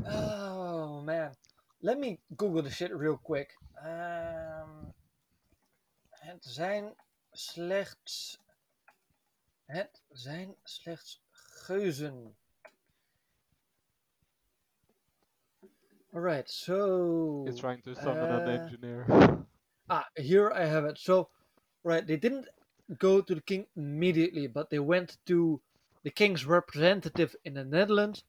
oh 0.09 1.01
man, 1.03 1.31
let 1.81 1.99
me 1.99 2.19
Google 2.35 2.61
the 2.61 2.69
shit 2.69 2.95
real 2.95 3.17
quick. 3.17 3.49
Um, 3.85 4.93
het 6.09 6.43
zijn 6.45 6.93
slechts. 7.31 8.39
Het 9.65 10.01
zijn 10.11 10.55
slechts 10.63 11.21
geuzen. 11.31 12.35
Alright, 16.13 16.49
so. 16.49 17.43
He's 17.45 17.59
trying 17.59 17.81
to 17.83 17.93
summon 17.93 18.29
an 18.31 18.47
uh, 18.47 18.53
engineer. 18.61 19.05
Ah, 19.89 20.05
here 20.17 20.51
I 20.51 20.65
have 20.65 20.85
it. 20.85 20.97
So, 20.97 21.29
right, 21.83 22.05
they 22.05 22.17
didn't 22.17 22.47
go 22.99 23.21
to 23.21 23.35
the 23.35 23.41
king 23.41 23.67
immediately, 23.75 24.47
but 24.47 24.69
they 24.69 24.79
went 24.79 25.17
to 25.27 25.61
the 26.03 26.11
king's 26.11 26.45
representative 26.45 27.35
in 27.45 27.53
the 27.53 27.63
Netherlands, 27.63 28.23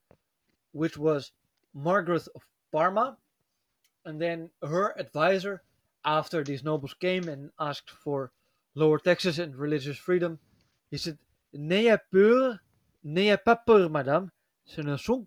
which 0.73 0.97
was 0.97 1.33
Margaret 1.75 2.27
of 2.35 2.43
Parma, 2.73 3.17
and 4.05 4.21
then 4.21 4.51
her 4.63 4.99
advisor, 4.99 5.63
after 6.05 6.45
these 6.45 6.65
nobles 6.65 6.95
came 6.95 7.29
and 7.29 7.51
asked 7.59 7.91
for 7.91 8.33
lower 8.75 8.99
taxes 8.99 9.39
and 9.39 9.55
religious 9.57 9.99
freedom, 9.99 10.39
he 10.91 10.97
said, 10.97 11.19
N'ayez 11.55 12.01
peur, 12.13 12.59
n'ayez 13.05 13.39
pas 13.45 13.59
peur, 13.67 13.89
madame, 13.89 14.31
ce 14.65 14.81
ne 14.81 14.97
sont 14.97 15.27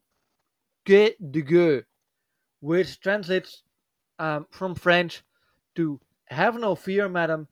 que 0.86 1.14
de 1.20 1.42
gueux, 1.42 1.84
which 2.62 3.00
translates 3.02 3.64
um, 4.20 4.46
from 4.50 4.76
French 4.76 5.24
to 5.76 6.00
have 6.32 6.60
no 6.60 6.76
fear, 6.76 7.10
madam, 7.10 7.48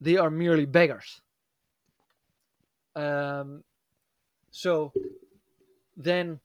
they 0.00 0.16
are 0.16 0.30
merely 0.30 0.66
beggars. 0.66 1.20
Um, 2.94 3.64
so 4.50 4.92
then 5.96 6.40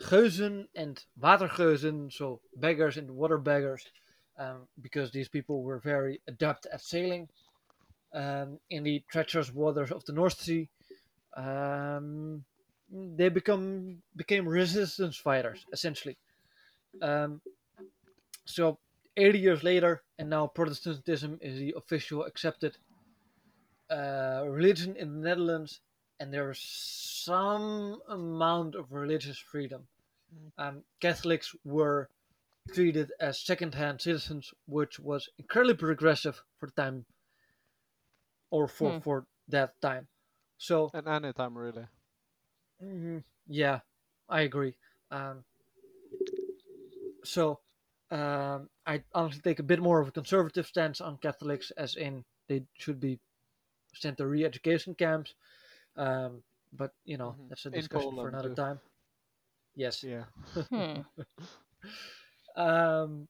geuzen 0.00 0.66
and 0.74 1.02
watergeuzen, 1.20 2.12
so 2.12 2.40
beggars 2.56 2.96
and 2.96 3.10
water 3.10 3.38
beggars, 3.38 3.86
um, 4.38 4.66
because 4.80 5.10
these 5.10 5.28
people 5.28 5.62
were 5.62 5.78
very 5.78 6.20
adept 6.26 6.66
at 6.72 6.80
sailing 6.80 7.28
um, 8.12 8.58
in 8.70 8.82
the 8.82 9.02
treacherous 9.10 9.52
waters 9.52 9.92
of 9.92 10.04
the 10.04 10.12
North 10.12 10.40
Sea. 10.40 10.68
Um, 11.36 12.44
they 12.90 13.28
become 13.28 14.02
became 14.16 14.48
resistance 14.48 15.16
fighters 15.16 15.64
essentially. 15.72 16.16
Um, 17.00 17.40
so 18.44 18.78
80 19.16 19.38
years 19.38 19.62
later, 19.64 20.04
and 20.18 20.30
now 20.30 20.46
Protestantism 20.48 21.38
is 21.40 21.58
the 21.58 21.74
official 21.76 22.24
accepted 22.24 22.78
uh, 23.90 24.44
religion 24.48 24.96
in 24.96 25.12
the 25.14 25.28
Netherlands, 25.28 25.80
and 26.18 26.32
there's 26.32 26.60
some 26.60 28.00
amount 28.08 28.74
of 28.74 28.92
religious 28.92 29.38
freedom. 29.38 29.88
Um, 30.58 30.84
Catholics 31.00 31.54
were 31.64 32.10
treated 32.72 33.12
as 33.20 33.40
second-hand 33.40 34.02
citizens, 34.02 34.52
which 34.66 35.00
was 35.00 35.28
incredibly 35.38 35.76
progressive 35.76 36.42
for 36.58 36.66
the 36.68 36.72
time, 36.72 37.06
or 38.50 38.68
for 38.68 38.94
Hmm. 38.94 39.00
for 39.00 39.26
that 39.48 39.80
time. 39.80 40.08
So 40.58 40.94
at 40.94 41.06
any 41.08 41.32
time, 41.32 41.58
really. 41.58 41.88
Mhm. 42.82 43.24
Yeah, 43.46 43.80
I 44.28 44.40
agree. 44.42 44.76
Um, 45.10 45.44
so, 47.24 47.60
um, 48.10 48.68
I 48.86 49.02
honestly 49.14 49.40
take 49.42 49.58
a 49.60 49.64
bit 49.64 49.80
more 49.80 50.00
of 50.00 50.08
a 50.08 50.12
conservative 50.12 50.66
stance 50.66 51.00
on 51.00 51.18
Catholics, 51.18 51.70
as 51.72 51.96
in 51.96 52.24
they 52.48 52.62
should 52.78 53.00
be 53.00 53.18
sent 53.94 54.18
to 54.18 54.26
re-education 54.26 54.94
camps. 54.94 55.34
Um, 55.96 56.42
but 56.72 56.92
you 57.04 57.16
know, 57.18 57.36
Mhm. 57.36 57.48
that's 57.48 57.66
a 57.66 57.70
discussion 57.70 58.16
for 58.20 58.28
another 58.28 58.48
too. 58.48 58.54
time. 58.54 58.80
Yes. 59.74 60.02
Yeah. 60.02 60.24
Hmm. 60.70 61.00
Um, 62.56 63.28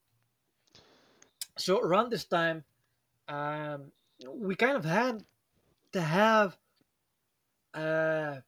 so 1.59 1.79
around 1.81 2.11
this 2.11 2.25
time, 2.25 2.65
um, 3.29 3.93
we 4.29 4.55
kind 4.57 4.77
of 4.77 4.85
had 4.85 5.25
to 5.93 6.01
have 6.01 6.57
uh, 7.75 8.41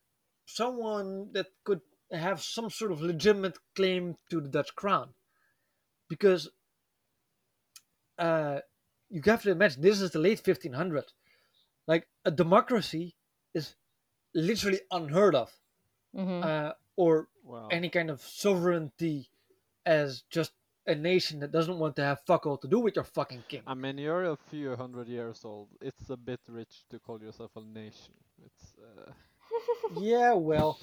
someone 0.46 1.32
that 1.32 1.46
could 1.64 1.80
have 2.10 2.42
some 2.42 2.70
sort 2.70 2.92
of 2.92 3.00
legitimate 3.00 3.58
claim 3.74 4.16
to 4.30 4.40
the 4.40 4.48
Dutch 4.48 4.74
crown, 4.74 5.14
because 6.12 6.50
uh, 8.18 8.58
you 9.08 9.22
have 9.24 9.42
to 9.42 9.50
imagine 9.50 9.80
this 9.80 9.98
is 10.02 10.10
the 10.10 10.18
late 10.18 10.42
1500s. 10.44 11.14
Like 11.86 12.06
a 12.26 12.30
democracy 12.30 13.16
is 13.54 13.74
literally 14.34 14.80
unheard 14.90 15.34
of, 15.34 15.50
hmm 16.14 16.42
uh, 16.42 16.72
or 16.96 17.28
Wow. 17.44 17.68
any 17.70 17.88
kind 17.88 18.10
of 18.10 18.20
sovereignty 18.20 19.30
as 19.86 20.22
just 20.30 20.52
a 20.86 20.94
nation 20.94 21.40
that 21.40 21.50
doesn't 21.50 21.78
want 21.78 21.96
to 21.96 22.04
have 22.04 22.20
fuck 22.26 22.46
all 22.46 22.58
to 22.58 22.68
do 22.68 22.78
with 22.78 22.94
your 22.96 23.04
fucking 23.04 23.44
king. 23.48 23.62
I 23.66 23.72
mean, 23.74 23.96
you're 23.96 24.24
a 24.24 24.36
few 24.50 24.76
hundred 24.76 25.08
years 25.08 25.40
old. 25.44 25.68
It's 25.80 26.10
a 26.10 26.16
bit 26.16 26.40
rich 26.46 26.84
to 26.90 26.98
call 26.98 27.20
yourself 27.22 27.52
a 27.56 27.62
nation. 27.62 28.14
It's 28.44 28.74
uh, 28.78 29.12
yeah, 30.00 30.34
well, 30.34 30.78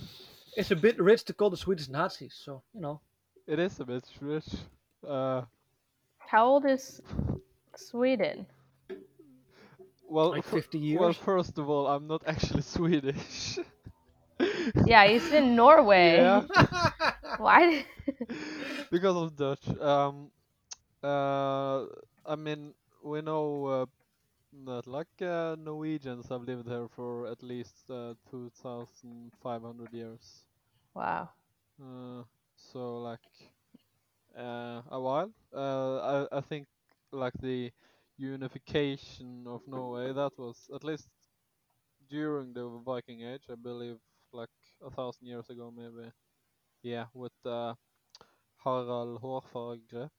it's 0.58 0.72
a 0.72 0.76
bit 0.76 1.00
rich 1.00 1.24
to 1.26 1.34
call 1.34 1.52
the 1.52 1.58
Swedes 1.58 1.88
Nazis, 1.88 2.36
so 2.44 2.64
you 2.74 2.82
know. 2.82 3.00
It 3.48 3.60
is 3.60 3.80
a 3.80 3.86
bit 3.86 4.04
rich. 4.22 4.50
Uh, 5.08 5.44
How 6.20 6.46
old 6.46 6.66
is 6.66 7.02
Sweden? 7.76 8.48
well, 10.10 10.34
Like 10.34 10.44
fir- 10.44 10.62
50 10.62 10.78
well, 10.94 11.14
first 11.14 11.58
of 11.58 11.70
all, 11.70 11.88
I'm 11.88 12.08
not 12.08 12.24
actually 12.28 12.62
Swedish. 12.76 13.60
Yeah, 14.84 15.06
he's 15.08 15.32
in 15.32 15.56
Norway. 15.56 16.32
Yeah. 16.44 16.44
Why? 17.38 17.86
because 18.92 19.16
of 19.16 19.36
Dutch. 19.36 19.68
Um, 19.80 20.32
uh, 21.04 21.86
I 22.26 22.36
mean, 22.38 22.74
we 23.04 23.22
know 23.22 23.66
uh, 23.66 23.86
that 24.66 24.88
like 24.88 25.22
uh, 25.22 25.56
Norwegians 25.60 26.28
have 26.30 26.44
lived 26.44 26.68
here 26.68 26.88
for 26.88 27.28
at 27.28 27.44
least 27.44 27.90
uh, 27.90 28.14
2,500 28.30 29.94
years. 29.94 30.46
wow. 30.94 31.30
Uh, 31.82 32.24
so 32.56 33.00
like 33.00 33.28
uh, 34.38 34.82
a 34.90 35.00
while. 35.00 35.32
Uh, 35.54 36.26
I 36.32 36.38
I 36.38 36.42
think 36.42 36.68
like 37.12 37.34
the 37.42 37.72
unification 38.18 39.46
of 39.48 39.62
Norway 39.68 40.14
that 40.14 40.38
was 40.38 40.70
at 40.74 40.84
least 40.84 41.10
during 42.10 42.54
the 42.54 42.68
Viking 42.86 43.22
Age. 43.22 43.44
I 43.50 43.56
believe 43.56 43.98
like 44.34 44.50
a 44.86 44.90
thousand 44.92 45.28
years 45.28 45.50
ago 45.50 45.72
maybe. 45.76 46.12
Yeah, 46.84 47.06
with 47.14 47.34
uh, 47.46 47.76
Harald 48.64 49.22
Hårfagre, 49.22 50.10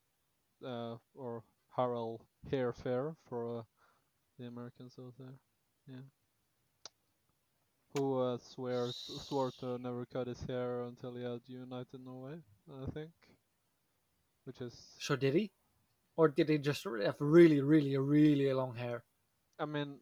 uh, 0.64 0.96
or 1.14 1.42
Harald 1.76 2.22
Hairfair 2.50 3.16
for 3.28 3.58
uh, 3.60 3.62
the 4.38 4.46
Americans 4.46 4.96
out 4.98 5.14
there. 5.18 5.38
Yeah. 5.88 6.02
Who 7.94 8.18
uh, 8.18 8.38
swear 8.38 8.92
swore 8.92 9.52
to 9.58 9.78
never 9.78 10.04
cut 10.06 10.26
his 10.26 10.42
hair 10.42 10.82
until 10.82 11.14
he 11.14 11.22
had 11.22 11.42
united 11.46 12.00
Norway, 12.00 12.42
I 12.82 12.86
think. 12.90 13.12
Which 14.44 14.60
is, 14.60 14.74
So 14.98 15.16
did 15.16 15.34
he? 15.34 15.50
Or 16.16 16.28
did 16.28 16.48
he 16.48 16.58
just 16.58 16.84
have 16.84 17.16
really, 17.18 17.60
really, 17.60 17.96
really 17.96 18.52
long 18.52 18.74
hair? 18.74 19.04
I 19.58 19.64
mean, 19.64 20.00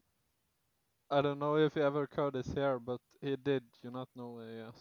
I 1.11 1.21
don't 1.21 1.39
know 1.39 1.55
if 1.55 1.73
he 1.73 1.81
ever 1.81 2.07
cut 2.07 2.35
his 2.35 2.53
hair, 2.53 2.79
but 2.79 2.99
he 3.21 3.35
did 3.35 3.63
unite 3.83 4.07
Norway, 4.15 4.57
yes. 4.57 4.75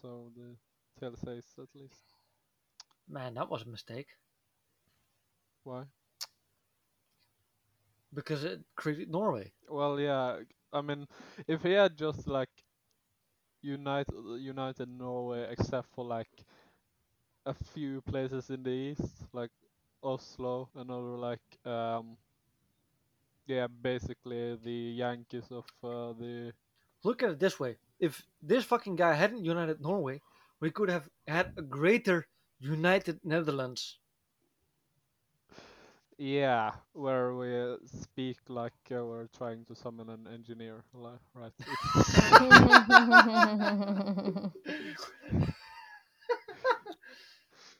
So 0.00 0.30
the 0.36 0.56
tale 1.00 1.16
says 1.16 1.44
at 1.58 1.68
least. 1.74 2.02
Man, 3.08 3.34
that 3.34 3.50
was 3.50 3.62
a 3.62 3.68
mistake. 3.68 4.08
Why? 5.62 5.84
Because 8.12 8.44
it 8.44 8.60
created 8.76 9.10
Norway. 9.10 9.52
Well, 9.68 9.98
yeah. 9.98 10.38
I 10.72 10.80
mean, 10.80 11.06
if 11.46 11.62
he 11.62 11.72
had 11.72 11.96
just 11.96 12.26
like 12.26 12.50
unite 13.62 14.06
united 14.38 14.88
Norway, 14.88 15.46
except 15.50 15.88
for 15.94 16.04
like 16.04 16.28
a 17.46 17.54
few 17.54 18.00
places 18.02 18.50
in 18.50 18.62
the 18.62 18.70
east, 18.70 19.26
like 19.32 19.50
Oslo 20.02 20.68
and 20.74 20.90
other 20.90 21.16
like 21.18 21.66
um, 21.66 22.16
yeah, 23.46 23.66
basically 23.66 24.56
the 24.56 24.94
Yankees 24.96 25.50
of 25.50 25.64
uh, 25.82 26.12
the 26.12 26.52
Look 27.04 27.22
at 27.22 27.30
it 27.30 27.38
this 27.38 27.58
way. 27.60 27.76
If 27.98 28.26
this 28.42 28.64
fucking 28.64 28.96
guy 28.96 29.14
hadn't 29.14 29.44
united 29.44 29.80
Norway, 29.80 30.22
we 30.60 30.70
could 30.70 30.88
have 30.88 31.08
had 31.26 31.52
a 31.56 31.62
greater 31.62 32.26
united 32.58 33.20
Netherlands. 33.24 33.98
yeah, 36.18 36.72
where 36.92 37.34
we 37.34 37.54
uh, 37.56 37.76
speak 37.84 38.36
like 38.48 38.72
uh, 38.92 39.04
we're 39.04 39.26
trying 39.36 39.64
to 39.66 39.74
summon 39.74 40.08
an 40.10 40.26
engineer, 40.32 40.84
li- 40.94 41.18
right? 41.34 41.52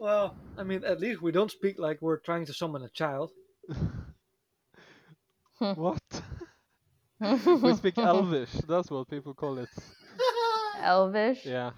It's- 0.00 0.06
Well, 0.06 0.36
I 0.58 0.64
mean, 0.64 0.84
at 0.84 1.00
least 1.00 1.22
we 1.22 1.32
don't 1.32 1.50
speak 1.50 1.78
like 1.78 2.02
we're 2.02 2.18
trying 2.18 2.46
to 2.46 2.52
summon 2.54 2.82
a 2.82 2.88
child. 2.88 3.30
what? 5.58 6.22
we 7.62 7.74
speak 7.74 7.98
Elvish. 7.98 8.52
That's 8.68 8.90
what 8.90 9.08
people 9.08 9.34
call 9.34 9.58
it. 9.58 9.68
Elvish. 10.80 11.44
Yeah. 11.46 11.70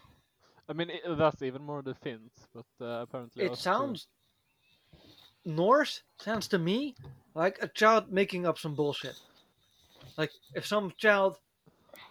I 0.68 0.72
mean, 0.72 0.90
i 0.90 1.14
that's 1.14 1.42
even 1.42 1.62
more 1.62 1.82
the 1.82 1.94
Finns, 1.94 2.32
but 2.54 2.66
uh, 2.80 3.02
apparently 3.02 3.44
It 3.44 3.52
us 3.52 3.58
too. 3.58 3.62
sounds 3.62 4.08
Norse 5.44 6.02
sounds 6.18 6.48
to 6.48 6.58
me 6.58 6.96
like 7.34 7.58
a 7.62 7.68
child 7.68 8.10
making 8.10 8.46
up 8.46 8.58
some 8.58 8.74
bullshit. 8.74 9.14
Like 10.16 10.30
if 10.54 10.66
some 10.66 10.92
child, 10.98 11.36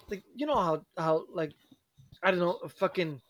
like 0.09 0.23
you 0.35 0.45
know 0.45 0.55
how 0.55 0.85
how 0.97 1.25
like 1.33 1.51
I 2.23 2.31
don't 2.31 2.39
know 2.39 2.59
a 2.63 2.69
fucking 2.69 3.21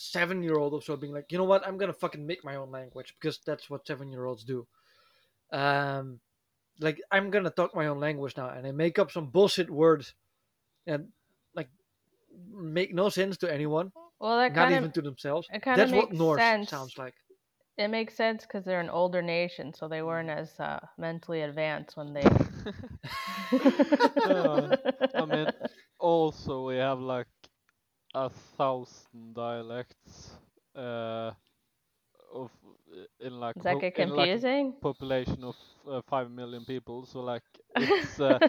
seven 0.00 0.42
year 0.42 0.56
old 0.56 0.72
or 0.72 0.82
so 0.82 0.96
being 0.96 1.12
like, 1.12 1.30
you 1.30 1.38
know 1.38 1.44
what, 1.44 1.66
I'm 1.66 1.76
gonna 1.78 1.92
fucking 1.92 2.26
make 2.26 2.44
my 2.44 2.56
own 2.56 2.70
language 2.70 3.14
because 3.20 3.38
that's 3.44 3.68
what 3.68 3.86
seven 3.86 4.10
year 4.10 4.24
olds 4.24 4.44
do. 4.44 4.66
Um, 5.52 6.20
like 6.80 7.00
I'm 7.10 7.30
gonna 7.30 7.50
talk 7.50 7.74
my 7.74 7.86
own 7.86 8.00
language 8.00 8.36
now, 8.36 8.48
and 8.50 8.66
I 8.66 8.72
make 8.72 8.98
up 8.98 9.10
some 9.10 9.26
bullshit 9.26 9.70
words, 9.70 10.14
and 10.86 11.08
like 11.54 11.68
make 12.52 12.94
no 12.94 13.08
sense 13.08 13.36
to 13.38 13.52
anyone, 13.52 13.92
Well, 14.20 14.38
that 14.38 14.54
not 14.54 14.68
kind 14.68 14.74
even 14.76 14.86
of 14.86 14.92
to 14.94 15.02
themselves. 15.02 15.48
it 15.52 15.62
kind 15.62 15.80
That's 15.80 15.92
of 15.92 15.96
what 15.96 16.08
makes 16.08 16.18
Norse 16.18 16.40
sense. 16.40 16.70
sounds 16.70 16.96
like. 16.98 17.14
It 17.78 17.88
makes 17.88 18.14
sense 18.14 18.42
because 18.44 18.64
they're 18.64 18.80
an 18.80 18.90
older 18.90 19.22
nation, 19.22 19.72
so 19.72 19.88
they 19.88 20.02
weren't 20.02 20.28
as 20.28 20.58
uh, 20.60 20.80
mentally 20.98 21.42
advanced 21.42 21.96
when 21.96 22.12
they. 22.12 22.22
Uh, 24.24 24.76
I 25.14 25.24
mean, 25.24 25.46
also 25.98 26.66
we 26.66 26.76
have 26.76 27.00
like 27.00 27.26
a 28.14 28.28
thousand 28.30 29.34
dialects 29.34 30.38
uh, 30.74 31.32
of 32.32 32.50
in 33.20 33.40
like 33.40 33.56
Does 33.56 33.66
po- 33.66 33.80
get 33.80 33.94
in, 33.96 34.10
like, 34.10 34.34
a 34.34 34.42
confusing? 34.42 34.74
population 34.80 35.44
of 35.44 35.56
uh, 35.88 36.00
five 36.02 36.30
million 36.30 36.64
people. 36.64 37.04
So 37.06 37.20
like 37.20 37.42
it's 37.76 38.20
uh, 38.20 38.40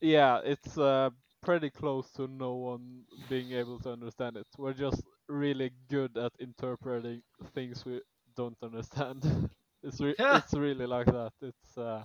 yeah, 0.00 0.40
it's 0.44 0.76
uh, 0.78 1.10
pretty 1.42 1.70
close 1.70 2.10
to 2.12 2.26
no 2.28 2.54
one 2.54 3.04
being 3.28 3.52
able 3.52 3.78
to 3.80 3.90
understand 3.92 4.36
it. 4.36 4.46
We're 4.56 4.72
just 4.74 5.02
really 5.28 5.70
good 5.88 6.16
at 6.16 6.32
interpreting 6.38 7.22
things 7.54 7.84
we 7.84 8.00
don't 8.36 8.56
understand. 8.62 9.24
it's 9.82 10.00
re- 10.00 10.16
Yeah. 10.18 10.30
it's 10.30 10.54
really 10.54 10.86
like 10.86 11.06
that. 11.06 11.32
It's 11.42 11.76
uh, 11.78 12.04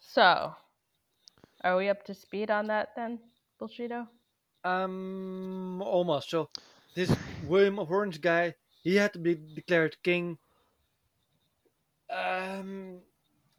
so, 0.00 0.54
are 1.62 1.76
we 1.76 1.88
up 1.88 2.04
to 2.04 2.14
speed 2.14 2.50
on 2.50 2.66
that 2.66 2.90
then, 2.96 3.18
Bullshido? 3.60 4.06
Um, 4.64 5.82
almost. 5.82 6.30
So, 6.30 6.50
this 6.94 7.14
William 7.46 7.78
of 7.78 7.90
Orange 7.90 8.20
guy, 8.20 8.54
he 8.82 8.96
had 8.96 9.12
to 9.12 9.18
be 9.18 9.34
declared 9.54 9.96
king. 10.02 10.38
Um, 12.10 13.00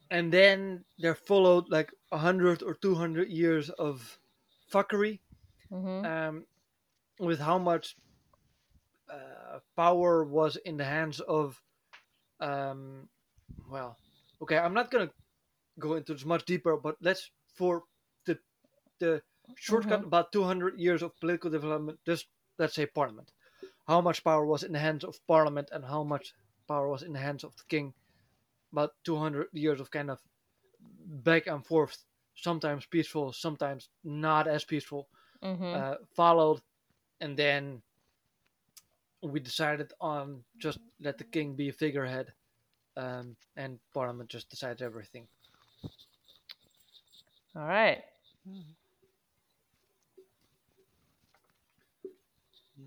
and 0.10 0.32
then 0.32 0.84
there 1.00 1.16
followed 1.16 1.70
like 1.70 1.92
a 2.12 2.18
hundred 2.18 2.62
or 2.62 2.74
two 2.74 2.96
hundred 2.96 3.30
years 3.30 3.70
of 3.70 4.20
fuckery. 4.72 5.20
Mm-hmm. 5.72 6.06
Um, 6.06 6.46
with 7.20 7.40
how 7.40 7.58
much 7.58 7.96
uh, 9.10 9.60
power 9.76 10.24
was 10.24 10.58
in 10.66 10.76
the 10.76 10.84
hands 10.84 11.20
of, 11.22 11.62
um, 12.40 13.08
well, 13.70 13.96
okay, 14.42 14.58
I'm 14.58 14.74
not 14.74 14.92
gonna 14.92 15.12
go 15.80 15.94
into 15.94 16.14
this 16.14 16.26
much 16.26 16.46
deeper, 16.46 16.76
but 16.76 16.98
let's 17.02 17.30
for 17.56 17.84
the 19.02 19.22
the 19.48 19.56
shortcut 19.56 20.04
about 20.04 20.32
200 20.32 20.80
years 20.80 21.04
of 21.04 21.20
political 21.20 21.52
development 21.52 22.00
just 22.06 22.28
let's 22.60 22.76
say 22.76 22.86
parliament. 22.86 23.32
How 23.88 24.02
much 24.02 24.24
power 24.24 24.46
was 24.46 24.64
in 24.64 24.74
the 24.74 24.80
hands 24.80 25.04
of 25.04 25.20
parliament 25.28 25.70
and 25.72 25.86
how 25.86 26.04
much 26.04 26.34
power 26.68 26.88
was 26.90 27.04
in 27.04 27.14
the 27.14 27.20
hands 27.20 27.44
of 27.44 27.56
the 27.58 27.64
king? 27.70 27.94
About 28.72 28.94
200 29.04 29.50
years 29.54 29.82
of 29.82 29.92
kind 29.92 30.12
of 30.12 30.22
back 31.06 31.48
and 31.48 31.66
forth 31.66 31.98
sometimes 32.36 32.86
peaceful 32.86 33.34
sometimes 33.34 33.90
not 34.04 34.48
as 34.48 34.64
peaceful 34.64 35.08
Mm-hmm. 35.44 35.76
uh, 35.76 35.96
followed 36.16 36.62
and 37.22 37.38
then 37.38 37.82
we 39.24 39.40
decided 39.40 39.94
on 40.02 40.44
just 40.60 40.80
let 41.00 41.18
the 41.18 41.24
king 41.24 41.56
be 41.56 41.70
a 41.70 41.74
figurehead 41.74 42.34
um, 42.98 43.36
and 43.56 43.80
parliament 43.94 44.30
just 44.30 44.50
decides 44.50 44.82
everything. 44.82 45.28
All 47.56 47.66
right. 47.66 48.04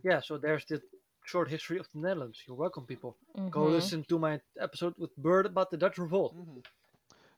Yeah 0.03 0.20
so 0.20 0.36
there's 0.38 0.64
the 0.66 0.80
short 1.24 1.49
history 1.49 1.78
of 1.78 1.86
the 1.92 1.99
netherlands 2.01 2.42
you're 2.47 2.57
welcome 2.57 2.84
people 2.86 3.16
go 3.51 3.61
Mhm. 3.61 3.72
listen 3.72 4.05
to 4.05 4.18
my 4.18 4.40
episode 4.61 4.95
with 4.99 5.14
bird 5.16 5.47
about 5.47 5.70
the 5.70 5.76
dutch 5.76 5.99
revolt 5.99 6.34
mhm. 6.36 6.62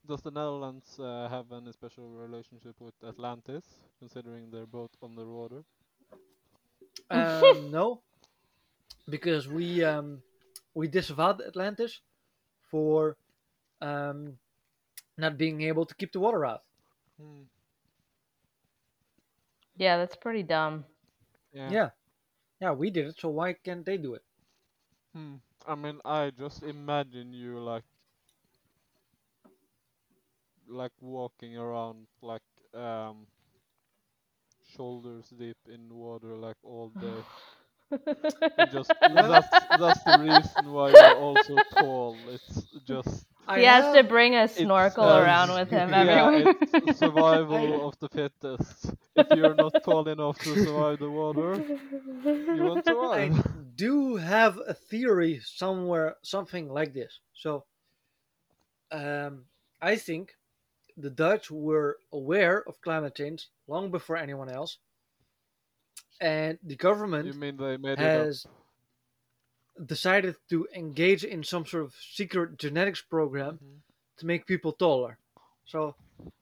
Does 0.07 0.21
the 0.21 0.31
Netherlands 0.31 0.97
uh, 1.01 1.27
have 1.29 1.51
any 1.51 1.73
special 1.73 2.07
relationship 2.07 2.79
with 2.79 2.93
Atlantis, 3.03 3.65
considering 3.99 4.49
they're 4.49 4.65
both 4.65 4.91
underwater? 5.03 5.65
um, 7.09 7.71
no 7.71 8.01
because 9.09 9.47
we 9.47 9.83
um, 9.83 10.21
we 10.75 10.87
disavowed 10.87 11.41
atlantis 11.41 11.99
for 12.71 13.17
um, 13.81 14.37
not 15.17 15.37
being 15.37 15.61
able 15.61 15.85
to 15.85 15.95
keep 15.95 16.11
the 16.13 16.19
water 16.19 16.45
out 16.45 16.61
Hmm. 17.19 17.43
Yeah, 19.75 19.97
that's 19.97 20.15
pretty 20.15 20.43
dumb. 20.43 20.85
Yeah. 21.53 21.69
Yeah. 21.71 21.89
Yeah, 22.61 22.71
we 22.71 22.89
did 22.91 23.07
it. 23.07 23.19
So 23.19 23.29
why 23.29 23.53
can't 23.53 23.85
they 23.85 23.97
do 23.97 24.13
it? 24.15 24.23
Hmm. 25.13 25.35
I 25.65 25.75
mean, 25.75 25.99
I 26.05 26.29
just 26.31 26.63
imagine 26.63 27.33
you 27.33 27.59
like, 27.59 27.83
like 30.67 30.91
walking 31.01 31.57
around 31.57 32.07
like 32.21 32.41
um, 32.73 33.27
shoulders 34.63 35.29
deep 35.37 35.57
in 35.67 35.93
water 35.93 36.35
like 36.35 36.57
all 36.63 36.89
day. 36.89 37.23
And 38.57 38.69
just 38.69 38.93
that's 39.01 39.65
that's 39.73 40.03
the 40.03 40.13
reason 40.13 40.71
why 40.71 40.91
you're 40.91 41.13
also 41.13 41.59
tall. 41.69 42.29
It's 42.29 42.67
just 42.85 43.25
I 43.47 43.59
he 43.59 43.65
has 43.65 43.95
to 43.95 44.03
bring 44.03 44.35
a 44.35 44.47
snorkel 44.47 45.05
um, 45.05 45.23
around 45.23 45.53
with 45.53 45.69
him 45.69 45.89
yeah, 45.97 46.25
everywhere. 46.25 46.55
it's 46.85 46.99
survival 46.99 47.87
of 47.87 47.99
the 47.99 48.09
fittest. 48.09 48.93
If 49.15 49.31
you're 49.31 49.55
not 49.55 49.75
tall 49.83 50.07
enough 50.07 50.39
to 50.39 50.57
survive 50.57 50.99
the 50.99 51.09
water, 51.11 51.63
you 52.53 52.63
won't 52.63 52.85
survive. 52.85 53.39
I 53.39 53.43
do 53.75 54.17
have 54.17 54.59
a 54.67 54.73
theory 54.73 55.41
somewhere, 55.43 56.17
something 56.23 56.69
like 56.69 56.93
this. 56.93 57.19
So, 57.33 57.65
um, 58.91 59.45
I 59.81 59.95
think 59.95 60.35
the 60.97 61.09
Dutch 61.09 61.49
were 61.51 61.99
aware 62.11 62.63
of 62.67 62.81
climate 62.81 63.15
change 63.15 63.49
long 63.67 63.91
before 63.91 64.17
anyone 64.17 64.49
else, 64.49 64.77
and 66.21 66.59
the 66.63 66.75
government 66.75 67.27
You 67.27 67.33
mean 67.33 67.57
they 67.57 67.77
made 67.77 67.99
has 67.99 68.45
it 68.45 68.51
decided 69.85 70.35
to 70.49 70.67
engage 70.73 71.23
in 71.23 71.43
some 71.43 71.65
sort 71.65 71.83
of 71.83 71.95
secret 71.95 72.57
genetics 72.57 73.01
program? 73.01 73.59
Mhm. 73.59 73.81
to 74.17 74.25
make 74.25 74.47
people 74.47 74.71
taller. 74.73 75.19
So, 75.65 75.95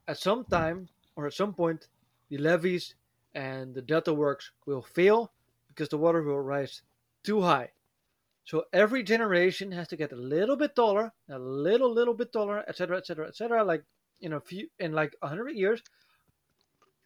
at 0.07 0.17
some 0.17 0.45
time 0.45 0.87
or 1.17 1.27
at 1.27 1.33
some 1.33 1.53
point, 1.53 1.89
the 2.29 2.37
levees 2.37 2.95
and 3.33 3.75
the 3.75 3.81
delta 3.81 4.13
works 4.13 4.51
will 4.65 4.81
fail 4.81 5.33
because 5.67 5.89
the 5.89 5.97
water 5.97 6.23
will 6.23 6.39
rise 6.39 6.81
too 7.23 7.41
high. 7.41 7.71
So 8.45 8.65
every 8.71 9.03
generation 9.03 9.71
has 9.71 9.87
to 9.89 9.97
get 9.97 10.11
a 10.11 10.15
little 10.15 10.55
bit 10.55 10.75
taller, 10.75 11.11
a 11.27 11.39
little, 11.39 11.91
little 11.91 12.13
bit 12.13 12.31
taller, 12.31 12.63
etc., 12.69 12.97
etc., 12.97 13.27
etc. 13.27 13.63
Like 13.63 13.83
in 14.21 14.33
a 14.33 14.39
few, 14.39 14.69
in 14.79 14.93
like 14.93 15.15
a 15.21 15.27
hundred 15.27 15.55
years, 15.55 15.81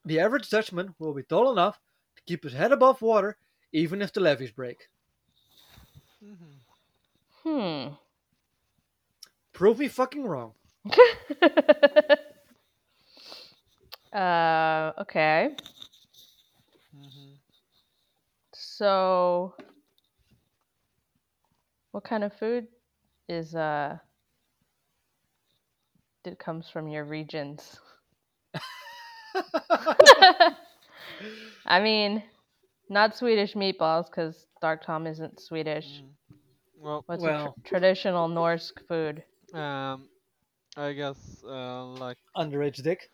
the 0.06 0.20
average 0.20 0.50
Dutchman 0.50 0.94
will 1.00 1.14
be 1.14 1.24
tall 1.24 1.52
enough 1.52 1.80
to 2.16 2.22
keep 2.24 2.44
his 2.44 2.54
head 2.54 2.72
above 2.72 3.02
water, 3.02 3.38
even 3.72 4.02
if 4.02 4.14
the 4.14 4.20
levees 4.20 4.52
break. 4.52 4.90
Mhm. 6.22 6.60
Hmm. 7.44 7.96
Prove 9.54 9.80
me 9.80 9.88
fucking 9.88 10.26
wrong. 10.26 10.54
uh, 14.14 14.92
okay. 15.00 15.56
Mhm. 16.94 17.40
So, 18.54 19.56
what 21.92 22.04
kind 22.04 22.24
of 22.24 22.34
food 22.34 22.68
is 23.28 23.56
uh 23.56 23.98
that 26.24 26.40
comes 26.40 26.70
from 26.70 26.88
your 26.88 27.04
regions? 27.04 27.80
I 31.66 31.80
mean, 31.80 32.24
not 32.90 33.16
Swedish 33.16 33.56
meatballs 33.56 34.06
because 34.10 34.48
Dark 34.62 34.84
Tom 34.84 35.08
isn't 35.08 35.40
Swedish. 35.40 36.02
Mm. 36.02 36.10
Well, 36.78 37.06
What's 37.06 37.26
a 37.26 37.34
tr- 37.34 37.48
traditional 37.64 38.28
Norse 38.28 38.72
food? 38.88 39.24
um, 39.54 40.10
I 40.78 40.94
guess 40.94 41.44
uh, 41.46 41.86
like 41.86 42.18
Underage 42.36 42.84
dick. 42.84 43.10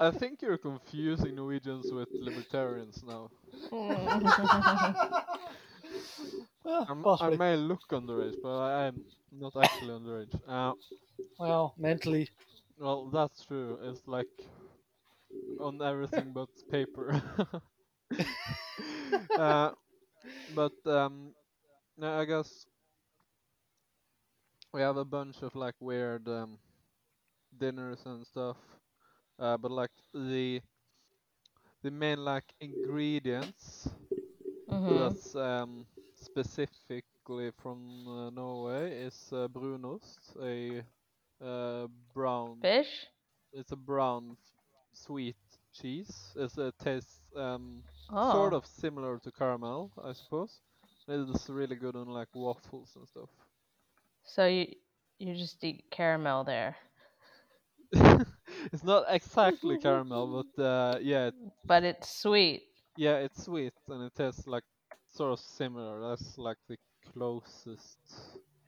I 0.00 0.10
think 0.10 0.42
you're 0.42 0.58
confusing 0.58 1.36
Norwegians 1.36 1.92
with 1.92 2.08
libertarians 2.20 3.02
now. 3.04 3.30
I'm, 6.88 7.10
I 7.20 7.24
possibly. 7.30 7.30
may 7.30 7.56
look 7.56 7.88
underage, 7.90 8.34
but 8.42 8.58
I 8.58 8.86
am 8.86 9.00
not 9.30 9.56
actually 9.56 9.94
underage. 9.94 10.34
Uh, 10.46 10.72
Well, 11.38 11.74
mentally. 11.78 12.28
well, 12.78 13.10
that's 13.10 13.44
true. 13.44 13.78
It's 13.82 14.06
like 14.06 14.28
on 15.58 15.80
everything 15.82 16.32
but 16.32 16.48
paper. 16.70 17.22
uh, 19.36 19.70
but 20.48 20.72
um, 20.86 21.34
no, 21.96 22.18
I 22.20 22.24
guess 22.24 22.66
we 24.72 24.80
have 24.80 24.96
a 24.96 25.04
bunch 25.04 25.42
of 25.42 25.54
like 25.54 25.74
weird 25.80 26.28
um, 26.28 26.58
dinners 27.58 28.00
and 28.06 28.26
stuff. 28.26 28.56
Uh, 29.38 29.56
but 29.56 29.70
like 29.70 29.90
the 30.14 30.60
the 31.82 31.90
main 31.90 32.24
like 32.24 32.52
ingredients 32.60 33.88
Mhm. 34.68 35.16
that's 35.16 35.34
um, 35.34 35.86
specifically 36.14 37.50
from 37.62 38.06
uh, 38.08 38.30
Norway 38.30 38.92
is 38.92 39.28
uh, 39.32 39.48
brunost, 39.48 40.18
a 40.42 40.82
uh, 41.44 41.86
brown. 42.14 42.58
Fish? 42.62 43.08
It's 43.52 43.72
a 43.72 43.76
brown 43.76 44.36
sweet 44.92 45.36
cheese. 45.72 46.32
It's, 46.36 46.58
it 46.58 46.74
tastes 46.78 47.22
um, 47.36 47.84
Oh. 48.10 48.20
sort 48.20 48.52
of 48.54 48.66
similar 48.66 49.18
to 49.18 49.32
caramel, 49.32 49.92
I 50.02 50.12
suppose. 50.12 50.60
It's 51.08 51.48
really 51.48 51.76
good 51.76 51.96
on 51.96 52.08
like 52.08 52.28
waffles 52.34 52.96
and 52.96 53.06
stuff. 53.08 53.30
So 54.24 54.46
you 54.46 54.66
you 55.18 55.34
just 55.34 55.64
eat 55.64 55.90
caramel 55.90 56.44
there, 56.44 56.76
it's 58.72 58.84
not 58.84 59.04
exactly 59.08 59.78
caramel, 59.78 60.44
but 60.56 60.62
uh, 60.62 60.98
yeah, 61.00 61.26
it, 61.28 61.34
but 61.66 61.84
it's 61.84 62.08
sweet. 62.08 62.62
yeah, 62.96 63.16
it's 63.18 63.44
sweet 63.44 63.74
and 63.88 64.02
it 64.04 64.14
tastes 64.14 64.46
like 64.46 64.64
sort 65.08 65.32
of 65.32 65.40
similar. 65.40 66.00
That's 66.10 66.38
like 66.38 66.58
the 66.68 66.78
closest. 67.12 67.98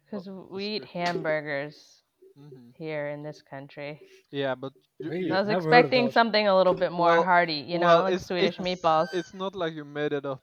Because 0.05 0.29
Oh, 0.29 0.49
we 0.51 0.67
eat 0.77 0.85
hamburgers 0.85 2.04
hmm 2.37 2.71
here 2.77 3.09
in 3.09 3.23
this 3.23 3.43
country. 3.43 4.01
Yeah, 4.31 4.55
but 4.55 4.73
Really? 5.01 5.31
I 5.31 5.41
was 5.41 5.49
Never 5.49 5.59
expecting 5.59 6.11
something 6.11 6.47
a 6.49 6.57
little 6.57 6.75
bit 6.75 6.93
more 6.93 7.17
Well, 7.17 7.25
hearty, 7.25 7.55
you 7.67 7.79
know, 7.79 7.87
well, 7.87 8.03
like 8.03 8.15
it's- 8.15 8.27
Swedish 8.27 8.57
it's- 8.57 8.59
meatballs. 8.59 9.09
It's 9.13 9.35
not 9.35 9.55
like 9.55 9.75
you 9.75 9.85
made 9.85 10.13
it 10.13 10.25
up 10.27 10.43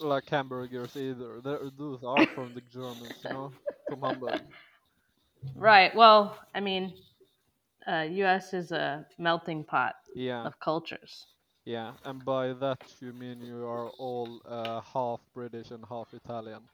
like 0.00 0.28
hamburgers 0.28 0.96
either. 0.96 1.40
They're, 1.42 1.70
those 1.76 2.02
are 2.04 2.26
from 2.26 2.54
the 2.54 2.60
Germans, 2.62 3.22
you 3.24 3.30
know, 3.30 3.52
from 3.88 4.00
Hamburg. 4.02 4.42
Right. 5.56 5.94
Well, 5.94 6.38
I 6.54 6.60
mean, 6.60 6.94
uh, 7.86 8.06
U.S. 8.10 8.52
is 8.54 8.72
a 8.72 9.06
melting 9.18 9.64
pot 9.64 9.94
Yeah, 10.14 10.46
of 10.46 10.58
cultures. 10.60 11.26
yeah, 11.64 11.92
and 12.04 12.24
by 12.24 12.52
that 12.54 12.78
you 13.00 13.12
mean 13.12 13.40
you 13.40 13.64
are 13.66 13.90
all 13.98 14.40
uh, 14.46 14.80
half 14.80 15.20
British 15.34 15.70
and 15.70 15.84
half 15.88 16.12
Italian. 16.14 16.68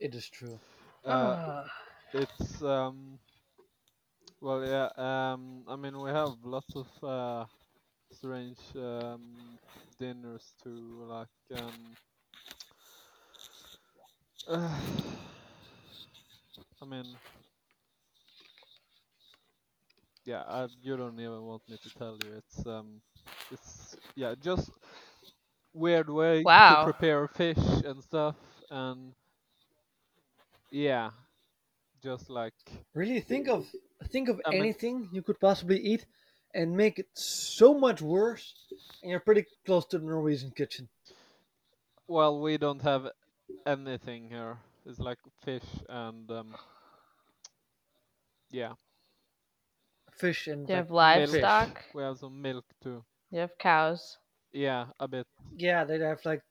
It 0.00 0.14
is 0.14 0.28
true. 0.28 0.60
Uh, 1.04 1.36
Ah. 1.36 1.64
it's 2.12 2.62
um, 2.62 3.18
well, 4.40 4.64
yeah. 4.64 4.88
Um, 4.96 5.64
I 5.68 5.76
mean, 5.76 5.98
we 6.00 6.10
have 6.10 6.34
lots 6.44 6.74
of 6.76 6.88
uh, 7.02 7.44
strange 8.12 8.58
um, 8.76 9.58
dinners 9.98 10.54
too, 10.62 11.04
like 11.08 11.28
um. 11.60 11.96
I 16.82 16.84
mean, 16.86 17.18
yeah, 20.24 20.42
I, 20.46 20.68
you 20.82 20.96
don't 20.96 21.18
even 21.20 21.42
want 21.42 21.62
me 21.68 21.76
to 21.82 21.90
tell 21.90 22.18
you. 22.18 22.32
It's 22.36 22.66
um, 22.66 23.00
it's 23.50 23.96
yeah, 24.14 24.34
just 24.40 24.70
weird 25.74 26.08
way 26.10 26.46
Wow. 26.46 26.66
to 26.66 26.76
prepare 26.76 27.26
fish 27.28 27.58
and 27.84 28.02
stuff, 28.02 28.36
and 28.70 29.14
yeah, 30.70 31.10
just 32.02 32.30
like 32.30 32.54
Really 32.94 33.20
think 33.20 33.48
of 33.48 33.66
think 34.08 34.28
of 34.28 34.40
I 34.46 34.50
mean- 34.50 34.60
anything 34.60 35.08
you 35.12 35.22
could 35.22 35.38
possibly 35.40 35.78
eat 35.78 36.06
and 36.54 36.76
make 36.76 36.98
it 36.98 37.06
so 37.14 37.74
much 37.78 38.02
worse 38.02 38.54
and 39.02 39.10
you're 39.10 39.20
pretty 39.20 39.44
close 39.66 39.86
to 39.86 39.98
the 39.98 40.04
Norwegian 40.04 40.50
kitchen. 40.50 40.88
well, 42.08 42.40
we 42.40 42.58
don't 42.58 42.82
have 42.82 43.08
anything 43.66 44.28
here. 44.28 44.58
It's 44.86 44.98
like 44.98 45.18
fish 45.44 45.62
and 45.88 46.28
um, 46.30 46.54
yeah, 48.50 48.72
Fish 50.12 50.48
and 50.48 50.66
Do 50.66 50.72
you 50.72 50.76
have 50.78 50.90
like, 50.90 51.18
milk. 51.20 51.30
livestock? 51.32 51.84
We 51.94 52.02
have 52.02 52.18
some 52.18 52.42
milk 52.42 52.64
too. 52.82 53.04
You 53.30 53.40
have 53.40 53.56
cows. 53.58 54.18
Yeah, 54.52 54.86
a 54.98 55.06
bit. 55.06 55.26
yeah, 55.56 55.84
they 55.84 55.98
have 56.00 56.24
like 56.24 56.42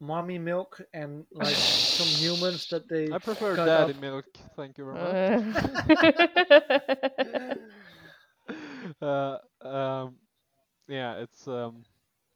mommy 0.00 0.38
milk 0.38 0.80
and 0.92 1.24
like 1.32 1.58
some 1.88 2.12
humans 2.16 2.66
that 2.68 2.88
they 2.88 3.06
I 3.10 3.18
prefer 3.18 3.54
cut 3.54 3.58
daddy 3.58 3.76
up. 3.76 3.94
milk. 3.94 4.26
Thank 4.56 4.78
you 4.78 4.84
very 4.84 4.98
much. 4.98 5.18
uh, 9.02 9.38
um, 9.62 10.16
yeah, 10.88 11.14
it's 11.16 11.48
um, 11.48 11.84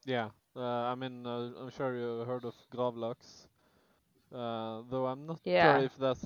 yeah. 0.04 0.28
Uh, 0.56 0.92
I 0.92 0.94
mean, 0.94 1.26
uh, 1.26 1.50
I'm 1.60 1.70
sure 1.70 1.96
you 1.96 2.24
heard 2.24 2.44
of 2.44 2.54
gravlax. 2.72 3.46
Uh, 4.32 4.82
though 4.90 5.06
I'm 5.06 5.26
not 5.26 5.40
Yeah. 5.44 5.60
sure 5.60 5.78
if 5.78 5.96
that's 5.96 6.24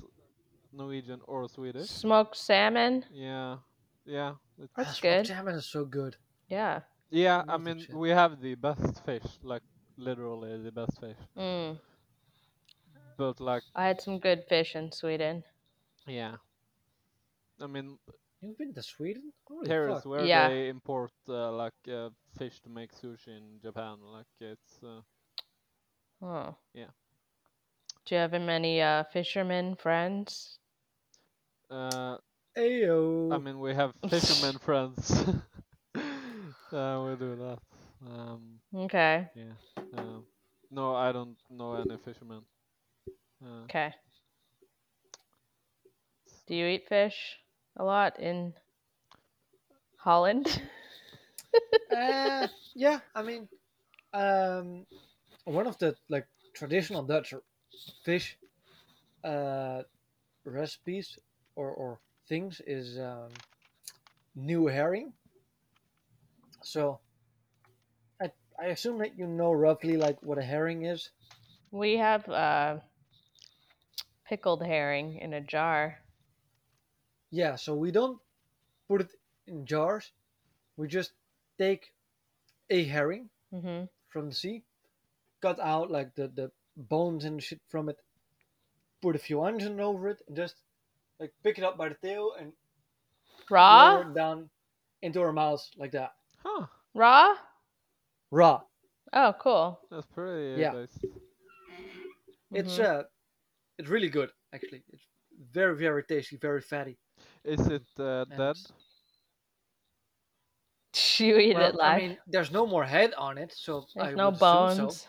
Norwegian 0.71 1.21
or 1.27 1.47
Swedish. 1.47 1.89
Smoked 1.89 2.35
salmon. 2.37 3.05
Yeah, 3.09 3.57
yeah, 4.05 4.35
it's, 4.61 4.73
That's 4.77 4.89
Ah, 4.89 4.93
smoked 4.93 5.01
good. 5.01 5.27
salmon 5.27 5.55
is 5.55 5.65
so 5.65 5.85
good. 5.85 6.17
Yeah. 6.47 6.81
yeah. 7.09 7.43
I 7.47 7.57
mean, 7.57 7.87
we 7.91 8.09
have 8.09 8.39
the 8.41 8.55
best 8.55 9.03
fish, 9.05 9.39
like 9.43 9.63
literally 9.99 10.61
the 10.63 10.71
best 10.71 10.99
fish. 10.99 11.17
Mm. 11.37 11.77
But 13.17 13.39
like, 13.39 13.63
I 13.75 13.87
had 13.87 14.01
some 14.01 14.19
good 14.19 14.43
fish 14.47 14.75
in 14.75 14.91
Sweden. 14.91 15.43
yeah. 16.07 16.35
I 17.61 17.67
mean, 17.67 17.97
You've 18.41 18.57
been 18.57 18.73
to 18.73 18.81
Sweden? 18.81 19.33
Holy 19.45 19.67
here 19.67 19.89
is 19.89 19.95
fuck. 19.95 20.05
where 20.05 20.23
Yeah. 20.25 20.47
they 20.47 20.69
import 20.69 21.11
uh, 21.27 21.51
like 21.51 21.75
uh, 21.91 22.09
fish 22.37 22.61
to 22.61 22.69
make 22.69 22.93
sushi 22.95 23.35
in 23.35 23.59
Japan. 23.61 23.97
Like 24.01 24.31
it's 24.39 24.79
uh, 24.81 25.01
Oh. 26.21 26.55
Yeah. 26.73 26.91
Do 28.05 28.15
you 28.15 28.21
have 28.21 28.31
many 28.31 28.81
uh, 28.81 29.03
fishermen 29.11 29.75
friends? 29.75 30.57
uh, 31.69 32.17
Ayo. 32.57 33.33
I 33.33 33.37
mean, 33.39 33.59
we 33.59 33.73
have 33.75 33.91
fishermen 34.09 34.57
friends. 34.65 35.11
uh, 36.71 37.03
we 37.05 37.15
do 37.19 37.35
that. 37.43 37.59
Um, 38.05 38.59
Okay. 38.73 39.29
yeah. 39.35 39.53
Um, 39.97 40.25
no, 40.71 40.95
I 40.95 41.11
don't 41.11 41.37
know 41.49 41.75
any 41.75 41.97
fishermen. 41.97 42.43
Uh, 43.43 43.67
Okay. 43.69 43.93
Do 46.47 46.55
you 46.55 46.65
eat 46.65 46.89
fish 46.89 47.39
a 47.77 47.85
lot 47.85 48.19
in 48.19 48.53
Holland? 49.97 50.61
uh, 51.91 52.47
yeah, 52.75 52.99
I 53.15 53.23
mean, 53.23 53.49
um, 54.13 54.85
one 55.45 55.67
of 55.67 55.77
the 55.79 55.95
like 56.09 56.27
traditional 56.53 57.03
Dutch 57.03 57.33
fish 58.03 58.37
uh, 59.23 59.83
recipes 60.45 61.17
or, 61.55 61.71
or 61.71 61.99
things 62.27 62.61
is 62.65 62.99
um, 62.99 63.29
new 64.35 64.65
herring. 64.67 65.13
So, 66.63 66.99
I 68.59 68.65
I 68.65 68.67
assume 68.69 68.99
that 68.99 69.17
you 69.17 69.27
know 69.27 69.51
roughly 69.53 69.97
like 69.97 70.21
what 70.21 70.37
a 70.37 70.41
herring 70.43 70.85
is. 70.85 71.09
we 71.71 71.97
have 71.97 72.27
uh, 72.29 72.77
pickled 74.27 74.63
herring 74.63 75.17
in 75.19 75.33
a 75.33 75.41
jar. 75.41 75.99
Yeah, 77.31 77.55
so 77.55 77.75
we 77.75 77.91
don't 77.91 78.19
put 78.87 79.01
it 79.01 79.11
in 79.47 79.65
jars. 79.65 80.11
We 80.77 80.87
just 80.87 81.11
take 81.57 81.93
a 82.69 82.83
herring 82.83 83.29
hmm 83.51 83.83
from 84.09 84.29
the 84.29 84.35
sea, 84.35 84.63
cut 85.41 85.59
out 85.59 85.91
like 85.91 86.15
the, 86.15 86.27
the 86.27 86.51
bones 86.75 87.25
and 87.25 87.41
shit 87.43 87.61
from 87.69 87.89
it, 87.89 87.97
put 89.01 89.15
a 89.15 89.19
few 89.19 89.43
onions 89.43 89.79
over 89.79 90.09
it, 90.09 90.21
and 90.27 90.35
just 90.35 90.55
like 91.19 91.31
pick 91.43 91.57
it 91.59 91.63
up 91.63 91.77
by 91.77 91.89
the 91.89 91.95
tail 92.01 92.33
and 92.39 92.53
Raw? 93.49 94.01
it 94.01 94.13
down 94.15 94.49
into 95.01 95.21
our 95.21 95.31
mouths 95.31 95.69
like 95.77 95.91
that. 95.91 96.11
huh. 96.43 96.65
Raw? 96.95 97.35
Raw. 98.31 98.61
Oh, 99.11 99.33
cool. 99.39 99.79
That's 99.89 100.05
pretty 100.05 100.63
Yeah. 100.63 100.75
nice. 100.75 100.99
It's 102.53 102.77
Mhm. 102.77 102.79
uh 102.79 103.03
it's 103.79 103.89
really 103.89 104.09
good 104.09 104.31
actually. 104.53 104.85
It's 104.89 105.07
very, 105.37 105.75
very 105.77 106.03
tasty, 106.05 106.37
very 106.37 106.61
fatty. 106.61 106.99
Is 107.43 107.67
it 107.67 107.87
uh, 107.99 108.25
And 108.31 108.43
dead? 108.43 108.57
You 111.19 111.37
eat 111.37 111.57
well, 111.57 111.59
it 111.59 111.75
live. 111.75 112.03
I 112.03 112.07
mean 112.07 112.19
there's 112.27 112.51
no 112.51 112.65
more 112.65 112.83
head 112.85 113.13
on 113.13 113.37
it, 113.37 113.51
so 113.51 113.89
There's 113.95 114.13
I 114.13 114.15
no 114.15 114.31
bones. 114.31 114.75
So. 114.75 115.01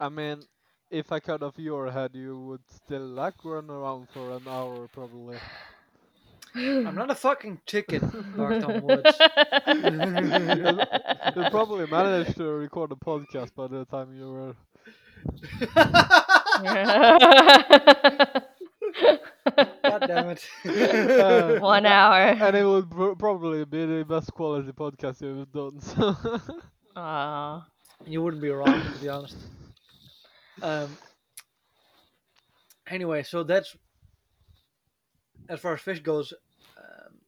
I 0.00 0.08
mean, 0.08 0.46
if 0.90 1.12
I 1.12 1.20
cut 1.20 1.42
off 1.42 1.58
your 1.58 1.90
head, 1.90 2.14
you 2.16 2.38
would 2.40 2.68
still 2.70 3.06
like 3.06 3.44
run 3.44 3.70
around 3.70 4.08
for 4.10 4.30
an 4.32 4.48
hour 4.48 4.88
probably. 4.88 5.40
I'm 6.54 6.94
not 6.94 7.10
a 7.10 7.14
fucking 7.14 7.60
chicken, 7.66 8.32
Barton 8.36 8.82
Woods. 8.82 9.18
you 9.68 11.44
probably 11.50 11.86
managed 11.86 12.36
to 12.36 12.44
record 12.44 12.92
a 12.92 12.96
podcast 12.96 13.54
by 13.54 13.66
the 13.68 13.84
time 13.84 14.14
you 14.14 14.32
were. 14.32 14.56
God 19.82 20.04
damn 20.06 20.30
it. 20.30 20.44
Uh, 20.64 21.58
One 21.60 21.86
hour. 21.86 22.16
And 22.20 22.56
it 22.56 22.64
would 22.64 22.90
pro- 22.90 23.14
probably 23.14 23.64
be 23.64 23.86
the 23.86 24.04
best 24.04 24.32
quality 24.32 24.72
podcast 24.72 25.20
you've 25.22 25.50
done. 25.52 25.80
So. 25.90 26.16
Aw. 26.96 27.66
You 28.06 28.22
wouldn't 28.22 28.42
be 28.42 28.50
wrong, 28.50 28.82
to 28.82 28.98
be 29.00 29.08
honest. 29.08 29.36
Um. 30.62 30.96
Anyway, 32.88 33.22
so 33.22 33.44
that's 33.44 33.76
as 35.50 35.60
far 35.60 35.74
as 35.74 35.82
fish 35.82 36.00
goes. 36.00 36.32
Um, 36.78 37.20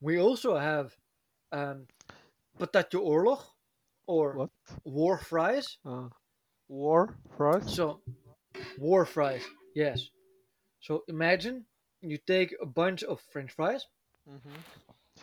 we 0.00 0.18
also 0.18 0.56
have 0.56 0.96
um, 1.52 1.86
patatje 2.58 2.98
oorlog 3.00 3.42
or 4.06 4.36
what? 4.36 4.50
war 4.84 5.18
fries. 5.18 5.78
Uh, 5.84 6.08
war 6.68 7.16
fries? 7.36 7.74
So, 7.74 8.02
war 8.78 9.04
fries, 9.06 9.44
yes. 9.74 10.10
So 10.80 11.04
imagine 11.08 11.66
you 12.02 12.18
take 12.18 12.54
a 12.60 12.66
bunch 12.66 13.02
of 13.04 13.20
French 13.20 13.52
fries, 13.52 13.86
hmm 14.26 14.60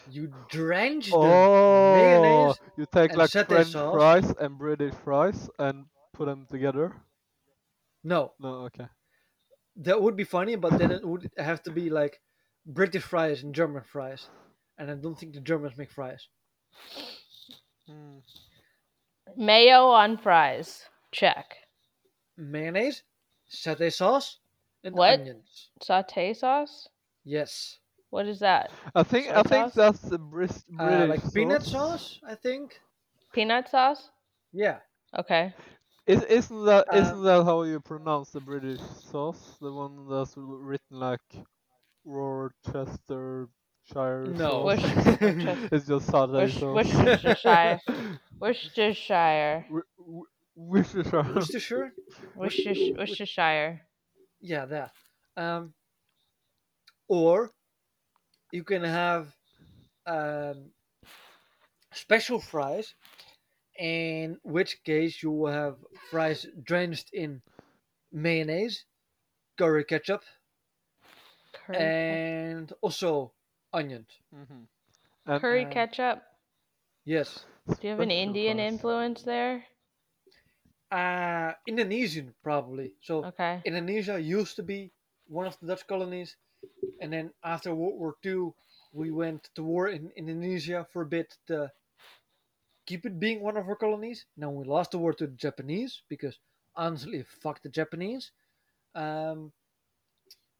you 0.09 0.27
drench 0.49 1.19
them 1.19 1.47
Oh, 1.69 1.87
mayonnaise 1.91 2.59
you 2.77 2.85
take 2.85 3.11
and 3.11 3.17
like 3.17 3.31
French 3.47 3.67
sauce. 3.71 3.91
fries 3.91 4.33
and 4.39 4.57
British 4.57 4.93
fries 4.95 5.49
and 5.57 5.85
put 6.13 6.25
them 6.25 6.45
together. 6.47 6.93
No, 8.03 8.35
No, 8.39 8.65
okay. 8.65 8.87
That 9.77 10.01
would 10.01 10.15
be 10.15 10.23
funny, 10.23 10.55
but 10.55 10.77
then 10.77 10.91
it 10.91 11.05
would 11.07 11.31
have 11.37 11.61
to 11.63 11.71
be 11.71 11.89
like 11.89 12.21
British 12.65 13.03
fries 13.03 13.43
and 13.43 13.53
German 13.55 13.83
fries, 13.83 14.29
and 14.77 14.89
I 14.91 14.95
don't 14.95 15.17
think 15.17 15.33
the 15.33 15.41
Germans 15.41 15.77
make 15.77 15.91
fries. 15.91 16.27
Hmm. 17.87 18.19
Mayo 19.37 19.89
on 19.89 20.17
fries. 20.17 20.89
Check. 21.11 21.67
Mayonnaise, 22.37 23.03
satay 23.49 23.91
sauce, 23.91 24.39
and 24.83 24.95
What? 24.95 25.19
onions. 25.19 25.71
Saute 25.81 26.33
sauce? 26.33 26.89
Yes, 27.25 27.79
What 28.09 28.27
is 28.27 28.39
that? 28.39 28.71
I 28.95 29.03
think 29.03 29.27
Soy 29.27 29.33
I 29.33 29.43
think 29.43 29.73
that's 29.73 30.01
the 30.01 30.19
Bris- 30.19 30.65
uh, 30.79 31.05
British 31.07 31.07
like 31.07 31.33
peanut 31.33 31.63
sauce, 31.63 32.19
I 32.23 32.35
think. 32.35 32.79
Peanut 33.33 33.67
sauce? 33.67 34.11
Yeah, 34.53 34.79
Okay. 35.17 35.53
Is 36.05 36.23
isn't 36.23 36.65
that 36.65 36.85
Uh, 36.89 36.99
not 36.99 37.21
that 37.23 37.43
how 37.45 37.63
you 37.63 37.79
pronounce 37.79 38.31
the 38.31 38.41
British 38.41 38.81
sauce? 39.09 39.57
The 39.61 39.71
one 39.71 40.07
that's 40.09 40.33
written 40.35 40.99
like 40.99 41.21
Worcestershire 42.03 43.47
No. 44.27 44.63
Worc- 44.65 44.79
sauce. 44.79 45.05
Worcester- 45.21 45.69
it's 45.71 45.87
just 45.87 46.09
satay 46.09 46.31
Worc- 46.33 46.51
sauce. 46.51 46.75
Worcestershire. 46.75 47.79
Worcestershire. 48.39 49.65
Wor- 49.69 49.87
Wor- 49.97 50.27
Worcestershire. 50.55 51.23
Worcestershire. 51.35 51.93
Worcestershire. 52.35 52.95
Worcestershire. 52.97 53.81
Yeah, 54.41 54.65
that. 54.65 54.91
Um, 55.37 55.73
or 57.07 57.49
you 58.51 58.63
can 58.63 58.83
have 58.83 59.33
um, 60.05 60.69
special 61.93 62.39
fries, 62.39 62.93
in 63.77 64.39
which 64.43 64.83
case 64.83 65.21
you 65.23 65.31
will 65.31 65.51
have 65.51 65.77
fries 66.09 66.45
drenched 66.63 67.11
in 67.13 67.41
mayonnaise, 68.11 68.85
curry 69.57 69.85
ketchup, 69.85 70.23
Curry, 71.53 71.77
and 71.77 72.73
also 72.81 73.33
onions. 73.73 74.09
Mhm. 74.33 74.67
And 75.25 75.41
curry 75.41 75.65
um, 75.65 75.71
ketchup. 75.71 76.23
Yes. 77.05 77.45
Do 77.79 77.87
you 77.87 77.89
have 77.91 77.99
an 78.01 78.09
special 78.09 78.11
Indian 78.11 78.59
influence 78.59 79.23
there? 79.23 79.65
Uh, 80.91 81.53
Indonesian, 81.67 82.35
probably. 82.43 82.95
So 83.01 83.25
Okay. 83.25 83.61
Indonesia 83.65 84.19
used 84.21 84.55
to 84.57 84.63
be 84.63 84.91
one 85.27 85.47
of 85.47 85.59
the 85.59 85.67
Dutch 85.67 85.87
colonies, 85.87 86.37
and 87.01 87.11
then 87.11 87.33
after 87.43 87.73
World 87.75 87.99
War 87.99 88.15
II, 88.25 88.53
we 88.93 89.11
went 89.11 89.49
to 89.55 89.63
war 89.63 89.87
in 89.89 90.11
Indonesia 90.15 90.85
for 90.91 91.01
a 91.01 91.05
bit 91.07 91.37
to 91.47 91.71
keep 92.85 93.05
it 93.05 93.19
being 93.19 93.41
one 93.41 93.57
of 93.57 93.67
our 93.67 93.75
colonies. 93.75 94.25
Now 94.37 94.49
we 94.49 94.65
lost 94.65 94.91
the 94.91 94.99
war 94.99 95.13
to 95.13 95.27
the 95.27 95.33
Japanese 95.35 96.03
because 96.09 96.39
honestly, 96.75 97.23
fuck 97.23 97.61
the 97.61 97.69
Japanese. 97.69 98.31
Um, 98.95 99.51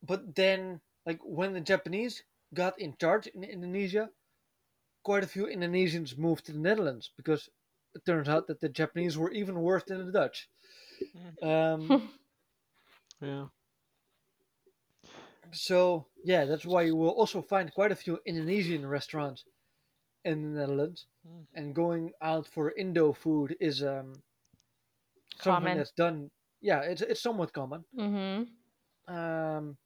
but 0.01 0.35
then, 0.35 0.81
like 1.05 1.19
when 1.23 1.53
the 1.53 1.61
Japanese 1.61 2.23
got 2.53 2.79
in 2.79 2.95
charge 2.99 3.27
in 3.27 3.43
Indonesia, 3.43 4.09
quite 5.03 5.23
a 5.23 5.27
few 5.27 5.45
Indonesians 5.45 6.17
moved 6.17 6.45
to 6.45 6.51
the 6.53 6.59
Netherlands 6.59 7.11
because 7.17 7.49
it 7.95 8.05
turns 8.05 8.29
out 8.29 8.47
that 8.47 8.59
the 8.59 8.69
Japanese 8.69 9.17
were 9.17 9.31
even 9.31 9.61
worse 9.61 9.83
than 9.83 10.05
the 10.05 10.11
Dutch. 10.11 10.49
Um, 11.41 12.09
Yeah. 13.21 13.47
So 15.53 16.07
yeah, 16.23 16.45
that's 16.45 16.65
why 16.65 16.81
you 16.83 16.95
will 16.95 17.09
also 17.11 17.41
find 17.41 17.73
quite 17.73 17.91
a 17.91 17.95
few 17.95 18.19
Indonesian 18.25 18.85
restaurants 18.85 19.45
in 20.25 20.41
the 20.41 20.59
Netherlands. 20.59 21.07
Mm. 21.27 21.45
And 21.53 21.75
going 21.75 22.13
out 22.21 22.47
for 22.47 22.71
Indo 22.71 23.13
food 23.13 23.55
is 23.59 23.83
um 23.83 24.23
something 25.39 25.71
Common. 25.71 25.73
that's 25.73 25.91
done. 25.91 26.31
Yeah, 26.61 26.81
it's 26.81 27.01
it's 27.01 27.21
somewhat 27.21 27.53
common. 27.53 27.85
Mm-hmm. 27.97 28.43
Um, 29.07 29.77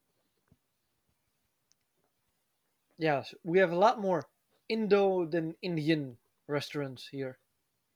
yes, 2.98 3.34
we 3.44 3.60
have 3.60 3.72
a 3.72 3.76
lot 3.76 4.00
more 4.00 4.28
Indo 4.70 5.26
than 5.26 5.56
Indian 5.62 6.18
restaurants 6.48 7.08
here. 7.08 7.40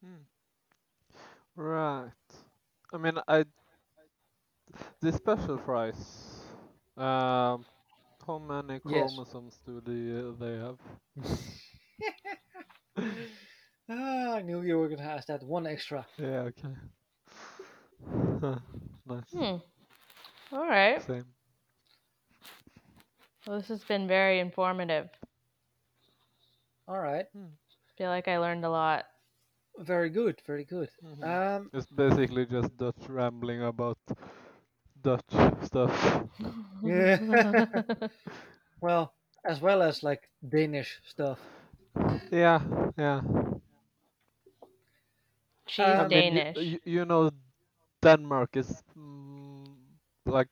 Mm. 0.06 0.26
Right. 1.56 2.12
I 2.94 2.98
mean, 2.98 3.20
I 3.28 3.46
the 5.02 5.12
special 5.12 5.58
fries. 5.58 6.44
Um, 6.98 7.66
how 8.26 8.40
many 8.40 8.80
Yes. 8.84 9.20
chromosomes 9.20 9.60
do 9.66 9.82
they 9.82 10.20
uh, 10.20 10.34
they 10.40 10.58
have? 10.60 10.78
Ah, 13.90 14.36
I 14.36 14.42
knew 14.42 14.62
you 14.62 14.78
were 14.78 14.88
gonna 14.90 15.04
ask 15.04 15.28
that. 15.28 15.44
One 15.44 15.68
extra. 15.68 16.06
Yeah. 16.18 16.50
Okay. 16.50 16.76
nice. 19.06 19.32
Hmm. 19.34 19.58
All 20.52 20.68
right. 20.68 21.02
Same. 21.04 21.26
Well, 23.48 23.58
this 23.58 23.68
has 23.70 23.84
been 23.84 24.08
very 24.08 24.40
informative. 24.40 25.10
All 26.88 27.00
right. 27.00 27.26
feel 27.98 28.10
like 28.10 28.28
I 28.28 28.38
learned 28.38 28.66
a 28.66 28.70
lot. 28.70 29.06
Very 29.80 30.10
good. 30.10 30.42
Very 30.46 30.66
good. 30.66 30.90
Mhm. 31.04 31.24
Um, 31.24 31.70
It's 31.74 31.88
basically 31.88 32.46
just 32.46 32.76
Dutch 32.78 33.08
rambling 33.10 33.64
about 33.64 33.98
Dutch 35.02 35.32
stuff. 35.64 35.94
Yeah. 36.84 37.20
well, 38.82 39.14
as 39.46 39.62
well 39.62 39.82
as 39.82 40.04
like 40.04 40.30
Danish 40.48 41.00
stuff. 41.06 41.40
Yeah, 42.32 42.62
yeah. 42.98 43.22
She's 45.66 45.98
I 45.98 46.06
I 46.06 46.10
mean, 46.10 46.32
you- 46.32 46.46
Danish. 46.54 46.60
you, 46.62 46.80
you 46.86 47.06
know, 47.06 47.32
Denmark 48.02 48.58
is 48.58 48.84
mm, 48.98 49.66
like 50.26 50.50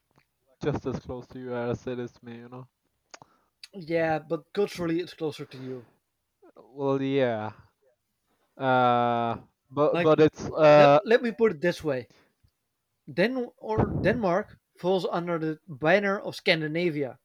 just 0.64 0.86
as 0.88 1.00
close 1.00 1.28
to 1.28 1.40
you 1.40 1.54
as 1.56 1.88
it 1.88 2.00
is 2.00 2.12
to 2.14 2.26
me. 2.26 2.38
You 2.38 2.50
know. 2.50 2.68
Yeah, 3.74 4.20
but 4.20 4.54
culturally 4.54 5.00
it's 5.00 5.14
closer 5.16 5.46
to 5.46 5.58
you. 5.58 5.86
Well, 6.76 7.02
yeah. 7.02 7.52
Uh, 8.58 9.38
but 9.72 9.94
Like, 9.94 10.02
but 10.02 10.20
it's 10.20 10.50
uh 10.52 11.00
let, 11.04 11.06
let 11.06 11.22
me 11.24 11.32
put 11.32 11.52
it 11.54 11.62
this 11.62 11.84
way. 11.84 12.08
Den 13.14 13.52
or 13.58 13.94
Denmark 14.02 14.58
falls 14.78 15.06
under 15.06 15.38
the 15.38 15.60
banner 15.68 16.18
of 16.20 16.36
Scandinavia. 16.36 17.20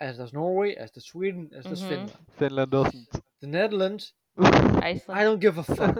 As 0.00 0.18
does 0.18 0.32
Norway, 0.32 0.74
as 0.74 0.90
does 0.90 1.06
Sweden, 1.06 1.50
as 1.56 1.64
does 1.64 1.82
Mhm. 1.82 1.88
Finland. 1.88 2.12
Finland 2.38 2.70
doesn't. 2.70 3.10
The 3.40 3.46
Netherlands, 3.46 4.12
Iceland. 4.38 5.20
I 5.20 5.24
don't 5.24 5.40
give 5.40 5.58
a 5.58 5.62
fuck. 5.62 5.96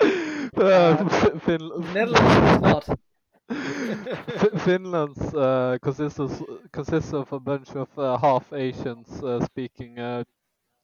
uh, 0.56 1.08
Fi- 1.08 1.38
Fin- 1.40 1.92
Netherlands 1.92 2.34
does 2.40 2.60
not. 2.62 2.84
Fi- 3.48 4.58
Finland's 4.64 5.34
uh, 5.34 5.76
consists 5.82 6.18
of 6.18 6.42
consists 6.72 7.12
of 7.12 7.32
a 7.32 7.40
bunch 7.40 7.70
of 7.76 7.88
uh, 7.98 8.16
half 8.18 8.50
Asians 8.52 9.08
uh, 9.22 9.44
speaking 9.44 9.98
uh, 9.98 10.24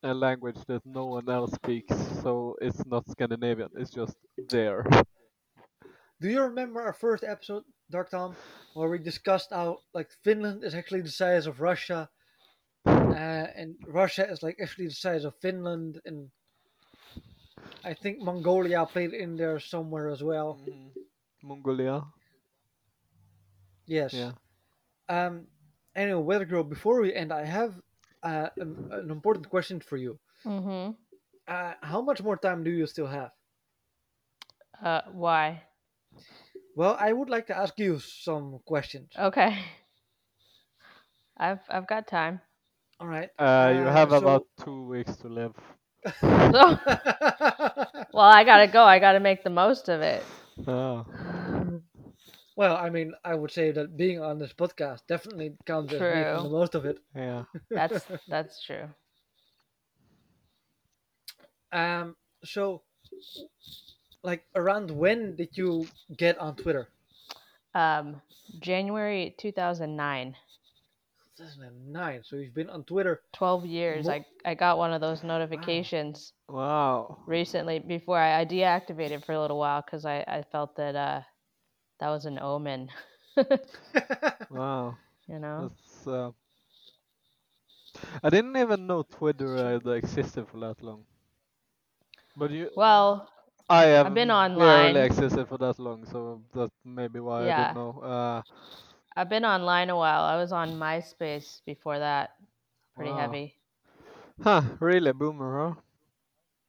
a 0.02 0.12
language 0.14 0.58
that 0.66 0.84
no 0.84 1.06
one 1.06 1.28
else 1.30 1.52
speaks, 1.52 1.96
so 2.22 2.56
it's 2.60 2.84
not 2.86 3.08
Scandinavian. 3.10 3.70
It's 3.76 3.90
just 3.90 4.16
there. 4.50 4.84
Do 6.20 6.28
you 6.28 6.42
remember 6.42 6.82
our 6.82 6.92
first 6.92 7.24
episode, 7.24 7.64
Dark 7.90 8.10
Tom, 8.10 8.36
where 8.74 8.90
we 8.90 8.98
discussed 8.98 9.48
how 9.50 9.78
like 9.94 10.10
Finland 10.22 10.62
is 10.64 10.74
actually 10.74 11.00
the 11.02 11.10
size 11.10 11.46
of 11.46 11.60
Russia, 11.62 12.08
uh, 13.10 13.46
and 13.56 13.76
Russia 13.86 14.28
is 14.30 14.42
like 14.42 14.58
actually 14.62 14.86
the 14.86 14.94
size 14.94 15.24
of 15.24 15.34
Finland, 15.40 16.00
and 16.04 16.30
I 17.84 17.94
think 17.94 18.20
Mongolia 18.20 18.86
played 18.86 19.12
in 19.12 19.36
there 19.36 19.58
somewhere 19.60 20.08
as 20.08 20.22
well. 20.22 20.58
Mongolia. 21.42 22.02
Yes. 23.86 24.12
Yeah. 24.12 24.32
Um. 25.08 25.46
Anyway, 25.96 26.22
Weather 26.22 26.44
Girl, 26.44 26.62
before 26.62 27.00
we 27.00 27.12
end, 27.12 27.32
I 27.32 27.44
have 27.44 27.74
uh, 28.22 28.48
an, 28.56 28.88
an 28.92 29.10
important 29.10 29.50
question 29.50 29.80
for 29.80 29.96
you. 29.96 30.18
Mm-hmm. 30.46 30.92
Uh, 31.48 31.72
how 31.82 32.00
much 32.00 32.22
more 32.22 32.36
time 32.36 32.62
do 32.62 32.70
you 32.70 32.86
still 32.86 33.08
have? 33.08 33.30
Uh, 34.82 35.02
why? 35.12 35.62
Well, 36.76 36.96
I 36.98 37.12
would 37.12 37.28
like 37.28 37.48
to 37.48 37.56
ask 37.56 37.78
you 37.78 37.98
some 37.98 38.60
questions. 38.64 39.10
Okay. 39.18 39.58
I've 41.36 41.60
I've 41.68 41.86
got 41.86 42.06
time. 42.06 42.40
All 43.00 43.06
right. 43.08 43.30
Uh, 43.38 43.72
you 43.76 43.82
Uh, 43.88 43.92
have 43.92 44.10
so- 44.10 44.18
about 44.18 44.46
two 44.62 44.84
weeks 44.86 45.16
to 45.16 45.28
live. 45.28 45.54
Well, 48.12 48.26
I 48.28 48.44
gotta 48.44 48.66
go. 48.66 48.82
I 48.82 48.98
gotta 48.98 49.20
make 49.20 49.42
the 49.44 49.50
most 49.50 49.88
of 49.88 50.00
it. 50.02 50.24
Oh. 50.66 51.06
well, 52.56 52.76
I 52.76 52.90
mean, 52.90 53.14
I 53.24 53.34
would 53.34 53.50
say 53.50 53.70
that 53.70 53.96
being 53.96 54.20
on 54.20 54.38
this 54.38 54.52
podcast 54.52 55.06
definitely 55.06 55.56
counts 55.66 55.92
as 55.92 56.00
making 56.00 56.42
the 56.44 56.50
most 56.50 56.74
of 56.74 56.84
it. 56.86 56.98
Yeah. 57.14 57.44
That's 57.70 58.04
that's 58.28 58.62
true. 58.64 58.88
Um. 61.72 62.16
So, 62.44 62.82
like, 64.22 64.44
around 64.54 64.90
when 64.90 65.36
did 65.36 65.50
you 65.56 65.86
get 66.16 66.38
on 66.38 66.56
Twitter? 66.56 66.88
Um, 67.74 68.20
January 68.60 69.34
2009. 69.38 70.34
2009. 71.40 72.22
So 72.24 72.36
you've 72.36 72.54
been 72.54 72.70
on 72.70 72.84
Twitter. 72.84 73.22
12 73.32 73.66
years. 73.66 74.08
Mo- 74.08 74.14
I 74.14 74.24
I 74.44 74.54
got 74.54 74.78
one 74.78 74.92
of 74.92 75.00
those 75.00 75.22
notifications 75.24 76.32
Wow. 76.48 77.18
recently 77.26 77.78
before 77.78 78.18
I, 78.18 78.40
I 78.40 78.44
deactivated 78.46 79.24
for 79.24 79.32
a 79.32 79.40
little 79.40 79.58
while 79.58 79.82
because 79.82 80.04
I 80.04 80.24
I 80.26 80.42
felt 80.52 80.76
that 80.76 80.94
uh 80.96 81.20
that 82.00 82.10
was 82.10 82.24
an 82.26 82.38
omen. 82.38 82.90
Wow. 84.50 84.98
you 85.28 85.38
know. 85.38 85.70
That's. 85.70 86.06
Uh... 86.06 86.32
I 88.22 88.30
didn't 88.30 88.56
even 88.56 88.86
know 88.86 89.02
Twitter 89.02 89.56
had 89.56 89.86
existed 89.86 90.48
for 90.48 90.58
that 90.60 90.82
long. 90.82 91.04
But 92.36 92.50
you. 92.50 92.70
Well, 92.74 93.28
I 93.68 93.84
have 93.96 94.08
I've 94.08 94.14
been 94.14 94.30
barely 94.56 95.00
online. 95.00 95.00
existed 95.00 95.48
for 95.48 95.58
that 95.58 95.78
long, 95.78 96.04
so 96.06 96.42
that's 96.54 96.74
maybe 96.84 97.20
why 97.20 97.46
I 97.48 97.50
Yeah. 97.50 97.52
didn't 97.52 97.74
know. 97.74 98.00
Uh, 98.00 98.42
I've 99.16 99.28
been 99.28 99.44
online 99.44 99.90
a 99.90 99.96
while. 99.96 100.22
I 100.22 100.36
was 100.36 100.52
on 100.52 100.78
MySpace 100.78 101.64
before 101.64 101.98
that. 102.00 102.36
Pretty 102.96 103.12
Wow. 103.12 103.14
heavy. 103.14 103.56
huh? 104.42 104.62
Really, 104.80 105.12
boomer, 105.12 105.74
huh? 105.74 105.80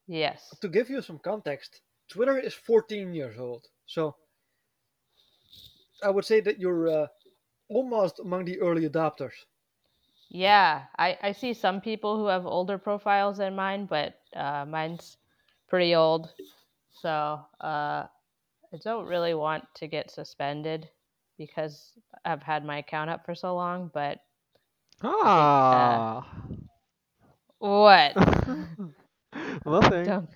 Yes. 0.08 0.62
to 0.62 0.70
give 0.70 0.90
you 0.90 1.02
some 1.02 1.20
context, 1.20 1.82
Twitter 2.08 2.38
is 2.38 2.54
14 2.54 3.14
years 3.14 3.38
old. 3.38 3.68
So 3.86 4.16
I 6.04 6.10
would 6.12 6.26
say 6.26 6.40
that 6.42 6.60
you're 6.60 6.88
uh, 6.88 7.08
almost 7.70 8.20
among 8.20 8.46
the 8.46 8.60
early 8.60 8.88
adopters. 8.88 9.46
Yeah, 10.30 10.86
I, 10.98 11.18
I 11.22 11.32
see 11.34 11.54
some 11.54 11.82
people 11.82 12.18
who 12.18 12.28
have 12.28 12.46
older 12.46 12.78
profiles 12.78 13.38
than 13.38 13.56
mine, 13.56 13.86
but 13.86 14.20
uh, 14.36 14.66
mine's 14.66 15.18
pretty 15.68 15.94
old. 15.96 16.34
So 16.92 17.10
uh, 17.62 18.08
I 18.74 18.78
don't 18.84 19.08
really 19.08 19.34
want 19.34 19.66
to 19.76 19.88
get 19.88 20.12
suspended 20.12 20.90
because 21.46 21.94
I've 22.26 22.44
had 22.44 22.66
my 22.66 22.78
account 22.80 23.10
up 23.10 23.26
for 23.26 23.36
so 23.36 23.56
long. 23.56 23.92
But 23.94 24.20
Ah. 25.04 26.26
what? 27.60 28.16
Nothing. 29.66 30.06
don't, 30.06 30.30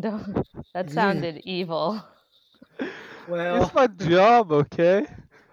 don't. 0.00 0.46
That 0.74 0.90
sounded 0.90 1.42
evil. 1.44 2.02
Well, 3.26 3.62
It's 3.62 3.72
my 3.74 3.86
job, 3.86 4.52
okay? 4.52 5.06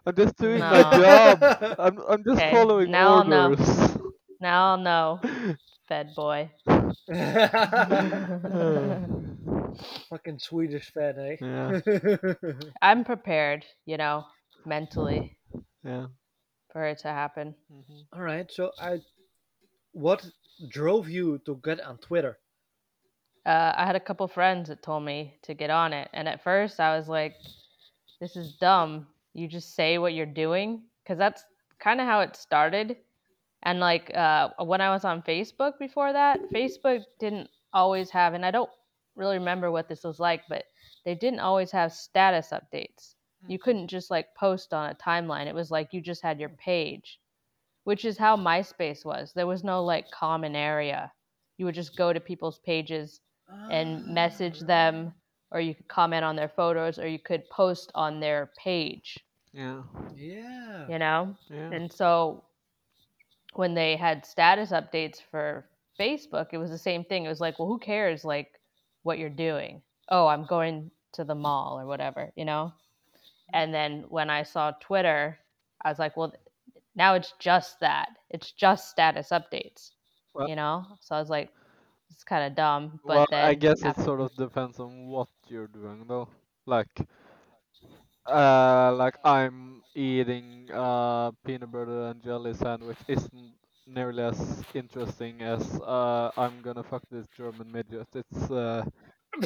I'm 0.05 0.15
just 0.15 0.37
doing 0.37 0.59
No. 0.59 0.67
my 0.67 0.83
job. 0.83 1.45
I'm 1.77 1.97
I'm 2.07 2.23
just 2.23 2.43
Okay, 2.43 2.49
following 2.49 2.91
now 2.91 3.17
I'll 3.19 3.23
know. 3.25 3.55
Now 4.39 4.71
I'll 4.71 4.77
know, 4.77 5.21
Fed 5.87 6.15
boy. 6.15 6.51
fucking 10.09 10.39
Swedish 10.39 10.91
Fed, 10.91 11.17
eh? 11.19 11.37
Yeah. 11.41 11.73
I'm 12.81 13.03
prepared, 13.03 13.65
you 13.85 13.97
know, 13.97 14.25
mentally 14.65 15.37
Yeah. 15.83 16.07
for 16.71 16.85
it 16.85 16.99
to 16.99 17.07
happen. 17.09 17.55
All 18.13 18.21
right. 18.21 18.49
So 18.51 18.71
I, 18.79 19.01
what 19.93 20.25
drove 20.69 21.09
you 21.09 21.39
to 21.45 21.55
get 21.63 21.79
on 21.81 21.97
Twitter? 21.97 22.39
uh, 23.45 23.73
I 23.75 23.85
had 23.85 23.95
a 23.95 23.99
couple 23.99 24.27
friends 24.27 24.69
that 24.69 24.81
told 24.83 25.03
me 25.03 25.37
to 25.43 25.53
get 25.53 25.69
on 25.69 25.93
it, 25.93 26.09
and 26.13 26.27
at 26.27 26.43
first 26.43 26.79
I 26.79 26.97
was 26.97 27.07
like, 27.09 27.35
"This 28.19 28.35
is 28.35 28.55
dumb. 28.57 29.07
You 29.33 29.47
just 29.47 29.75
say 29.75 29.97
what 29.97 30.13
you're 30.13 30.25
doing," 30.25 30.83
because 31.03 31.17
that's 31.17 31.43
kind 31.79 31.99
of 31.99 32.07
how 32.07 32.21
it 32.21 32.35
started. 32.35 32.97
And 33.63 33.79
like 33.79 34.15
uh, 34.15 34.49
when 34.59 34.81
I 34.81 34.89
was 34.91 35.05
on 35.05 35.21
Facebook 35.23 35.77
before 35.79 36.13
that, 36.13 36.39
Facebook 36.53 37.03
didn't 37.19 37.49
always 37.73 38.09
have, 38.11 38.33
and 38.33 38.45
I 38.45 38.51
don't 38.51 38.69
really 39.15 39.37
remember 39.37 39.71
what 39.71 39.87
this 39.89 40.03
was 40.03 40.19
like, 40.19 40.43
but 40.49 40.65
they 41.05 41.15
didn't 41.15 41.39
always 41.39 41.71
have 41.71 41.93
status 41.93 42.51
updates. 42.51 43.15
You 43.47 43.59
couldn't 43.59 43.87
just 43.87 44.09
like 44.09 44.33
post 44.35 44.73
on 44.73 44.89
a 44.89 44.95
timeline. 44.95 45.47
It 45.47 45.55
was 45.55 45.71
like 45.71 45.89
you 45.91 46.01
just 46.01 46.23
had 46.23 46.39
your 46.39 46.49
page, 46.49 47.19
which 47.83 48.05
is 48.05 48.17
how 48.17 48.37
MySpace 48.37 49.03
was. 49.05 49.33
There 49.33 49.47
was 49.47 49.63
no 49.63 49.83
like 49.83 50.09
common 50.11 50.55
area. 50.55 51.11
You 51.57 51.65
would 51.65 51.75
just 51.75 51.97
go 51.97 52.13
to 52.13 52.19
people's 52.19 52.59
pages 52.59 53.19
and 53.69 54.07
message 54.07 54.59
ah. 54.63 54.65
them 54.65 55.13
or 55.51 55.59
you 55.59 55.75
could 55.75 55.87
comment 55.87 56.23
on 56.23 56.35
their 56.35 56.49
photos 56.49 56.97
or 56.97 57.07
you 57.07 57.19
could 57.19 57.47
post 57.49 57.91
on 57.93 58.19
their 58.19 58.49
page 58.57 59.19
Yeah. 59.51 59.83
Yeah. 60.15 60.87
you 60.89 60.97
know 60.97 61.35
Yeah. 61.49 61.69
and 61.71 61.93
so 61.93 62.43
when 63.53 63.75
they 63.75 63.95
had 63.95 64.25
status 64.25 64.71
updates 64.71 65.17
for 65.29 65.65
Facebook, 65.99 66.47
it 66.51 66.57
was 66.57 66.71
the 66.71 66.77
same 66.77 67.03
thing. 67.03 67.25
It 67.25 67.29
was 67.29 67.41
like, 67.41 67.59
well, 67.59 67.67
who 67.67 67.79
cares 67.79 68.25
like 68.25 68.59
what 69.03 69.19
you're 69.19 69.29
doing? 69.29 69.81
Oh, 70.09 70.27
I'm 70.27 70.45
going 70.45 70.91
to 71.13 71.23
the 71.23 71.35
mall 71.35 71.79
or 71.79 71.85
whatever, 71.85 72.31
you 72.35 72.45
know? 72.45 72.73
And 73.53 73.73
then 73.73 74.05
when 74.09 74.29
I 74.29 74.43
saw 74.43 74.71
Twitter, 74.71 75.39
I 75.83 75.89
was 75.89 75.99
like, 75.99 76.17
well, 76.17 76.33
now 76.95 77.15
it's 77.15 77.33
just 77.39 77.79
that. 77.81 78.09
It's 78.29 78.51
just 78.51 78.89
status 78.89 79.29
updates, 79.29 79.91
Well- 80.33 80.49
you 80.49 80.55
know? 80.55 80.85
So 81.01 81.15
I 81.15 81.19
was 81.19 81.29
like, 81.29 81.49
it's 82.11 82.23
kind 82.23 82.45
of 82.45 82.55
dumb. 82.55 82.99
But 83.05 83.07
well, 83.09 83.27
then 83.29 83.51
I 83.51 83.55
guess 83.55 83.83
it 83.85 83.95
sort 83.97 84.21
of 84.21 84.35
depends 84.35 84.79
on 84.79 85.07
what 85.07 85.29
you're 85.47 85.67
doing, 85.67 86.05
though. 86.07 86.29
Like, 86.65 87.07
uh, 88.27 88.93
like 88.95 89.17
I'm 89.23 89.83
eating 89.95 90.69
uh 90.71 91.31
peanut 91.45 91.71
butter 91.71 92.07
and 92.09 92.21
jelly 92.21 92.53
sandwich 92.53 92.97
isn't 93.07 93.53
nearly 93.87 94.23
as 94.23 94.63
interesting 94.73 95.41
as 95.41 95.79
uh 95.81 96.31
I'm 96.37 96.61
gonna 96.61 96.83
fuck 96.83 97.03
this 97.11 97.27
German 97.35 97.71
midget. 97.71 98.07
It's 98.15 98.49
uh 98.51 98.85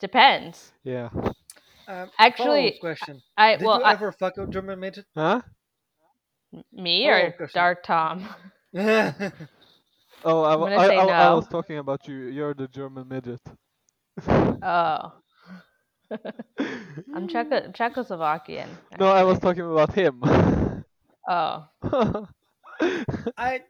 Depends. 0.00 0.72
yeah. 0.84 1.08
Um, 1.88 2.10
Actually, 2.18 2.76
question. 2.80 3.22
I 3.36 3.56
Did 3.56 3.64
well, 3.64 3.78
you 3.78 3.84
I- 3.84 3.92
ever 3.92 4.10
fuck 4.12 4.36
a 4.38 4.46
German 4.46 4.80
midget? 4.80 5.06
Huh? 5.14 5.40
me 6.72 7.04
follow-up 7.04 7.28
or 7.28 7.32
question. 7.36 7.54
Dark 7.54 7.82
Tom? 7.84 8.28
Oh, 10.24 10.42
I, 10.42 10.54
I'm 10.54 10.60
wa- 10.60 10.68
gonna 10.70 10.80
I, 10.80 10.86
say 10.88 10.96
I, 10.96 11.30
I 11.30 11.34
was 11.34 11.46
talking 11.46 11.78
about 11.78 12.08
you. 12.08 12.16
You're 12.28 12.54
the 12.54 12.66
German 12.66 13.06
midget. 13.06 13.40
Oh, 14.26 15.12
I'm 17.14 17.28
Czecho- 17.28 17.72
Czechoslovakian. 17.76 18.66
No, 18.98 19.08
I 19.08 19.22
was 19.22 19.38
talking 19.38 19.70
about 19.70 19.92
him. 19.92 20.20
Oh, 21.28 21.66
I, 23.36 23.60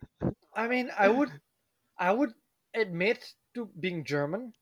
I 0.55 0.68
mean, 0.68 0.89
I 0.97 1.09
would, 1.09 1.30
I 1.99 2.12
would 2.12 2.30
admit 2.77 3.35
to 3.55 3.68
being 3.81 4.05
German 4.05 4.53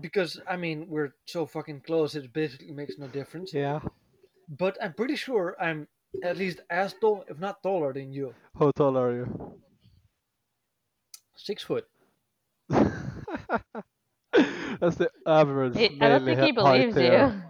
because 0.00 0.40
I 0.48 0.56
mean 0.56 0.86
we're 0.88 1.12
so 1.26 1.46
fucking 1.46 1.82
close. 1.86 2.14
It 2.14 2.32
basically 2.32 2.72
makes 2.72 2.94
no 2.98 3.06
difference. 3.08 3.52
yeah. 3.52 3.80
But 4.48 4.78
I'm 4.82 4.94
pretty 4.94 5.16
sure 5.16 5.56
I'm 5.60 5.86
at 6.24 6.38
least 6.38 6.60
as 6.70 6.94
tall, 7.00 7.24
if 7.28 7.38
not 7.38 7.62
taller, 7.62 7.92
than 7.92 8.12
you. 8.12 8.34
How 8.58 8.70
tall 8.70 8.96
are 8.96 9.12
you? 9.12 9.52
Six 11.36 11.62
foot. 11.62 11.86
That's 12.70 14.96
the 14.96 15.10
average. 15.26 15.76
he, 15.76 15.98
I 16.00 16.08
don't 16.08 16.24
think 16.24 16.40
he 16.40 16.46
he- 16.46 16.52
believes 16.52 16.96
here. 16.96 17.34
you. 17.34 17.42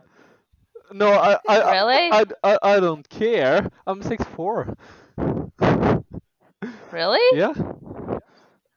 No, 0.99 1.13
I, 1.13 1.35
I, 1.49 1.61
I- 1.61 1.73
Really? 1.73 2.13
I, 2.13 2.25
I, 2.43 2.59
I 2.63 2.81
don't 2.81 3.09
care. 3.09 3.71
I'm 3.87 4.03
six 4.03 4.25
four. 4.35 4.75
Really? 6.91 7.21
Yeah. 7.39 7.53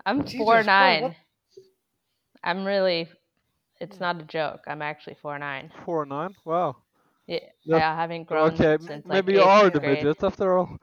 I'm 0.05 0.23
Jesus 0.25 0.39
four 0.39 0.63
nine. 0.63 1.03
what- 1.03 1.15
I'm 2.43 2.65
really. 2.65 3.09
It's 3.79 3.99
not 3.99 4.19
a 4.21 4.23
joke. 4.23 4.61
I'm 4.67 4.81
actually 4.81 5.15
four 5.21 5.37
nine. 5.39 5.71
Four 5.85 6.05
nine. 6.05 6.35
Wow. 6.45 6.75
Yeah, 7.27 7.39
That- 7.67 7.77
yeah, 7.77 7.91
I 7.91 7.95
haven't 7.95 8.25
grown 8.25 8.55
Okay, 8.55 8.77
since 8.79 9.05
like 9.09 9.25
maybe 9.25 9.33
you 9.33 9.43
are 9.43 9.69
the 9.69 9.79
grade. 9.79 10.07
midget 10.07 10.23
after 10.23 10.57
all. 10.57 10.77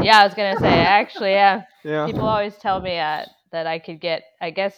Yeah, 0.00 0.20
I 0.20 0.24
was 0.24 0.34
gonna 0.34 0.56
say. 0.56 0.68
Actually 0.80 1.34
am. 1.34 1.64
Yeah. 1.84 2.06
People 2.06 2.24
always 2.24 2.56
tell 2.58 2.80
me 2.80 2.98
uh, 2.98 3.24
that 3.52 3.66
I 3.66 3.78
could 3.78 4.00
get. 4.00 4.24
I 4.40 4.50
guess 4.50 4.76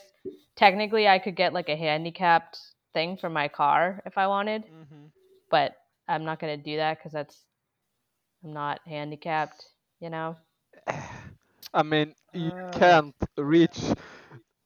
technically 0.56 1.08
I 1.08 1.18
could 1.18 1.36
get 1.36 1.52
like 1.52 1.68
a 1.68 1.76
handicapped 1.76 2.58
thing 2.94 3.16
for 3.16 3.30
my 3.30 3.48
car 3.48 4.02
if 4.06 4.18
I 4.18 4.26
wanted, 4.26 4.64
hmm 4.64 5.06
but 5.50 5.72
I'm 6.08 6.24
not 6.24 6.40
gonna 6.40 6.56
do 6.56 6.76
that 6.76 6.98
because 6.98 7.12
that's. 7.12 7.44
I'm 8.44 8.52
not 8.54 8.80
handicapped, 8.86 9.64
you 10.00 10.10
know. 10.10 10.36
I 11.74 11.82
mean, 11.82 12.14
you 12.32 12.52
Uh, 12.52 12.72
can't 12.72 13.14
reach 13.36 13.80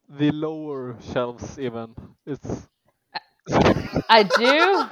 the 0.09 0.30
lower 0.32 0.97
shelves 1.12 1.59
even. 1.59 1.95
It's 2.26 2.68
I 4.09 4.22
do. 4.24 4.88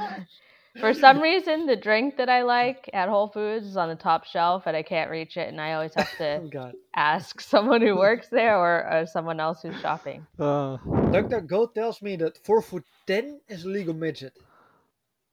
For 0.81 0.95
some 0.95 1.21
reason, 1.21 1.67
the 1.67 1.77
drink 1.77 2.17
that 2.19 2.29
I 2.29 2.43
like 2.43 2.91
at 2.93 3.09
Whole 3.09 3.29
Foods 3.29 3.67
is 3.67 3.77
on 3.77 3.89
the 3.89 3.97
top 3.97 4.25
shelf, 4.25 4.65
and 4.67 4.77
I 4.77 4.83
can't 4.83 5.11
reach 5.11 5.37
it, 5.37 5.49
and 5.49 5.61
I 5.61 5.73
always 5.75 5.95
have 5.95 6.15
to 6.19 6.43
God. 6.51 6.75
ask 6.97 7.41
someone 7.43 7.83
who 7.83 7.97
works 7.97 8.29
there 8.31 8.57
or, 8.59 8.87
or 9.03 9.07
someone 9.07 9.41
else 9.41 9.63
who's 9.63 9.79
shopping. 9.79 10.27
uh, 10.39 10.77
DuckDuckGo 11.13 11.75
tells 11.75 12.03
me 12.03 12.17
that 12.17 12.39
four 12.39 12.63
foot 12.63 12.85
ten 13.07 13.41
is 13.49 13.65
a 13.65 13.69
legal 13.69 13.95
midget. 13.95 14.35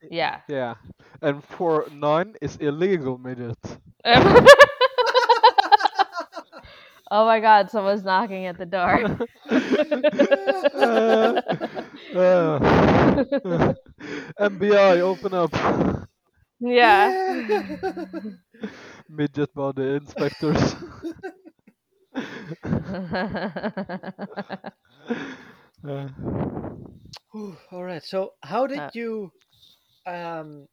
Yeah. 0.09 0.41
yeah, 0.47 0.76
and 1.22 1.43
four 1.43 1.88
nine 1.91 2.36
is 2.41 2.57
illegal 2.57 3.17
midget. 3.17 3.57
Oh 7.12 7.26
my 7.26 7.39
God! 7.39 7.70
Someone's 7.70 8.03
knocking 8.03 8.45
at 8.45 8.57
the 8.57 8.66
door. 8.66 9.20
Uh, 10.74 11.41
uh, 12.14 12.60
FBI, 14.38 14.99
open 15.01 15.34
up. 15.34 15.53
yeah. 16.60 17.14
Midget 19.10 19.53
body 19.53 19.95
inspectors. 19.95 20.76
Uh, 25.88 26.07
Whew, 27.32 27.57
All 27.72 27.84
right. 27.84 28.03
So, 28.03 28.34
how 28.43 28.68
did 28.68 28.84
Uh, 28.84 28.89
you 28.93 29.32
um 30.05 30.68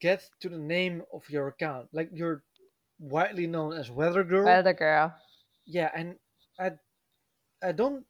get 0.00 0.22
to 0.40 0.48
the 0.48 0.58
name 0.58 1.02
of 1.12 1.22
your 1.28 1.48
account? 1.48 1.88
Like 1.92 2.10
you're 2.12 2.42
widely 3.02 3.46
known 3.48 3.74
as 3.74 3.90
Weather 3.90 4.24
Girl. 4.24 4.62
Weather 4.62 4.74
girl. 4.74 5.14
yeah, 5.66 5.90
and 5.94 6.16
I 6.58 6.72
I 7.62 7.72
don't 7.72 8.04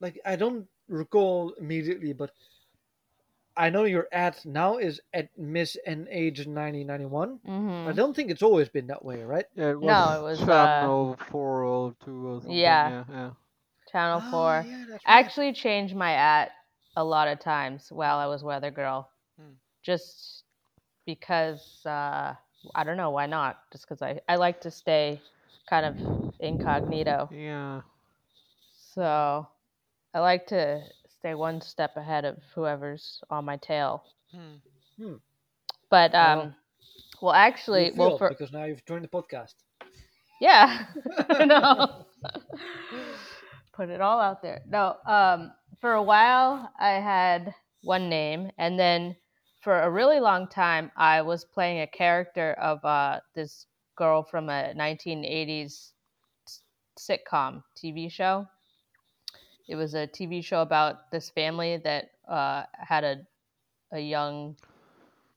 like 0.00 0.20
I 0.24 0.36
don't 0.36 0.68
recall 0.88 1.52
immediately, 1.58 2.12
but 2.12 2.30
I 3.56 3.70
know 3.70 3.84
your 3.84 4.08
ad 4.12 4.38
now 4.44 4.76
is 4.78 5.00
at 5.12 5.36
Miss 5.38 5.76
and 5.86 6.08
Age 6.10 6.46
9091. 6.46 7.40
I 7.84 7.92
hmm 7.92 7.94
don't 7.94 8.14
think 8.14 8.30
it's 8.30 8.42
always 8.42 8.68
been 8.68 8.86
that 8.88 9.04
way, 9.04 9.22
right? 9.24 9.46
yeah, 9.54 9.70
it 9.70 9.80
was, 9.80 10.02
No, 10.02 10.20
it 10.20 10.22
was, 10.24 10.48
uh, 10.48 10.90
channel 10.90 11.16
four 11.16 11.64
or 11.64 11.94
two 12.04 12.28
or 12.28 12.40
something. 12.42 12.80
Yeah. 12.82 12.84
yeah, 12.84 13.04
yeah. 13.08 13.30
Channel 13.90 14.20
Ah, 14.20 14.30
four. 14.30 14.68
yeah, 14.68 14.84
that's 14.88 15.04
I 15.04 15.18
actually 15.20 15.52
changed 15.52 15.94
my 15.96 16.12
at 16.14 16.52
a 16.96 17.04
lot 17.04 17.28
of 17.28 17.38
times 17.40 17.90
while 17.92 18.18
I 18.18 18.26
was 18.26 18.42
weather 18.44 18.70
girl, 18.70 19.10
Hmm. 19.36 19.54
just 19.84 20.44
because 21.06 21.84
uh, 21.86 22.34
I 22.74 22.84
don't 22.84 22.96
know 22.96 23.10
why 23.10 23.26
not. 23.26 23.58
Just 23.72 23.84
because 23.84 24.02
I 24.02 24.20
I 24.28 24.36
like 24.36 24.60
to 24.62 24.70
stay 24.70 25.20
kind 25.68 25.86
of 25.86 25.96
incognito, 26.40 27.28
Yeah. 27.32 27.80
so 28.94 29.46
I 30.14 30.20
like 30.20 30.46
to 30.48 30.82
stay 31.18 31.34
one 31.34 31.60
step 31.60 31.96
ahead 31.96 32.24
of 32.24 32.36
whoever's 32.54 33.22
on 33.30 33.44
my 33.44 33.56
tail. 33.56 34.04
Hmm. 34.32 35.14
But 35.90 36.12
Well, 36.12 36.40
um, 36.40 36.54
well, 37.20 37.32
actually, 37.34 37.86
You 37.86 37.92
well 37.96 38.18
for 38.18 38.28
because 38.28 38.52
now 38.52 38.64
you've 38.64 38.84
joined 38.84 39.04
the 39.04 39.08
podcast. 39.08 39.54
Yeah. 40.40 40.86
no. 41.46 42.06
Put 43.72 43.88
it 43.90 44.00
all 44.00 44.20
out 44.20 44.42
there. 44.42 44.62
No. 44.68 44.96
Um, 45.06 45.52
for 45.80 45.92
a 45.94 46.02
while, 46.02 46.70
I 46.78 46.92
had 47.00 47.54
one 47.82 48.08
name, 48.08 48.50
and 48.58 48.78
then 48.78 49.16
for 49.64 49.80
a 49.80 49.90
really 49.90 50.20
long 50.20 50.46
time, 50.46 50.92
I 50.94 51.22
was 51.22 51.42
playing 51.46 51.80
a 51.80 51.86
character 51.86 52.52
of 52.60 52.84
uh, 52.84 53.20
this 53.34 53.66
girl 53.96 54.22
from 54.22 54.50
a 54.50 54.74
1980s 54.76 55.92
sitcom 56.98 57.62
TV 57.74 58.12
show. 58.12 58.46
It 59.66 59.76
was 59.76 59.94
a 59.94 60.06
TV 60.06 60.44
show 60.44 60.60
about 60.60 61.10
this 61.10 61.30
family 61.30 61.78
that 61.78 62.10
uh, 62.28 62.64
had 62.74 63.04
a 63.04 63.26
a 63.92 64.00
young 64.00 64.56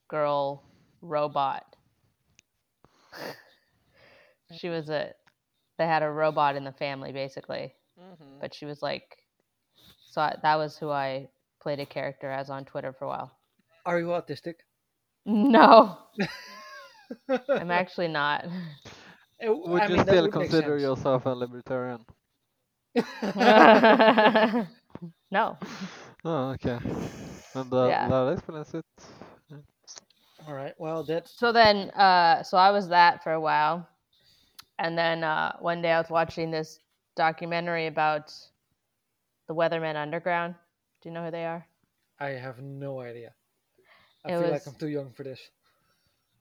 girl 0.08 0.62
robot. 1.00 1.64
She 4.58 4.68
was 4.68 4.90
a 4.90 5.14
they 5.78 5.86
had 5.86 6.02
a 6.02 6.10
robot 6.10 6.56
in 6.56 6.64
the 6.64 6.72
family 6.72 7.12
basically. 7.12 7.72
But 8.40 8.54
she 8.54 8.66
was 8.66 8.82
like 8.82 9.16
so 10.10 10.20
I, 10.20 10.36
that 10.42 10.56
was 10.56 10.76
who 10.76 10.90
i 10.90 11.28
played 11.60 11.80
a 11.80 11.86
character 11.86 12.30
as 12.30 12.50
on 12.50 12.64
twitter 12.64 12.92
for 12.92 13.04
a 13.04 13.08
while 13.08 13.37
Are 13.84 13.98
you 13.98 14.06
autistic? 14.08 14.56
no 15.26 15.98
i'm 17.56 17.70
actually 17.70 18.08
not 18.08 18.46
Uh, 19.44 19.54
Would 19.66 19.86
I 19.86 19.88
you 19.88 19.96
mean, 19.96 20.04
still 20.04 20.28
would 20.28 20.28
consider 20.28 20.78
yourself 20.78 21.26
a 21.26 21.30
libertarian? 21.30 22.04
no 25.30 25.58
Oh, 26.24 26.50
okay. 26.50 26.78
And 27.54 27.70
that, 27.70 27.94
Yeah. 27.94 28.08
that 28.08 28.32
explains 28.34 28.74
it. 28.74 28.84
All 30.46 30.54
right. 30.54 30.74
Well, 30.78 31.04
that's 31.04 31.34
so 31.34 31.52
then 31.52 31.90
uh 31.90 32.42
so 32.42 32.56
i 32.58 32.70
was 32.70 32.88
that 32.88 33.22
for 33.22 33.32
a 33.32 33.40
while 33.40 33.86
and 34.78 34.96
then 34.98 35.22
uh 35.24 35.56
one 35.60 35.82
day 35.82 35.92
i 35.92 35.98
was 35.98 36.10
watching 36.10 36.50
this 36.50 36.80
documentary 37.16 37.86
about 37.86 38.32
the 39.48 39.54
weathermen 39.54 39.96
underground 39.96 40.54
do 41.00 41.08
you 41.08 41.14
know 41.14 41.24
who 41.24 41.30
they 41.30 41.44
are 41.44 41.66
I 42.20 42.30
have 42.30 42.60
no 42.62 43.00
idea. 43.00 43.34
I 44.24 44.30
It 44.30 44.36
feel 44.38 44.50
like 44.50 44.66
I'm 44.66 44.74
too 44.74 44.88
young 44.88 45.10
for 45.12 45.24
this. 45.24 45.40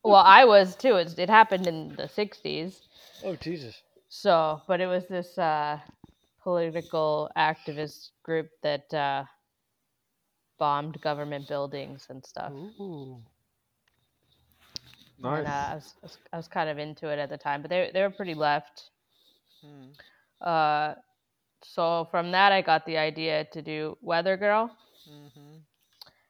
well 0.03 0.23
i 0.25 0.43
was 0.45 0.75
too 0.75 0.95
it's, 0.95 1.13
it 1.17 1.29
happened 1.29 1.67
in 1.67 1.95
the 1.95 2.07
60s 2.07 2.81
Oh 3.23 3.35
Jesus. 3.35 3.83
So, 4.09 4.61
but 4.67 4.81
it 4.81 4.87
was 4.87 5.07
this 5.07 5.37
uh, 5.37 5.79
political 6.43 7.29
activist 7.37 8.11
group 8.23 8.49
that 8.63 8.93
uh, 8.93 9.25
bombed 10.59 11.01
government 11.01 11.47
buildings 11.47 12.07
and 12.09 12.25
stuff. 12.25 12.53
Ooh. 12.79 13.21
Nice. 15.19 15.37
And 15.37 15.47
uh, 15.47 15.49
I, 15.49 15.75
was, 15.75 15.93
I, 16.01 16.05
was, 16.05 16.17
I 16.33 16.37
was 16.37 16.47
kind 16.47 16.69
of 16.69 16.77
into 16.77 17.09
it 17.09 17.19
at 17.19 17.29
the 17.29 17.37
time, 17.37 17.61
but 17.61 17.69
they 17.69 17.91
they 17.93 18.01
were 18.01 18.09
pretty 18.09 18.35
left. 18.35 18.91
Hmm. 19.61 19.91
Uh, 20.41 20.95
so 21.63 22.07
from 22.11 22.31
that, 22.31 22.51
I 22.51 22.61
got 22.61 22.85
the 22.85 22.97
idea 22.97 23.45
to 23.53 23.61
do 23.61 23.97
Weather 24.01 24.37
Girl. 24.37 24.71
Mhm. 25.07 25.66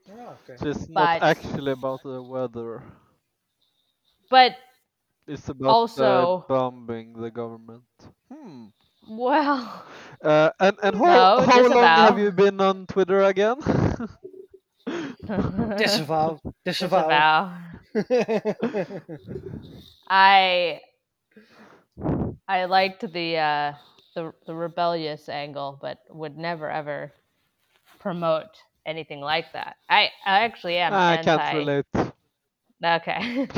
Oh, 0.09 0.37
okay. 0.43 0.57
So 0.57 0.69
it's 0.69 0.87
not 0.89 1.09
But- 1.09 1.21
actually 1.21 1.71
about 1.71 2.03
the 2.03 2.21
weather. 2.21 2.83
But 4.29 4.55
It's 5.27 5.49
about 5.49 5.67
Also- 5.67 5.97
uh, 5.97 6.41
bombing 6.47 7.13
the 7.13 7.29
government. 7.31 7.83
Hmm. 8.31 8.67
well, 9.07 9.83
Uh, 10.23 10.49
and 10.59 10.77
and 10.83 10.95
how, 10.95 11.05
No, 11.05 11.39
how 11.39 11.67
long 11.67 11.93
have 11.93 12.15
disavow. 12.15 12.17
you 12.17 12.31
been 12.31 12.61
on 12.61 12.85
Twitter 12.87 13.21
again? 13.23 13.57
Disavow. 15.77 16.39
Disavow. 16.65 16.65
disavow. 16.65 17.51
I 20.09 20.81
I 22.47 22.65
liked 22.65 23.11
the 23.11 23.37
uh, 23.37 23.73
the 24.15 24.33
the 24.45 24.55
rebellious 24.55 25.29
angle, 25.29 25.77
but 25.81 25.99
would 26.09 26.37
never 26.37 26.69
ever 26.69 27.11
promote 27.99 28.63
anything 28.87 29.21
like 29.21 29.51
that. 29.53 29.77
I 29.89 30.09
I 30.25 30.41
actually 30.41 30.77
am 30.77 30.99
I 30.99 31.07
anti. 31.07 31.17
can't 31.17 31.51
relate. 31.51 31.85
Okay. 32.83 33.47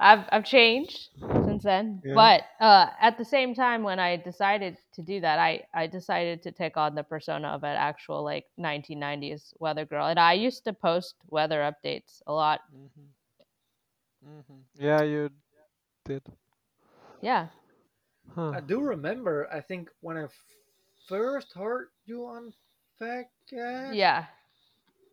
I've 0.00 0.24
I've 0.32 0.44
changed 0.44 1.10
since 1.44 1.64
then, 1.64 2.02
Yeah. 2.04 2.12
but 2.12 2.42
uh, 2.60 2.88
at 3.00 3.18
the 3.18 3.24
same 3.24 3.54
time, 3.54 3.82
when 3.82 3.98
I 4.00 4.16
decided 4.16 4.78
to 4.94 5.02
do 5.02 5.20
that, 5.20 5.38
I 5.38 5.62
I 5.74 5.86
decided 5.86 6.42
to 6.42 6.52
take 6.52 6.76
on 6.76 6.94
the 6.94 7.04
persona 7.04 7.48
of 7.48 7.64
an 7.64 7.76
actual 7.76 8.22
like 8.24 8.46
1990s 8.58 9.54
weather 9.58 9.84
girl, 9.86 10.06
and 10.06 10.20
I 10.20 10.34
used 10.34 10.64
to 10.64 10.72
post 10.74 11.16
weather 11.28 11.60
updates 11.60 12.22
a 12.26 12.32
lot. 12.32 12.60
Mhm. 12.72 13.14
Mhm. 14.22 14.64
Yeah, 14.78 15.02
you 15.02 15.30
did. 16.04 16.22
Yeah, 17.22 17.48
Huh. 18.34 18.52
I 18.52 18.60
do 18.60 18.80
remember, 18.82 19.48
I 19.52 19.60
think, 19.60 19.90
when 20.00 20.16
I 20.16 20.24
f- 20.24 20.44
first 21.06 21.52
heard 21.54 21.88
you 22.04 22.26
on 22.26 22.52
Fadcast, 23.00 23.94
yeah. 23.94 24.24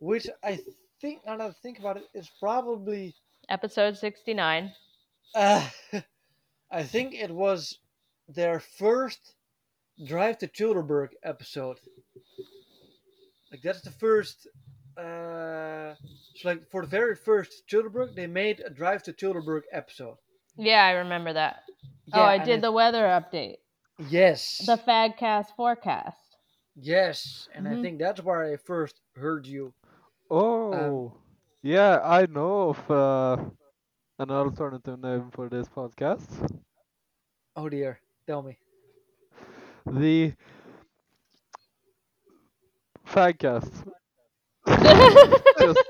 which 0.00 0.26
I 0.42 0.58
think, 1.00 1.24
now 1.26 1.36
that 1.36 1.48
I 1.48 1.52
think 1.62 1.78
about 1.78 1.96
it, 1.96 2.04
is 2.14 2.30
probably, 2.40 3.14
Episode 3.48 3.96
69. 3.98 4.72
uh, 5.34 5.68
I 6.70 6.82
think 6.82 7.14
it 7.14 7.30
was 7.30 7.78
their 8.28 8.60
first 8.60 9.34
Drive 10.06 10.38
to 10.38 10.48
Childerberg 10.48 11.10
episode. 11.22 11.76
Like, 13.52 13.62
that's 13.62 13.82
the 13.82 13.90
first, 13.92 14.48
uh, 14.96 15.94
so 16.34 16.48
like, 16.48 16.68
for 16.70 16.82
the 16.82 16.88
very 16.88 17.14
first 17.14 17.62
Childerberg, 17.70 18.16
they 18.16 18.26
made 18.26 18.60
a 18.60 18.70
Drive 18.70 19.02
to 19.04 19.12
Childerberg 19.12 19.62
episode. 19.72 20.16
Yeah, 20.56 20.84
I 20.84 20.92
remember 20.92 21.32
that. 21.34 21.62
oh, 22.12 22.22
I 22.22 22.38
did 22.38 22.58
it- 22.58 22.62
the 22.62 22.72
weather 22.72 23.02
update, 23.04 23.58
Yes. 23.98 24.66
the 24.66 24.76
Fadcast 24.76 25.54
forecast. 25.56 26.36
Yes, 26.76 27.48
and 27.54 27.66
I 27.68 27.74
Mhm. 27.74 27.76
think 27.76 27.98
that's 27.98 28.22
where 28.22 28.44
I 28.44 28.56
first 28.56 29.00
heard 29.16 29.46
you. 29.46 29.74
Oh, 30.30 31.12
yeah, 31.62 32.00
I 32.02 32.26
know 32.26 32.70
of 32.70 32.90
uh, 32.90 33.36
an 34.18 34.30
alternative 34.30 34.98
name 35.00 35.30
for 35.30 35.48
this 35.48 35.68
podcast. 35.68 36.26
Oh 37.56 37.68
dear, 37.68 38.00
tell 38.26 38.42
me. 38.42 38.58
The 39.86 40.34
Fagcast. 43.06 43.84
Just 45.58 45.83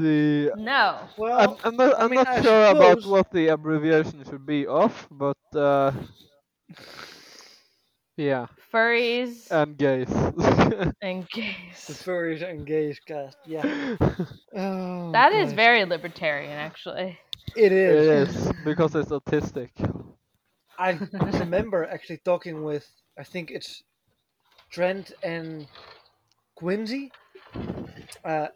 the 0.00 0.52
no. 0.54 1.08
Well, 1.16 1.38
I'm, 1.38 1.56
I'm 1.64 1.76
not, 1.76 2.00
I 2.00 2.04
I'm 2.04 2.12
mean, 2.12 2.22
not 2.22 2.26
I 2.26 2.42
sure 2.42 2.66
about 2.70 3.04
what 3.04 3.30
the 3.30 3.48
abbreviation 3.48 4.24
should 4.24 4.46
be 4.46 4.66
of, 4.66 5.08
but 5.10 5.38
uh, 5.54 5.92
yeah, 8.16 8.46
Furries 8.72 9.50
and 9.50 9.76
gays. 9.76 10.10
and 11.02 11.28
the 11.86 11.94
gays. 11.94 11.94
furries 11.94 12.42
and 12.42 12.66
gays 12.66 12.98
cast. 13.00 13.38
Yeah. 13.44 13.66
Oh, 14.56 15.22
That 15.22 15.32
is 15.32 15.52
gosh. 15.52 15.54
very 15.54 15.84
libertarian, 15.84 16.52
actually. 16.58 17.18
It 17.56 17.72
it 17.84 17.96
is. 18.06 18.08
is 18.08 18.52
because 18.62 18.94
it's 18.94 19.10
autistic. 19.10 19.70
I 20.78 21.02
remember 21.38 21.84
actually 21.86 22.18
talking 22.18 22.62
with, 22.64 22.88
I 23.18 23.24
think 23.24 23.50
it's 23.50 23.82
Trent 24.70 25.12
and 25.22 25.68
Quincy. 26.54 27.12
Uh, 28.24 28.48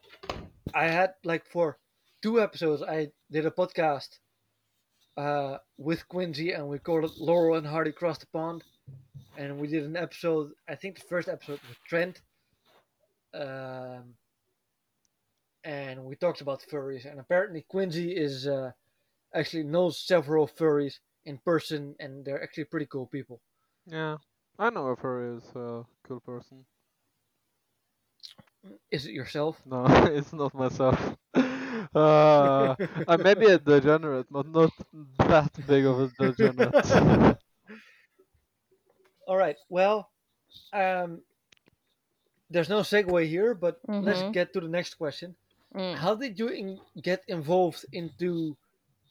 I 0.73 0.89
had 0.89 1.15
like 1.25 1.47
for 1.47 1.79
two 2.23 2.41
episodes, 2.41 2.83
I 2.83 3.09
did 3.31 3.47
a 3.47 3.51
podcast 3.51 4.19
uh, 5.17 5.59
with 5.77 6.09
Quincy, 6.09 6.53
and 6.53 6.69
we 6.69 6.79
called 6.79 7.05
it 7.05 7.19
Laurel 7.19 7.57
and 7.57 7.67
Hardy 7.67 7.93
Cross 7.93 8.19
the 8.19 8.27
Pond. 8.27 8.65
And 9.37 9.59
we 9.59 9.67
did 9.67 9.85
an 9.85 9.97
episode, 9.97 10.53
I 10.69 10.77
think 10.77 10.97
the 10.97 11.07
first 11.07 11.29
episode 11.29 11.61
with 11.69 11.79
Trent. 11.89 12.21
Um, 13.35 14.15
and 15.65 16.05
we 16.05 16.15
talked 16.15 16.41
about 16.41 16.63
furries, 16.71 17.05
and 17.11 17.19
apparently 17.19 17.65
Quincy 17.69 18.13
is 18.13 18.47
uh, 18.47 18.71
actually 19.35 19.65
knows 19.65 19.99
several 19.99 20.47
furries 20.47 20.99
in 21.25 21.39
person, 21.39 21.97
and 21.99 22.25
they're 22.25 22.43
actually 22.43 22.65
pretty 22.65 22.87
cool 22.87 23.07
people. 23.07 23.41
Yeah, 23.87 24.19
I 24.59 24.71
know 24.71 24.89
a 24.89 24.97
furry 24.97 25.37
is 25.39 25.45
a 25.57 25.83
cool 26.07 26.21
person. 26.21 26.65
Is 28.91 29.07
it 29.07 29.13
yourself? 29.13 29.63
No, 29.65 29.85
it's 30.17 30.33
not 30.33 30.55
myself. 30.55 30.99
Uh, 31.95 32.75
I 33.07 33.17
may 33.17 33.35
be 33.35 33.47
a 33.47 33.59
degenerate, 33.59 34.27
but 34.31 34.47
not 34.49 34.73
that 35.19 35.53
big 35.67 35.85
of 35.87 36.01
a 36.01 36.09
degenerate. 36.09 36.75
All 39.27 39.37
right. 39.37 39.57
Well, 39.69 40.11
um, 40.73 41.23
there's 42.51 42.69
no 42.69 42.81
segue 42.81 43.27
here, 43.29 43.55
but 43.55 43.81
let's 44.01 44.23
Mhm. 44.23 44.33
get 44.33 44.53
to 44.53 44.61
the 44.61 44.69
next 44.69 44.95
question. 44.95 45.35
Mm. 45.75 45.97
How 45.97 46.15
did 46.15 46.39
you 46.39 46.49
in- 46.49 46.81
get 47.03 47.23
involved 47.29 47.85
into 47.93 48.57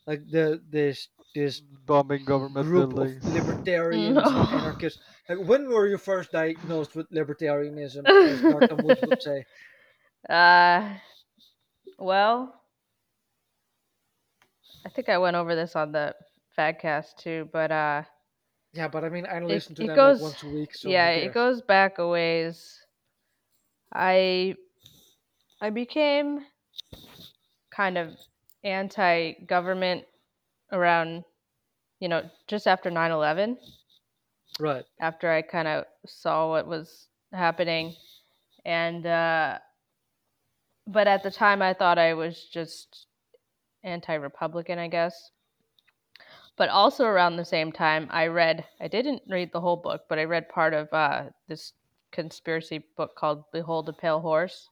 like 0.08 0.22
the 0.30 0.62
this 0.70 1.08
this 1.36 1.62
Bombing 1.86 2.24
government 2.26 2.66
group 2.68 2.94
buildings. 2.94 3.26
of 3.26 3.34
libertarians 3.34 4.16
No. 4.16 4.24
and 4.30 4.50
anarchists? 4.50 5.00
Like, 5.28 5.40
when 5.48 5.70
were 5.70 5.88
you 5.88 5.98
first 5.98 6.32
diagnosed 6.32 6.96
with 6.96 7.10
libertarianism, 7.12 8.06
as 8.32 8.42
Martin 8.42 8.82
Woods 8.84 9.02
would 9.04 9.22
say? 9.22 9.46
Uh, 10.30 10.90
well, 11.98 12.54
I 14.86 14.90
think 14.90 15.10
I 15.10 15.18
went 15.18 15.36
over 15.36 15.56
this 15.56 15.76
on 15.76 15.92
the 15.92 16.16
Fadcast 16.58 17.18
too, 17.18 17.50
but 17.52 17.72
uh, 17.72 18.04
Yeah, 18.74 18.88
but 18.88 19.04
I 19.04 19.10
mean, 19.10 19.26
I 19.30 19.40
listen 19.40 19.76
to 19.76 19.84
it 19.84 19.88
them 19.88 19.96
goes- 19.96 20.22
like 20.22 20.32
once 20.32 20.44
a 20.44 20.48
week. 20.50 20.76
So 20.76 20.90
yeah, 20.90 21.10
it 21.10 21.34
goes 21.34 21.62
back 21.62 21.98
a 22.00 22.08
ways. 22.08 22.80
I 23.94 24.56
I 25.62 25.70
became 25.70 26.46
kind 27.72 27.98
of 27.98 28.10
anti-government 28.64 30.04
around, 30.74 31.24
you 32.00 32.10
know, 32.10 32.30
just 32.48 32.68
after 32.68 32.92
9/11. 32.92 33.58
Right. 34.60 34.86
after 35.00 35.32
I 35.32 35.42
kind 35.42 35.68
of 35.68 35.86
saw 36.06 36.50
what 36.50 36.68
was 36.68 37.10
happening. 37.34 37.96
And, 38.66 39.06
uh, 39.06 39.60
but 40.88 41.08
at 41.08 41.24
the 41.24 41.32
time, 41.32 41.62
I 41.62 41.74
thought 41.74 42.00
I 42.00 42.14
was 42.14 42.46
just 42.46 43.08
anti 43.84 44.16
Republican, 44.16 44.80
I 44.80 44.88
guess. 44.88 45.32
But 46.58 46.70
also 46.70 47.06
around 47.06 47.38
the 47.38 47.46
same 47.46 47.72
time, 47.72 48.08
I 48.12 48.28
read, 48.28 48.66
I 48.80 48.88
didn't 48.88 49.24
read 49.30 49.52
the 49.52 49.62
whole 49.62 49.78
book, 49.78 50.04
but 50.10 50.20
I 50.20 50.26
read 50.26 50.50
part 50.50 50.74
of 50.74 50.92
uh, 50.94 51.30
this 51.48 51.74
conspiracy 52.12 52.80
book 52.98 53.16
called 53.16 53.52
Behold 53.52 53.90
a 53.90 53.94
Pale 53.94 54.22
Horse. 54.22 54.70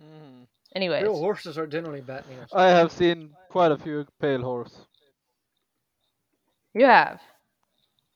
Mhm. 0.00 0.48
Anyways, 0.74 1.02
Real 1.02 1.18
horses 1.18 1.58
are 1.58 1.66
generally 1.66 2.00
bad 2.00 2.24
news. 2.28 2.48
I 2.52 2.68
have 2.68 2.90
seen 2.92 3.30
quite 3.50 3.72
a 3.72 3.76
few 3.76 4.06
pale 4.20 4.42
horse. 4.42 4.74
you 6.74 6.86
have. 6.86 7.20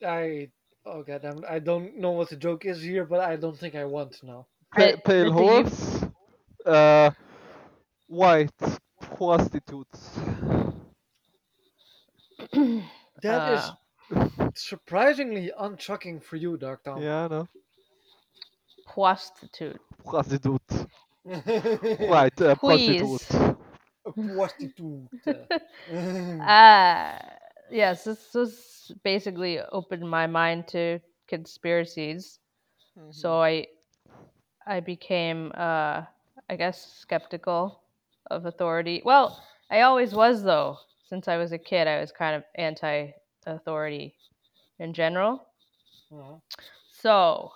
I 0.06 0.48
oh 0.86 1.02
goddamn, 1.02 1.44
I 1.48 1.58
don't 1.58 1.96
know 1.98 2.12
what 2.12 2.30
the 2.30 2.36
joke 2.36 2.64
is 2.64 2.82
here, 2.82 3.04
but 3.04 3.20
I 3.20 3.36
don't 3.36 3.58
think 3.58 3.74
I 3.74 3.84
want 3.84 4.12
to 4.20 4.26
know. 4.26 4.46
Pa- 4.74 4.96
pale 5.04 5.24
do 5.26 5.32
horse, 5.32 6.04
uh, 6.64 7.10
white 8.06 8.50
prostitutes. 9.00 10.10
That 13.22 13.52
is 13.54 13.70
Uh, 14.14 14.28
surprisingly 14.54 15.50
unchucking 15.58 16.22
for 16.22 16.36
you, 16.36 16.56
Dark 16.56 16.84
Tom. 16.84 17.02
Yeah, 17.02 17.24
I 17.24 17.28
know. 17.28 17.48
prostitute. 18.86 19.80
Prostitute. 20.04 20.86
Right. 21.26 21.44
White 21.98 22.40
uh, 22.40 22.54
Please. 22.60 23.28
prostitute. 23.34 23.54
prostitute. 24.14 25.08
uh, 26.46 27.18
yes, 27.70 28.04
this 28.04 28.34
was 28.34 28.92
basically 29.04 29.60
opened 29.72 30.08
my 30.08 30.26
mind 30.26 30.68
to 30.68 31.00
conspiracies. 31.28 32.38
So 33.10 33.40
I 33.42 33.66
I 34.66 34.80
became 34.80 35.52
uh 35.56 36.04
I 36.48 36.56
guess 36.56 36.84
skeptical 37.00 37.82
of 38.30 38.46
authority. 38.46 39.02
Well, 39.04 39.42
I 39.70 39.82
always 39.82 40.14
was 40.14 40.42
though. 40.44 40.78
Since 41.04 41.28
I 41.28 41.36
was 41.38 41.52
a 41.52 41.58
kid, 41.58 41.86
I 41.88 42.00
was 42.00 42.12
kind 42.12 42.36
of 42.36 42.44
anti 42.56 43.12
authority 43.46 44.16
in 44.78 44.92
general. 44.94 45.46
Mhm. 46.10 46.40
So, 46.90 47.52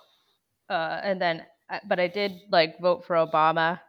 uh, 0.69 0.99
and 1.03 1.21
then, 1.21 1.41
I- 1.41 1.50
but 1.87 1.99
I 1.99 2.07
did 2.07 2.41
like 2.51 2.79
vote 2.79 3.05
for 3.05 3.15
Obama. 3.15 3.79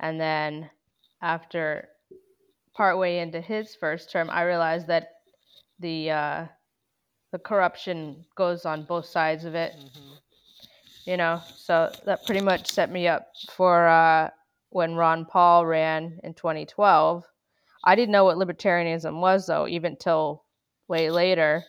And 0.00 0.20
then 0.20 0.70
after 1.22 1.88
partway 2.74 3.18
into 3.18 3.40
his 3.40 3.74
first 3.74 4.10
term, 4.10 4.28
I 4.30 4.42
realized 4.42 4.86
that 4.88 5.08
the 5.78 6.10
uh, 6.10 6.46
the 7.32 7.38
corruption 7.38 8.24
goes 8.36 8.64
on 8.64 8.84
both 8.84 9.06
sides 9.06 9.44
of 9.44 9.54
it. 9.54 9.74
You 11.04 11.16
know, 11.16 11.40
so 11.54 11.92
that 12.04 12.24
pretty 12.26 12.40
much 12.40 12.70
set 12.70 12.90
me 12.90 13.06
up 13.06 13.28
for 13.52 13.86
uh, 13.86 14.30
when 14.70 14.96
Ron 14.96 15.24
Paul 15.24 15.64
ran 15.64 16.18
in 16.24 16.34
2012. 16.34 17.24
I 17.84 17.94
didn't 17.94 18.12
know 18.12 18.24
what 18.24 18.38
libertarianism 18.38 19.20
was 19.20 19.46
though, 19.46 19.68
even 19.68 19.96
till 19.96 20.44
way 20.88 21.10
later, 21.10 21.62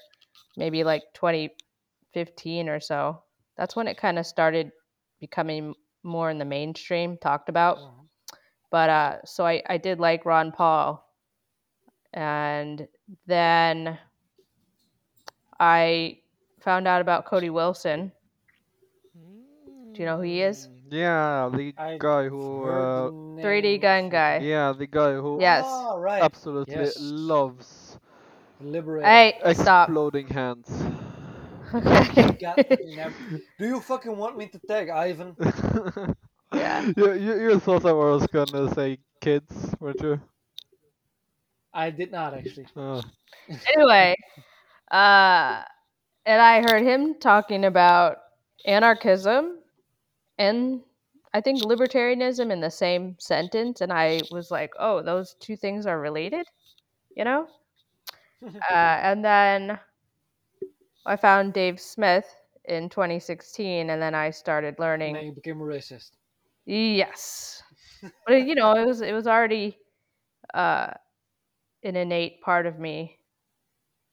maybe 0.56 0.84
like 0.84 1.04
2015 1.14 2.70
or 2.70 2.80
so. 2.80 3.22
That's 3.58 3.76
when 3.76 3.88
it 3.88 3.98
kind 3.98 4.18
of 4.18 4.26
started 4.26 4.72
becoming 5.20 5.76
more 6.04 6.30
in 6.30 6.38
the 6.38 6.46
mainstream, 6.46 7.18
talked 7.18 7.50
about. 7.50 7.80
Mhm. 7.80 8.08
But 8.72 8.90
uh, 8.90 9.26
so 9.26 9.46
I, 9.46 9.62
I 9.68 9.78
did 9.78 10.00
like 10.00 10.26
Ron 10.26 10.52
Paul. 10.52 11.04
And 12.14 12.88
then 13.26 13.98
I 15.60 16.20
found 16.60 16.88
out 16.88 17.02
about 17.02 17.26
Cody 17.26 17.50
Wilson. 17.50 18.12
Do 19.94 20.02
you 20.02 20.06
know 20.06 20.18
who 20.18 20.24
he 20.24 20.42
is? 20.42 20.68
Mm, 20.68 20.92
Yeah, 20.92 21.50
the 21.54 21.74
I 21.78 22.00
guy 22.00 22.28
who, 22.28 22.66
uh, 22.68 23.12
3D 23.42 23.78
gun 23.80 24.10
guy. 24.10 24.48
yeah, 24.48 24.74
the 24.74 24.88
guy 24.88 25.14
who 25.16 25.42
Yes. 25.42 25.66
Ah, 25.66 25.96
right. 25.96 26.32
absolutely 26.32 26.92
Yes. 26.92 26.98
loves 26.98 27.98
Liberator. 28.60 29.24
Hey, 29.44 29.54
stop. 29.54 29.92
exploding 29.92 30.28
hands. 30.28 30.70
Okay. 30.80 30.92
God 30.92 31.06
fucking 31.06 31.34
damn. 31.34 31.54
Do 31.72 33.66
you 33.66 33.80
fucking 33.80 34.16
want 34.16 34.38
me 34.38 34.48
to 34.48 34.60
tag 34.68 34.90
Ivan? 34.90 35.36
Yeah. 36.54 36.94
you, 36.96 37.14
you, 37.14 37.42
you 37.42 37.60
thought 37.60 37.86
I 37.86 37.92
was 37.92 38.26
gonna 38.28 38.74
say 38.74 39.00
kids, 39.20 39.76
weren't 39.82 40.02
you? 40.02 40.18
I 41.74 41.90
did 41.90 42.10
not 42.10 42.34
actually. 42.34 42.68
Oh. 42.78 43.02
anyway, 43.76 44.16
uh, 44.90 45.62
and 46.26 46.42
I 46.42 46.62
heard 46.62 46.84
him 46.84 47.16
talking 47.20 47.66
about 47.66 48.20
anarchism 48.66 49.60
and 50.38 50.82
I 51.34 51.42
think 51.42 51.62
libertarianism 51.62 52.52
in 52.52 52.62
the 52.62 52.72
same 52.72 53.16
sentence, 53.20 53.82
and 53.82 53.92
I 53.92 54.22
was 54.32 54.50
like, 54.50 54.72
oh, 54.80 55.02
those 55.02 55.36
two 55.40 55.56
things 55.56 55.86
are 55.86 56.00
related, 56.00 56.48
you 57.16 57.24
know? 57.24 57.48
uh, 58.46 58.74
and 58.74 59.24
then 59.24 59.78
I 61.08 61.16
found 61.18 61.54
Dave 61.54 61.80
Smith 61.80 62.42
in 62.66 62.90
2016, 62.90 63.90
and 63.90 64.02
then 64.02 64.14
I 64.14 64.30
started 64.30 64.80
And 65.04 65.12
learning. 65.12 65.16
then 65.16 65.26
you 65.26 65.32
became 65.34 65.60
a 65.60 65.64
racist. 65.64 66.12
Yes, 66.66 67.64
but 68.26 68.46
you 68.48 68.56
know, 68.56 68.74
it 68.74 68.86
was 68.86 69.02
it 69.02 69.14
was 69.14 69.28
already 69.28 69.78
uh, 70.54 70.92
an 71.84 71.96
innate 71.96 72.42
part 72.42 72.66
of 72.68 72.80
me 72.80 73.20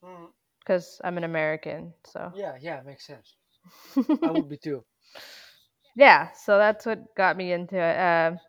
Mm, 0.03 0.31
because 0.59 0.99
I'm 1.03 1.17
an 1.17 1.23
American. 1.23 1.93
So 2.05 2.33
yeah, 2.33 2.57
yeah, 2.61 2.81
makes 2.85 3.05
sense. 3.05 3.37
I 4.23 4.31
would 4.31 4.49
be 4.49 4.57
too. 4.57 4.85
yeah, 5.95 6.31
so 6.33 6.57
that's 6.57 6.85
what 6.85 7.15
got 7.15 7.37
me 7.37 7.51
into 7.51 7.77
it. 7.77 7.97
Um 7.99 8.39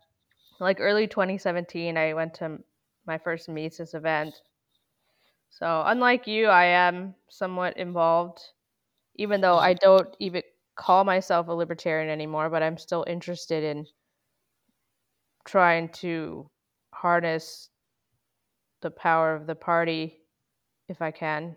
like 0.60 0.78
early 0.80 1.06
2017, 1.08 1.96
I 1.98 2.14
went 2.14 2.34
to 2.36 2.58
my 3.06 3.18
first 3.18 3.48
Mises 3.48 3.94
event. 3.94 4.34
So 5.58 5.82
unlike 5.86 6.26
you, 6.26 6.48
I 6.48 6.64
am 6.66 7.14
somewhat 7.30 7.78
involved, 7.78 8.42
even 9.14 9.40
though 9.40 9.56
I 9.56 9.72
don't 9.72 10.14
even 10.18 10.42
call 10.74 11.02
myself 11.02 11.48
a 11.48 11.52
libertarian 11.52 12.10
anymore. 12.10 12.50
But 12.50 12.62
I'm 12.62 12.76
still 12.76 13.06
interested 13.08 13.64
in 13.64 13.86
trying 15.46 15.88
to 16.04 16.50
harness 16.92 17.70
the 18.82 18.90
power 18.90 19.34
of 19.34 19.46
the 19.46 19.54
party, 19.54 20.20
if 20.90 21.00
I 21.00 21.10
can, 21.10 21.56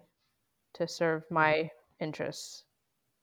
to 0.76 0.88
serve 0.88 1.24
my 1.30 1.70
interests. 2.00 2.64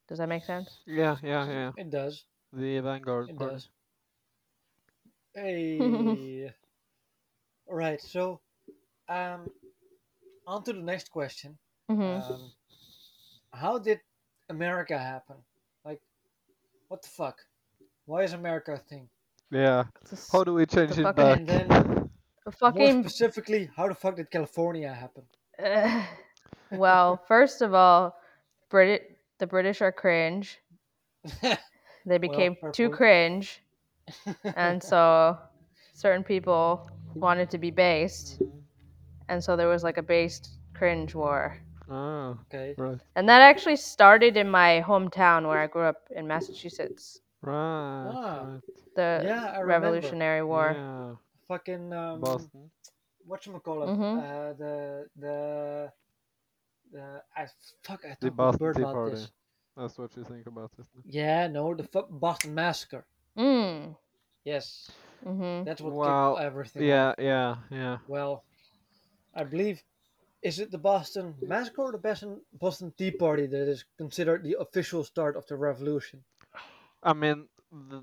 Does 0.09 0.19
that 0.19 0.29
make 0.29 0.45
sense? 0.45 0.81
Yeah, 0.87 1.17
yeah, 1.23 1.49
yeah. 1.49 1.73
It 1.79 1.91
does. 1.91 2.25
The 2.53 2.81
Vanguard 2.81 3.31
It 3.31 3.39
party. 3.39 3.55
does. 3.55 3.69
Hey. 5.35 6.51
All 7.67 7.75
right. 7.75 8.01
So, 8.01 8.41
um, 9.09 9.51
on 10.47 10.63
to 10.65 10.73
the 10.73 10.81
next 10.81 11.11
question. 11.11 11.59
hmm 11.89 12.01
Um, 12.03 12.53
how 13.53 13.79
did 13.79 14.01
America 14.49 14.99
happen? 14.99 15.37
Like, 15.85 16.01
what 16.89 17.03
the 17.03 17.09
fuck? 17.09 17.39
Why 18.07 18.23
is 18.23 18.33
America 18.33 18.73
a 18.75 18.79
thing? 18.79 19.09
Yeah. 19.51 19.85
It's 20.03 20.31
How 20.31 20.45
do 20.45 20.55
we 20.55 20.67
change 20.67 20.99
it 20.99 21.03
fucking- 21.03 21.25
back? 21.25 21.39
And 21.39 21.49
then, 21.49 21.71
a 21.71 21.75
more 21.75 22.53
fucking 22.61 23.03
specifically, 23.03 23.71
how 23.77 23.89
the 23.89 23.95
fuck 23.95 24.17
did 24.17 24.31
California 24.31 24.93
happen? 24.93 25.25
Uh, 25.63 26.05
well, 26.71 27.17
first 27.29 27.63
of 27.63 27.75
all, 27.75 28.17
Brit 28.71 29.17
the 29.39 29.47
British 29.47 29.81
are 29.83 29.93
cringe. 29.93 30.59
They 32.09 32.19
became 32.19 32.55
fair 32.55 32.71
too 32.71 32.89
cringe, 32.89 33.63
and 34.55 34.81
so 34.81 35.37
certain 35.93 36.23
people 36.23 36.89
wanted 37.17 37.51
to 37.51 37.59
be 37.59 37.73
based, 37.73 38.41
and 39.29 39.43
so 39.43 39.57
there 39.57 39.69
was 39.69 39.83
like 39.85 39.99
a 39.99 40.03
based 40.03 40.59
cringe 40.75 41.15
war. 41.15 41.59
Ah, 41.89 42.39
okay. 42.43 42.77
right, 42.77 43.01
And 43.15 43.29
that 43.29 43.41
actually 43.43 43.77
started 43.77 44.37
in 44.37 44.49
my 44.51 44.83
hometown 44.87 45.47
where 45.49 45.59
I 45.61 45.67
grew 45.67 45.83
up 45.85 46.09
in 46.11 46.27
Massachusetts. 46.27 47.21
right, 47.43 48.17
Ah. 48.17 48.41
right. 48.41 48.63
The 48.95 49.25
Yeah, 49.25 49.53
I 49.55 49.61
remember. 49.61 50.17
Revolutionary 50.21 50.43
War. 50.43 50.79
Yeah, 50.79 51.17
Fucking 51.49 51.93
um, 51.93 52.21
Boston. 52.21 52.71
whatchamacallit, 53.29 53.93
Mhm. 53.93 54.15
uh, 54.15 54.53
the 54.55 55.09
the 55.17 55.93
the 56.93 57.23
I 57.37 57.47
fuck 57.83 58.05
I 58.05 58.15
The 58.21 58.31
talked 58.31 58.39
with 58.39 58.57
Boston 58.57 58.59
Bert 58.59 58.77
Tea 58.77 58.87
Party. 58.87 59.05
this. 59.05 59.33
That's 59.77 59.99
what 59.99 60.17
you 60.17 60.25
think 60.25 60.47
about 60.47 60.73
it. 60.79 60.81
isn't 60.83 60.99
it? 61.01 61.05
Yeah, 61.05 61.47
no, 61.49 61.75
the 61.75 61.85
fuck 61.85 62.09
Boston 62.11 62.55
Massacre. 62.55 63.07
Mm. 63.37 63.97
Yes, 64.45 64.91
hmm 65.23 65.65
that's 65.65 65.83
what 65.83 66.01
Wow, 66.01 66.35
kicked 66.35 66.37
everything. 66.37 66.87
Yeah, 66.87 67.13
off. 67.13 67.15
yeah, 67.19 67.57
yeah. 67.71 67.99
Well, 68.07 68.45
I 69.37 69.45
believe 69.45 69.83
is 70.43 70.59
it 70.59 70.71
the 70.71 70.79
Boston 70.79 71.35
Massacre 71.43 71.83
or 71.83 71.93
the 71.93 71.99
Boston 71.99 72.41
Boston 72.53 72.93
Tea 72.97 73.11
Party 73.11 73.47
that 73.47 73.69
is 73.69 73.85
considered 73.99 74.43
the 74.43 74.57
official 74.59 75.05
start 75.05 75.37
of 75.37 75.47
the 75.47 75.57
revolution? 75.57 76.25
I 77.03 77.13
mean, 77.13 77.49
the 77.71 78.03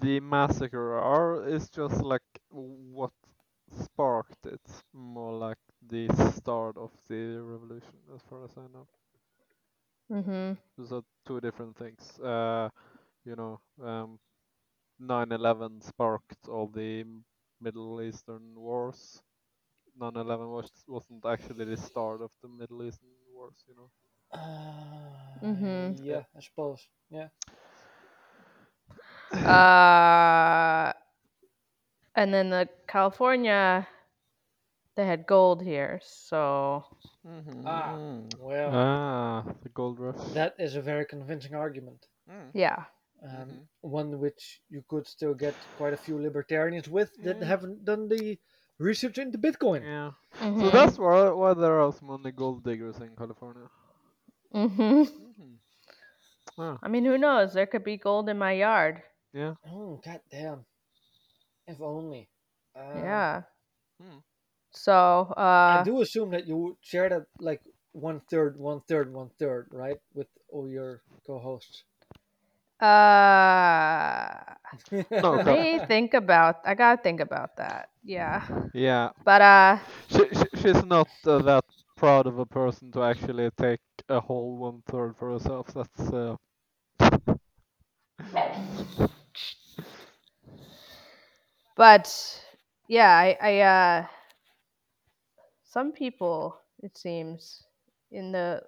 the 0.00 0.20
massacre 0.20 0.94
are 0.98 1.48
is 1.48 1.68
just 1.70 2.02
like 2.02 2.28
what 2.50 3.12
sparked 3.82 4.46
it, 4.46 4.66
more 4.92 5.32
like 5.32 5.58
the 5.88 6.08
start 6.36 6.76
of 6.76 6.90
the 7.08 7.40
revolution, 7.42 7.96
as 8.14 8.22
far 8.28 8.44
as 8.44 8.50
I 8.56 8.66
know. 8.72 8.86
Mm-hmm. 10.10 10.52
Those 10.76 10.92
are 10.92 11.02
two 11.26 11.40
different 11.40 11.76
things. 11.76 12.18
Uh, 12.20 12.68
you 13.24 13.36
know, 13.36 13.60
um, 13.82 14.18
9/11 15.00 15.82
sparked 15.82 16.48
all 16.48 16.66
the 16.66 17.04
Middle 17.60 18.00
Eastern 18.00 18.54
wars. 18.54 19.22
9/11 19.98 20.48
was 20.50 20.70
wasn't 20.88 21.24
actually 21.26 21.64
the 21.64 21.76
start 21.76 22.22
of 22.22 22.30
the 22.42 22.48
Middle 22.48 22.82
Eastern 22.84 23.10
wars, 23.32 23.64
you 23.68 23.74
know. 23.76 23.90
Uh, 24.32 25.38
Mhm. 25.42 25.96
Yeah, 26.02 26.24
I 26.36 26.40
suppose. 26.40 26.88
Yeah. 27.10 27.28
Uh, 29.44 30.92
and 32.14 32.32
then 32.34 32.50
the 32.50 32.68
California, 32.86 33.86
they 34.96 35.06
had 35.06 35.26
gold 35.26 35.62
here, 35.62 36.00
so 36.02 36.84
Mhm. 37.24 37.64
Ah, 37.66 38.00
well, 38.38 38.74
Ah, 38.74 39.44
the 39.62 39.68
gold 39.68 39.98
rush. 40.00 40.26
that 40.32 40.54
is 40.58 40.74
a 40.76 40.80
very 40.82 41.04
convincing 41.04 41.54
argument. 41.54 42.06
yeah. 42.52 42.84
Um, 43.22 43.48
Mhm. 43.48 43.68
One 43.80 44.18
which 44.20 44.62
you 44.68 44.82
could 44.88 45.06
still 45.06 45.34
get 45.34 45.66
quite 45.74 45.92
a 45.94 45.96
few 46.06 46.18
libertarians 46.20 46.88
with 46.88 47.12
that 47.22 47.40
Yeah. 47.40 47.42
haven't 47.42 47.84
done 47.84 48.08
the 48.08 48.38
research 48.78 49.18
into 49.18 49.38
Bitcoin. 49.38 49.82
Yeah. 49.82 50.10
hmm 50.38 50.60
So 50.60 50.70
that's 50.70 50.98
why 50.98 51.30
why 51.30 51.54
there 51.54 51.80
are 51.80 51.92
so 51.92 52.06
many 52.06 52.32
gold 52.32 52.64
diggers 52.64 52.98
in 52.98 53.14
California. 53.16 53.68
Mm-hmm. 54.54 55.02
Mhm. 55.02 55.56
Ah, 56.58 56.78
I 56.82 56.88
mean, 56.88 57.04
who 57.04 57.18
knows? 57.18 57.52
There 57.54 57.66
could 57.66 57.84
be 57.84 57.96
gold 57.96 58.28
in 58.28 58.38
my 58.38 58.52
yard. 58.52 59.02
yeah. 59.32 59.54
Oh, 59.66 60.00
god 60.04 60.20
damn. 60.30 60.64
If 61.66 61.80
only. 61.80 62.28
Uh, 62.74 62.94
yeah. 62.96 63.42
Hmm. 64.00 64.18
So 64.72 65.32
Uh, 65.36 65.80
I 65.80 65.82
do 65.84 66.00
assume 66.02 66.30
that 66.30 66.46
you 66.46 66.76
share 66.80 67.08
that 67.08 67.26
like 67.40 67.60
one 67.92 68.20
third, 68.30 68.58
one 68.58 68.80
third, 68.88 69.12
one 69.12 69.30
third, 69.38 69.68
right, 69.72 69.98
with 70.14 70.28
all 70.48 70.68
your 70.68 71.02
co-hosts. 71.26 71.84
Uh, 72.80 74.54
me 75.44 75.78
think 75.80 76.14
about. 76.14 76.56
I 76.64 76.74
gotta 76.74 77.00
think 77.02 77.20
about 77.20 77.56
that. 77.56 77.90
Yeah, 78.04 78.42
Yeah, 78.72 79.10
but 79.24 79.40
uh, 79.42 79.78
she, 80.08 80.24
she 80.34 80.44
she's 80.56 80.84
not 80.84 81.08
uh, 81.26 81.38
that 81.40 81.64
proud 81.96 82.26
of 82.26 82.38
a 82.38 82.46
person 82.46 82.90
to 82.92 83.02
actually 83.02 83.50
take 83.56 83.80
a 84.08 84.20
whole 84.20 84.56
one 84.56 84.82
third 84.86 85.16
for 85.16 85.32
herself. 85.32 85.68
That's 85.74 86.12
uh, 86.12 86.36
but 91.76 92.08
yeah, 92.88 93.10
I, 93.16 93.36
I 93.40 93.60
uh, 93.60 94.06
some 95.62 95.92
people 95.92 96.58
it 96.82 96.96
seems 96.96 97.64
in 98.10 98.32
the 98.32 98.62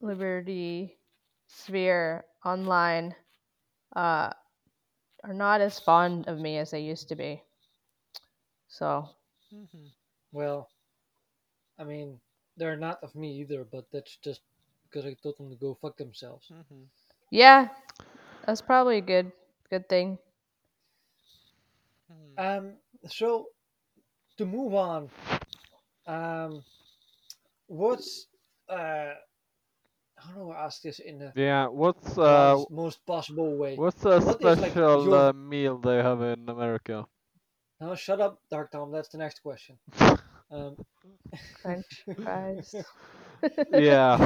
liberty 0.00 0.98
sphere 1.46 2.24
online 2.44 3.14
uh 3.96 4.32
are 5.24 5.34
not 5.34 5.60
as 5.60 5.78
fond 5.80 6.28
of 6.28 6.38
me 6.38 6.58
as 6.58 6.70
they 6.70 6.80
used 6.80 7.08
to 7.08 7.16
be. 7.16 7.42
So 8.68 9.08
Well, 10.32 10.68
I 11.78 11.84
mean, 11.84 12.20
they're 12.56 12.76
not 12.76 13.02
of 13.02 13.14
me 13.14 13.32
either, 13.40 13.64
but 13.64 13.90
that's 13.90 14.16
just 14.16 14.42
because 14.84 15.06
I 15.06 15.14
told 15.14 15.38
them 15.38 15.50
to 15.50 15.56
go 15.56 15.74
fuck 15.74 15.96
themselves. 15.96 16.52
yeah, 17.30 17.68
that's 18.46 18.60
probably 18.62 18.98
a 18.98 19.02
good 19.02 19.32
good 19.70 19.88
thing. 19.88 20.18
Um, 22.38 22.76
so 23.08 23.46
to 24.38 24.44
move 24.46 24.74
on, 24.74 25.10
um, 26.06 26.64
what's 27.66 28.26
uh, 28.68 29.14
how 30.20 30.34
don't 30.34 30.52
I 30.56 30.64
ask 30.66 30.82
this 30.82 31.00
in 31.00 31.18
the 31.18 31.34
yeah. 31.34 31.66
What's 31.68 32.18
uh 32.18 32.56
politest, 32.56 32.70
most 32.70 33.04
possible 33.06 33.56
way? 33.56 33.82
what's 33.82 34.04
a 34.04 34.20
what 34.20 34.42
is, 34.42 34.60
like, 34.60 34.74
special 34.74 35.12
your- 35.12 35.28
uh, 35.28 35.32
meal 35.32 35.78
they 35.78 35.98
have 35.98 36.20
in 36.22 36.48
America? 36.48 37.06
No, 37.80 37.94
shut 37.94 38.20
up, 38.20 38.40
Dark 38.50 38.70
Tom. 38.72 38.92
That's 38.92 39.08
the 39.08 39.18
next 39.18 39.40
question. 39.40 39.78
Um, 40.50 40.76
French 41.62 42.04
fries. 42.22 42.74
yeah, 43.72 44.16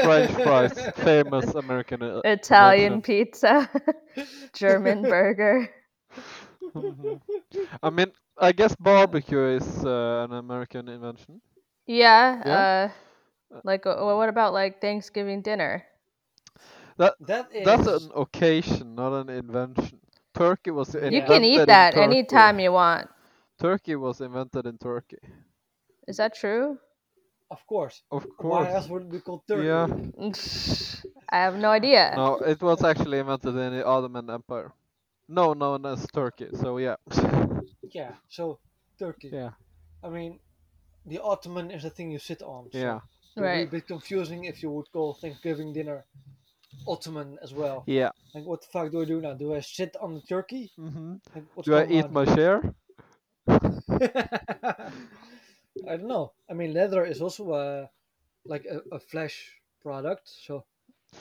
French 0.00 0.30
fries, 0.42 0.88
famous 0.96 1.54
American. 1.54 2.02
Uh, 2.02 2.22
Italian 2.24 3.00
invention. 3.02 3.02
pizza, 3.02 3.68
German 4.54 5.06
burger. 5.06 5.68
Mhm. 6.74 7.20
I 7.82 7.90
mean, 7.90 8.12
I 8.38 8.52
guess 8.52 8.74
barbecue 8.76 9.44
is 9.56 9.84
uh, 9.84 10.26
an 10.28 10.32
American 10.32 10.88
invention. 10.88 11.40
Yeah. 11.86 12.42
Yeah? 12.44 12.66
Uh, 12.90 12.92
like, 13.64 13.86
uh, 13.86 13.96
what 13.96 14.28
about 14.28 14.52
like 14.52 14.80
Thanksgiving 14.80 15.42
dinner? 15.42 15.84
That 16.98 17.14
that 17.20 17.48
is 17.52 17.64
That's 17.64 17.86
an 17.86 18.10
occasion, 18.14 18.94
not 18.94 19.12
an 19.20 19.28
invention. 19.30 20.00
Turkey 20.34 20.70
was 20.70 20.94
You 20.94 21.00
You 21.08 21.22
can 21.22 21.44
eat 21.44 21.66
that 21.66 21.94
Turkey. 21.94 22.00
anytime 22.00 22.58
you 22.60 22.72
want. 22.72 23.08
Turkey 23.58 23.96
was 23.96 24.20
invented 24.20 24.66
in 24.66 24.78
Turkey. 24.78 25.18
Is 26.08 26.16
that 26.18 26.34
true? 26.34 26.78
of 27.50 27.66
course. 27.66 28.02
Of 28.10 28.26
course. 28.36 28.68
Why 28.68 28.72
else 28.72 28.88
would 28.88 29.02
it 29.02 29.10
be 29.10 29.20
called 29.20 29.42
turkey? 29.46 29.66
Yeah. 29.66 29.86
I 31.28 31.36
have 31.38 31.56
no 31.56 31.70
idea. 31.70 32.14
No, 32.16 32.36
it 32.36 32.60
was 32.62 32.82
actually 32.84 33.18
invented 33.18 33.56
in 33.56 33.72
the 33.76 33.84
Ottoman 33.86 34.30
Empire. 34.30 34.72
No, 35.28 35.54
known 35.54 35.86
as 35.86 36.06
Turkey. 36.12 36.48
So 36.54 36.78
yeah. 36.78 36.96
Yeah. 37.92 38.12
So 38.28 38.58
turkey. 38.98 39.30
yeah. 39.32 39.50
I 40.02 40.08
mean, 40.08 40.40
the 41.06 41.20
Ottoman 41.22 41.70
is 41.70 41.82
the 41.82 41.90
thing 41.90 42.10
you 42.10 42.18
sit 42.18 42.42
on. 42.42 42.70
So 42.72 42.78
Yeah. 42.78 43.00
It 43.36 43.40
would 43.40 43.52
be 43.52 43.62
a 43.62 43.66
bit 43.66 43.86
confusing 43.86 44.44
if 44.44 44.62
you 44.62 44.70
would 44.70 44.90
call 44.92 45.14
Thanksgiving 45.14 45.72
dinner 45.72 46.06
Ottoman 46.86 47.38
as 47.42 47.54
well. 47.54 47.86
Yeah. 47.86 48.10
Like, 48.34 48.44
what 48.44 48.62
the 48.62 48.68
fuck 48.68 48.90
do 48.92 49.02
I 49.02 49.04
do 49.06 49.20
now? 49.20 49.34
Do 49.34 49.54
I 49.54 49.60
sit 49.60 49.96
on 49.96 50.14
the 50.14 50.22
turkey? 50.22 50.72
hmm 50.76 51.16
Like, 51.34 51.46
Do 51.62 51.74
I 51.76 51.86
eat 51.88 52.10
on? 52.10 52.12
my 52.12 52.24
share? 52.24 52.74
I 55.86 55.96
don't 55.96 56.08
know. 56.08 56.32
I 56.48 56.54
mean, 56.54 56.72
leather 56.74 57.04
is 57.04 57.20
also 57.22 57.54
a 57.54 57.90
like 58.44 58.64
a, 58.66 58.82
a 58.92 58.98
flesh 59.00 59.60
product, 59.82 60.28
so 60.28 60.64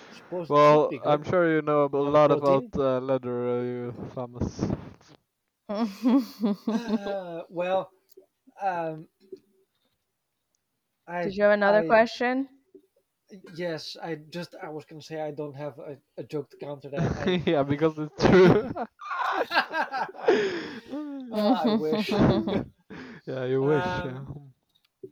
I 0.09 0.13
suppose 0.13 0.51
it 0.51 0.57
Well, 0.57 0.81
should 0.81 0.87
be 0.89 0.99
good. 0.99 1.21
I'm 1.21 1.23
sure 1.23 1.49
you 1.55 1.61
know 1.61 1.85
a 1.85 1.97
Have 1.99 2.09
a 2.09 2.09
lot 2.09 2.31
about 2.31 2.65
uh, 2.75 2.99
leather, 2.99 3.47
uh, 3.59 3.61
you 3.63 3.93
famous. 4.13 4.71
Uh, 6.71 7.43
well, 7.49 7.91
um, 8.61 9.07
I 11.11 11.23
Did 11.25 11.35
you 11.35 11.43
have 11.43 11.51
another 11.53 11.83
I- 11.83 11.87
question? 11.87 12.49
yes, 13.55 13.97
I 14.01 14.15
just 14.29 14.55
I 14.61 14.69
was 14.69 14.85
gonna 14.85 15.01
say 15.01 15.21
I 15.21 15.31
don't 15.31 15.55
have 15.55 15.79
a, 15.79 15.97
a 16.17 16.23
joke 16.23 16.49
to 16.51 16.57
counter 16.57 16.89
that. 16.89 17.17
I, 17.27 17.43
yeah, 17.45 17.63
because 17.63 17.97
it's 17.97 18.23
true. 18.25 18.71
Oh, 21.33 21.53
I 21.53 21.67
wish. 21.69 22.09
yeah, 23.25 23.45
you 23.45 23.61
wish. 23.63 23.83
Um, 23.85 24.05
yeah. 24.05 25.09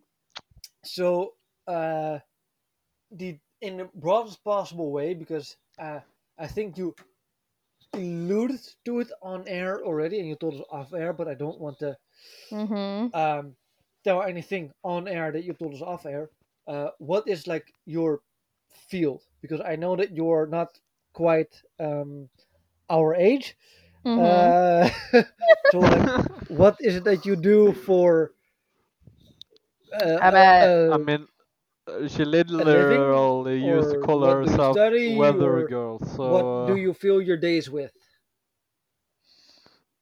so 0.84 1.34
uh, 1.68 2.20
the 3.12 3.40
in 3.62 3.78
the 3.78 3.90
broadest 3.96 4.44
possible 4.44 4.92
way 4.92 5.14
because 5.14 5.58
uh, 5.80 6.00
I 6.40 6.48
think 6.48 6.78
you 6.78 6.96
alluded 7.94 8.62
to 8.86 9.00
it 9.00 9.12
on 9.22 9.48
air 9.48 9.84
already 9.84 10.20
and 10.20 10.28
you 10.28 10.36
told 10.36 10.56
us 10.56 10.62
off 10.72 10.94
air, 10.94 11.14
but 11.14 11.28
I 11.28 11.36
don't 11.36 11.60
want 11.60 11.80
to 11.80 11.98
mm-hmm. 12.52 13.16
um, 13.16 13.56
tell 14.04 14.24
anything 14.24 14.72
on 14.84 15.08
air 15.08 15.32
that 15.32 15.44
you 15.44 15.54
told 15.54 15.74
us 15.74 15.82
off 15.82 16.06
air. 16.06 16.30
Uh, 16.68 16.90
what 17.00 17.28
is 17.28 17.48
like 17.48 17.74
your 17.86 18.22
field? 18.90 19.22
Because 19.42 19.62
I 19.62 19.76
know 19.76 19.96
that 19.96 20.16
you're 20.16 20.48
not 20.48 20.80
quite 21.14 21.62
um, 21.80 22.30
our 22.90 23.16
age. 23.16 23.56
Mm-hmm. 24.06 24.52
Uh, 25.14 25.24
so 25.72 25.80
like, 25.80 26.10
what 26.48 26.78
is 26.82 26.96
it 26.96 27.04
that 27.06 27.26
you 27.26 27.36
do 27.36 27.74
for? 27.74 28.32
Uh, 29.94 30.20
I 30.20 30.32
bet- 30.32 30.62
uh, 30.62 30.94
I 30.94 30.98
mean, 30.98 31.28
uh, 31.88 32.08
she 32.08 32.26
literally 32.26 33.60
used 33.60 33.92
to 33.92 33.98
or 33.98 33.98
call 33.98 34.24
what 34.24 34.42
do 34.42 34.50
you 34.52 34.58
herself 34.58 34.68
study, 34.72 35.10
weather 35.18 35.60
or 35.60 35.64
girl. 35.64 36.00
So 36.16 36.24
what 36.24 36.48
do 36.66 36.76
uh, 36.76 36.78
you 36.78 36.94
fill 36.94 37.22
your 37.22 37.38
days 37.38 37.70
with? 37.70 37.92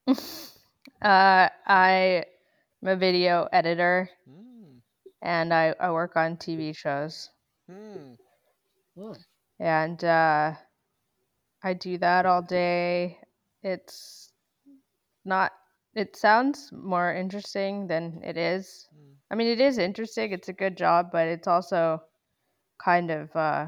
Uh, 1.01 1.49
I 1.65 2.25
am 2.81 2.89
a 2.89 2.95
video 2.95 3.47
editor 3.51 4.09
mm, 4.29 4.79
and 5.21 5.53
I, 5.53 5.73
I 5.79 5.91
work 5.91 6.15
on 6.15 6.37
TV 6.37 6.73
shows. 6.73 7.29
mm. 7.69 8.17
Hmm. 8.97 9.13
And 9.59 10.03
uh, 10.03 10.53
I 11.63 11.73
do 11.73 11.97
that 11.99 12.25
all 12.25 12.41
day. 12.41 13.17
It's 13.63 14.31
not, 15.25 15.51
it 15.93 16.15
sounds 16.15 16.71
more 16.71 17.13
interesting 17.13 17.87
than 17.87 18.21
it 18.23 18.37
is. 18.37 18.87
Mm. 18.95 19.15
I 19.31 19.35
mean, 19.35 19.47
it 19.47 19.59
is 19.59 19.77
interesting, 19.77 20.31
it's 20.31 20.49
a 20.49 20.53
good 20.53 20.77
job, 20.77 21.09
but 21.11 21.27
it's 21.27 21.47
also 21.47 22.01
kind 22.83 23.11
of 23.11 23.35
uh, 23.35 23.67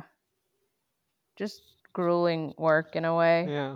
just 1.37 1.61
grueling 1.93 2.53
work 2.57 2.95
in 2.95 3.05
a 3.05 3.15
way. 3.15 3.47
yeah. 3.49 3.75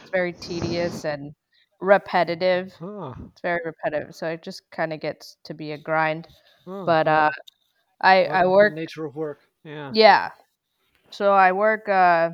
It's 0.00 0.10
very 0.10 0.32
tedious 0.32 1.04
and 1.04 1.34
repetitive. 1.80 2.74
Ah, 2.80 3.14
It's 3.32 3.40
very 3.42 3.60
repetitive, 3.64 4.14
so 4.14 4.28
it 4.28 4.42
just 4.42 4.70
kind 4.70 4.92
of 4.92 5.00
gets 5.00 5.36
to 5.44 5.54
be 5.54 5.72
a 5.72 5.78
grind. 5.78 6.28
ah, 6.66 6.84
But 6.84 7.08
uh, 7.08 7.30
I 8.00 8.26
I 8.26 8.46
work 8.46 8.74
nature 8.74 9.04
of 9.04 9.14
work. 9.16 9.40
yeah. 9.64 9.92
yeah, 9.92 10.30
so 11.10 11.32
I 11.32 11.52
work 11.52 11.88
uh, 11.88 12.30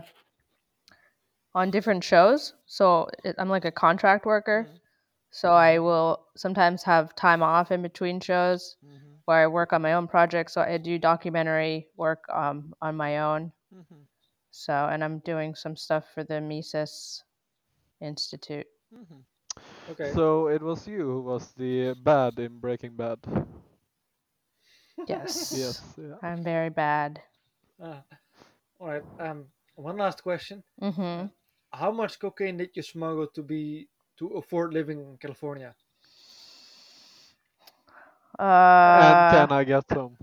on 1.55 1.71
different 1.71 2.05
shows. 2.05 2.55
So 2.66 3.09
it, 3.25 3.35
I'm 3.39 3.49
like 3.49 3.65
a 3.65 3.73
contract 3.73 4.27
worker. 4.27 4.69
Mm. 4.71 4.79
So 5.31 5.53
I 5.53 5.79
will 5.79 6.27
sometimes 6.37 6.83
have 6.85 7.15
time 7.16 7.43
off 7.43 7.71
in 7.73 7.83
between 7.83 8.21
shows 8.21 8.77
Mhm, 8.83 9.19
where 9.25 9.39
I 9.43 9.47
work 9.47 9.73
on 9.73 9.83
my 9.83 9.95
own 9.95 10.07
projects. 10.09 10.53
So 10.55 10.61
I 10.62 10.77
do 10.79 10.99
documentary 10.99 11.89
work 11.97 12.25
um, 12.31 12.75
on 12.81 12.97
my 12.97 13.19
own. 13.19 13.53
Mm-hmm. 13.75 14.03
So 14.51 14.73
and 14.73 15.03
I'm 15.05 15.19
doing 15.21 15.55
some 15.55 15.77
stuff 15.77 16.05
for 16.15 16.25
the 16.25 16.41
Mises 16.41 17.25
Institute. 18.01 18.66
mhm. 18.93 19.25
Okay. 19.91 20.15
So 20.15 20.49
it 20.49 20.63
was 20.63 20.87
you 20.87 21.01
who 21.01 21.21
was 21.23 21.53
the 21.55 21.95
bad 21.95 22.39
in 22.39 22.59
Breaking 22.59 22.97
Bad. 22.97 23.19
Yes. 25.07 25.53
Yes. 25.53 25.83
Yeah. 25.97 26.17
I'm 26.23 26.43
very 26.43 26.71
bad. 26.71 27.23
Uh, 27.81 28.01
all 28.81 28.89
right. 28.89 29.05
Um, 29.19 29.47
one 29.77 29.97
last 29.97 30.23
question. 30.23 30.63
Mm-hmm. 30.81 31.27
How 31.73 31.91
much 31.91 32.19
cocaine 32.19 32.57
did 32.57 32.71
you 32.75 32.83
smuggle 32.83 33.27
to 33.29 33.43
be 33.43 33.89
to 34.19 34.29
afford 34.37 34.73
living 34.73 35.01
in 35.01 35.19
California? 35.19 35.75
Uh, 38.39 38.45
and 38.97 39.25
can 39.27 39.53
I 39.53 39.65
get 39.65 39.85
some 39.93 40.17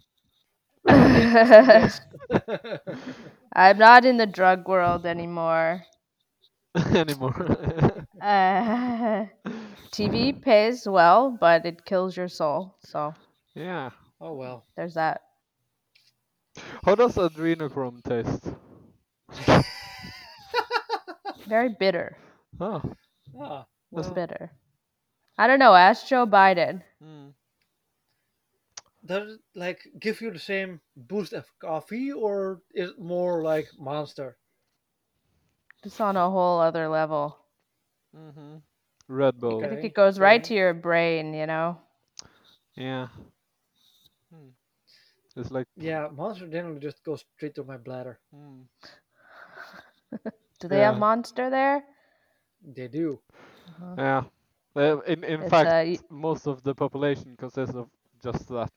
I'm 3.53 3.78
not 3.78 4.06
in 4.06 4.18
the 4.18 4.26
drug 4.26 4.68
world 4.68 5.06
anymore. 5.06 5.86
anymore? 6.95 7.36
Uh, 8.23 9.26
TV 9.91 10.34
pays 10.34 10.88
well, 10.88 11.31
but 11.31 11.65
it 11.65 11.85
kills 11.85 12.15
your 12.15 12.27
soul. 12.30 12.76
So 12.81 13.14
Yeah. 13.56 13.91
Oh 14.19 14.34
well. 14.34 14.65
there's 14.76 14.93
that. 14.95 15.22
How 16.84 16.95
does 16.95 17.15
adrenochrome 17.15 18.03
taste? 18.03 18.52
Very 21.48 21.69
bitter. 21.69 22.18
Oh. 22.60 22.81
Ah, 23.39 23.65
It's 23.91 23.91
well, 23.91 24.10
bitter. 24.10 24.52
I 25.38 25.48
don't 25.48 25.60
know. 25.60 25.76
Ask 25.76 26.07
Joe 26.07 26.27
Biden. 26.27 26.84
Mm. 27.03 27.34
does 29.06 29.34
it 29.35 29.41
like 29.56 29.88
give 29.99 30.22
you 30.22 30.31
the 30.31 30.39
same 30.39 30.81
boost 30.95 31.34
of 31.34 31.52
coffee, 31.60 32.11
or 32.11 32.61
is 32.73 32.91
it 32.91 32.99
more 32.99 33.43
like 33.43 33.69
Monster? 33.77 34.38
It's 35.84 35.99
on 35.99 36.18
a 36.18 36.30
whole 36.30 36.60
other 36.60 36.88
level. 36.88 37.40
Hmm 38.13 38.57
Red 39.07 39.39
Bull. 39.39 39.63
I 39.63 39.67
think 39.67 39.83
it 39.83 39.93
goes 39.93 40.19
right 40.19 40.43
to 40.43 40.53
your 40.53 40.73
brain. 40.73 41.33
You 41.33 41.45
know. 41.47 41.77
Yeah. 42.75 43.07
Hmm. 44.29 44.49
It's 45.35 45.51
like. 45.51 45.67
Yeah, 45.75 46.07
Monster 46.09 46.47
generally 46.47 46.79
just 46.79 47.03
goes 47.03 47.25
straight 47.35 47.55
to 47.55 47.63
my 47.63 47.77
bladder. 47.77 48.19
Mm. 48.33 48.67
Do 50.59 50.67
they 50.67 50.79
have 50.81 50.95
Monster 50.95 51.49
there? 51.49 51.85
They 52.61 52.88
do. 52.88 53.21
Yeah. 53.97 54.23
Uh, 54.75 54.99
in 55.07 55.23
in 55.23 55.43
It's, 55.43 55.45
fact, 55.45 55.73
uh, 55.73 55.83
y- 55.85 55.99
most 56.09 56.47
of 56.47 56.63
the 56.63 56.73
population 56.75 57.35
consists 57.38 57.75
of 57.75 57.89
just 58.21 58.47
that. 58.49 58.71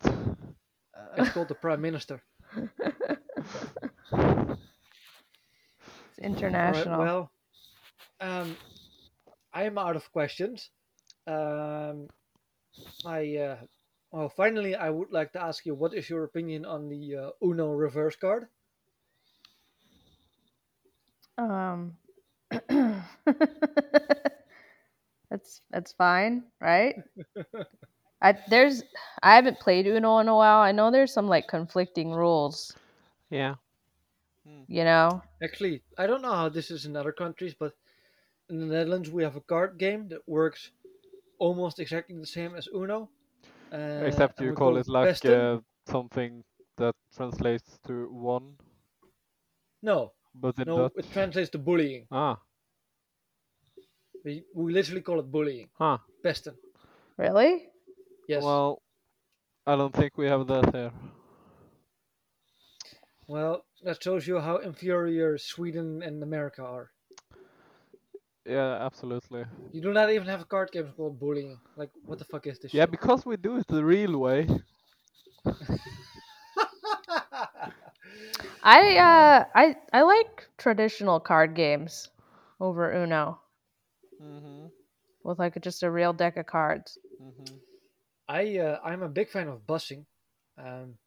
It's 1.17 1.29
called 1.29 1.49
the 1.49 1.55
Prime 1.55 1.81
Minister. 1.81 2.23
It's 6.09 6.19
international. 6.19 6.65
right, 6.67 6.91
well, 6.95 7.31
um, 8.21 8.59
I 9.55 9.65
am 9.65 9.79
out 9.79 9.97
of 9.97 10.13
questions. 10.13 10.71
Um, 11.27 12.11
I 13.05 13.37
uh, 13.37 13.57
well, 14.11 14.29
finally, 14.29 14.75
I 14.75 14.91
would 14.91 15.13
like 15.13 15.33
to 15.33 15.43
ask 15.43 15.65
you, 15.67 15.75
what 15.75 15.95
is 15.95 16.11
your 16.11 16.25
opinion 16.25 16.65
on 16.67 16.89
the 16.89 17.17
uh, 17.17 17.31
Uno 17.43 17.71
reverse 17.73 18.17
card? 18.17 18.49
Um, 21.39 21.97
that's 25.31 25.63
that's 25.71 25.93
fine, 25.93 26.45
right? 26.61 26.97
I 28.21 28.39
there's 28.49 28.83
I 29.23 29.37
haven't 29.37 29.61
played 29.61 29.87
Uno 29.87 30.19
in 30.19 30.29
a 30.29 30.35
while. 30.35 30.59
I 30.61 30.73
know 30.73 30.91
there's 30.91 31.13
some 31.13 31.29
like 31.29 31.47
conflicting 31.49 32.13
rules. 32.13 32.75
yeah. 33.31 33.57
You 34.69 34.85
know, 34.85 35.23
Actually, 35.43 35.85
I 35.97 36.07
don't 36.09 36.23
know 36.23 36.33
how 36.33 36.49
this 36.49 36.71
is 36.73 36.87
in 36.87 36.97
other 36.97 37.13
countries, 37.13 37.55
but 37.55 37.77
in 38.49 38.59
the 38.59 38.67
Netherlands 38.67 39.11
we 39.11 39.23
have 39.23 39.37
a 39.37 39.41
card 39.41 39.79
game 39.79 40.09
that 40.09 40.21
works 40.27 40.71
almost 41.39 41.81
exactly 41.81 42.17
the 42.17 42.27
same 42.27 42.55
as 42.55 42.69
Uno. 42.75 43.11
Uh, 43.73 44.05
Except 44.07 44.41
you 44.41 44.51
we 44.51 44.55
call 44.57 44.77
it 44.77 44.89
like 44.89 45.25
uh, 45.25 45.59
something 45.87 46.45
that 46.77 46.95
translates 47.17 47.79
to 47.87 48.09
one, 48.13 48.55
no, 49.83 50.13
but 50.35 50.59
in 50.59 50.67
no, 50.67 50.77
Dutch. 50.79 50.93
it 50.97 51.13
translates 51.13 51.51
to 51.51 51.59
bullying. 51.59 52.07
Ah. 52.11 52.39
We, 54.25 54.45
we 54.55 54.73
literally 54.73 55.03
call 55.03 55.21
it 55.21 55.31
bullying. 55.31 55.69
Huh. 55.75 55.99
Pesten. 56.25 56.55
really? 57.19 57.69
Yes. 58.27 58.43
Well, 58.43 58.81
I 59.67 59.77
don't 59.77 59.95
think 59.95 60.17
we 60.17 60.27
have 60.27 60.47
that 60.47 60.75
here. 60.75 60.93
Well, 63.27 63.65
that 63.83 64.03
shows 64.03 64.27
you 64.27 64.41
how 64.41 64.57
inferior 64.59 65.37
Sweden 65.39 66.03
and 66.03 66.23
America 66.23 66.63
are. 66.65 66.91
Yeah, 68.47 68.79
absolutely. 68.85 69.45
You 69.73 69.83
do 69.83 69.93
not 69.93 70.11
even 70.11 70.27
have 70.29 70.41
a 70.41 70.45
card 70.47 70.73
game 70.73 70.93
called 70.93 71.19
bullying. 71.19 71.61
Like, 71.77 71.91
what 72.07 72.19
the 72.19 72.25
fuck 72.25 72.47
is 72.47 72.59
this? 72.61 72.73
Yeah, 72.73 72.73
shit? 72.73 72.87
because 72.87 73.25
we 73.25 73.37
do 73.39 73.57
it 73.57 73.67
the 73.69 73.85
real 73.85 74.19
way. 74.19 74.47
I 78.65 78.97
uh 78.99 79.45
I 79.55 79.77
I 79.93 80.03
like 80.03 80.49
traditional 80.59 81.21
card 81.21 81.55
games 81.55 82.09
over 82.61 82.93
Uno 82.93 83.41
Mm-hmm. 84.21 84.67
with 85.25 85.39
like 85.41 85.61
just 85.61 85.83
a 85.83 85.91
real 85.91 86.13
deck 86.13 86.37
of 86.37 86.47
cards. 86.47 86.99
Mm-hmm. 87.21 87.57
I 88.29 88.59
uh, 88.59 88.81
I'm 88.85 89.03
a 89.03 89.09
big 89.09 89.31
fan 89.31 89.49
of 89.49 89.67
bussing, 89.67 90.07
um, 90.59 90.99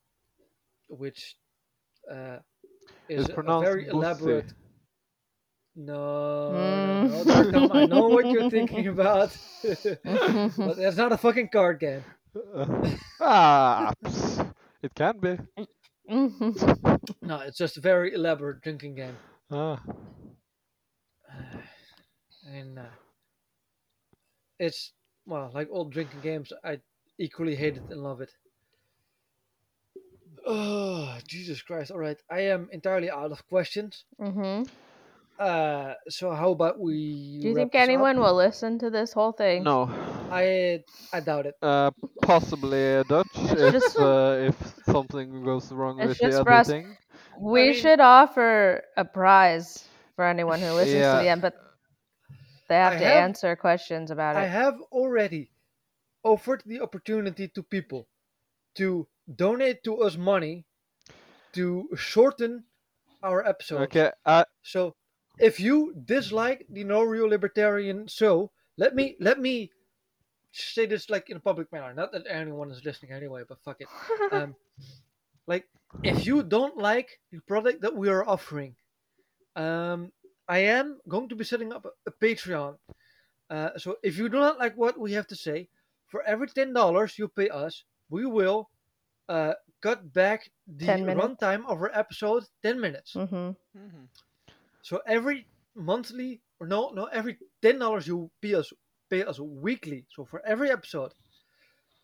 which 0.90 1.38
uh, 2.12 2.40
is 3.10 3.22
It's 3.22 3.30
a 3.30 3.34
pronounced 3.34 3.60
very 3.60 3.90
bussy. 3.90 3.90
elaborate. 3.90 4.54
No, 5.80 6.50
Mm. 6.54 7.08
no, 7.08 7.18
no, 7.20 7.24
Dark 7.24 7.52
Tom, 7.54 7.72
I 7.72 7.86
know 7.86 8.08
what 8.08 8.32
you're 8.32 8.50
thinking 8.50 8.88
about, 8.96 9.30
but 9.64 10.76
that's 10.78 10.98
not 10.98 11.12
a 11.12 11.18
fucking 11.18 11.50
card 11.50 11.80
game. 11.80 12.04
ah, 13.22 13.94
it 14.82 14.94
can 14.96 15.20
be. 15.20 15.38
No, 17.22 17.40
it's 17.42 17.58
just 17.58 17.78
a 17.78 17.82
very 17.82 18.14
elaborate 18.14 18.62
drinking 18.62 18.96
game, 18.96 19.18
Ah. 19.52 19.82
and 22.48 22.80
uh, 22.80 22.84
it's 24.60 24.94
well, 25.26 25.52
like 25.54 25.68
all 25.72 25.86
drinking 25.86 26.22
games, 26.22 26.52
I 26.64 26.80
equally 27.20 27.56
hate 27.56 27.76
it 27.78 27.84
and 27.90 28.02
love 28.02 28.22
it. 28.22 28.32
Oh, 30.46 31.18
Jesus 31.28 31.62
Christ! 31.62 31.92
All 31.92 32.00
right, 32.00 32.18
I 32.32 32.42
am 32.42 32.70
entirely 32.72 33.10
out 33.12 33.32
of 33.32 33.46
questions. 33.48 34.06
hmm 34.20 34.64
Uh, 35.40 35.94
so 36.10 36.32
how 36.34 36.52
about 36.52 36.80
we? 36.80 37.38
Do 37.42 37.50
you 37.50 37.56
think 37.56 37.72
this 37.72 37.80
up? 37.80 37.84
anyone 37.84 38.20
will 38.20 38.34
listen 38.36 38.80
to 38.80 38.90
this 38.90 39.14
whole 39.14 39.32
thing? 39.32 39.64
No. 39.64 39.90
I 40.32 40.84
I 41.14 41.20
doubt 41.20 41.46
it. 41.46 41.56
Uh, 41.62 41.92
possibly 42.24 43.04
Dutch 43.08 43.28
if 43.36 43.72
just- 43.74 44.00
uh, 44.00 44.50
if 44.50 44.58
something 44.86 45.44
goes 45.44 45.72
wrong 45.72 45.98
with 46.00 46.18
the 46.18 46.26
other 46.28 46.44
for 46.44 46.52
us- 46.52 46.70
editing. 46.70 46.98
We 47.40 47.62
I 47.62 47.66
mean- 47.68 47.74
should 47.76 48.00
offer 48.00 48.84
a 48.98 49.06
prize 49.06 49.88
for 50.16 50.26
anyone 50.26 50.60
who 50.60 50.72
listens 50.74 51.06
to 51.06 51.22
the 51.22 51.30
end, 51.30 51.42
but 51.44 51.54
they 52.68 52.76
have 52.76 52.94
I 52.94 53.00
to 53.00 53.06
have- 53.06 53.24
answer 53.30 53.56
questions 53.56 54.10
about 54.10 54.36
it. 54.36 54.40
I 54.40 54.48
have 54.48 54.82
already 54.92 55.52
offered 56.24 56.64
the 56.66 56.82
opportunity 56.82 57.48
to 57.50 57.62
people 57.62 58.08
to 58.76 59.08
donate 59.30 59.84
to 59.84 60.02
us 60.02 60.18
money 60.18 60.66
to 61.54 61.88
shorten 61.96 62.66
our 63.22 63.46
episode. 63.46 63.82
Okay, 63.84 64.12
uh, 64.26 64.46
So 64.64 64.97
if 65.40 65.60
you 65.60 65.94
dislike 66.06 66.66
the 66.70 66.84
No 66.84 67.04
Real 67.04 67.28
Libertarian 67.30 68.08
show, 68.08 68.52
let 68.78 68.96
me 68.96 69.16
let 69.20 69.40
me 69.40 69.72
say 70.52 70.86
this 70.86 71.10
like 71.10 71.30
in 71.30 71.38
a 71.38 71.42
public 71.42 71.72
manner. 71.72 71.94
Not 71.94 72.12
that 72.14 72.26
anyone 72.30 72.72
is 72.72 72.84
listening 72.86 73.12
anyway, 73.12 73.44
but 73.48 73.60
fuck 73.64 73.82
it. 73.82 73.88
Um, 74.32 74.56
like 75.48 75.68
if 76.04 76.26
you 76.26 76.44
don't 76.44 76.78
like 76.78 77.20
the 77.32 77.40
product 77.42 77.82
that 77.82 77.96
we 77.96 78.10
are 78.10 78.28
offering, 78.28 78.76
um, 79.56 80.12
I 80.48 80.60
am 80.60 81.00
going 81.08 81.30
to 81.30 81.36
be 81.36 81.44
setting 81.44 81.74
up 81.74 81.86
a, 81.86 81.92
a 82.08 82.12
Patreon. 82.12 82.78
Uh, 83.50 83.78
so 83.78 83.98
if 84.04 84.18
you 84.18 84.30
do 84.30 84.40
not 84.40 84.60
like 84.60 84.76
what 84.78 85.00
we 85.00 85.14
have 85.14 85.28
to 85.28 85.36
say, 85.36 85.70
for 86.08 86.24
every 86.24 86.48
ten 86.48 86.74
dollars 86.74 87.18
you 87.18 87.28
pay 87.28 87.50
us, 87.50 87.84
we 88.10 88.26
will 88.26 88.70
uh, 89.30 89.54
cut 89.82 90.12
back 90.14 90.50
the 90.68 90.86
runtime 91.16 91.64
of 91.68 91.80
our 91.82 91.92
episode 91.94 92.44
ten 92.64 92.80
minutes. 92.80 93.14
hmm 93.14 94.06
So 94.82 95.02
every 95.06 95.48
monthly 95.76 96.42
or 96.60 96.68
no 96.68 96.90
no 96.90 97.06
every 97.06 97.38
ten 97.62 97.80
dollars 97.80 98.08
you 98.08 98.32
pay 98.42 98.56
us 98.56 98.72
pay 99.10 99.24
us 99.24 99.40
weekly. 99.40 100.06
So 100.14 100.26
for 100.26 100.46
every 100.46 100.72
episode, 100.72 101.14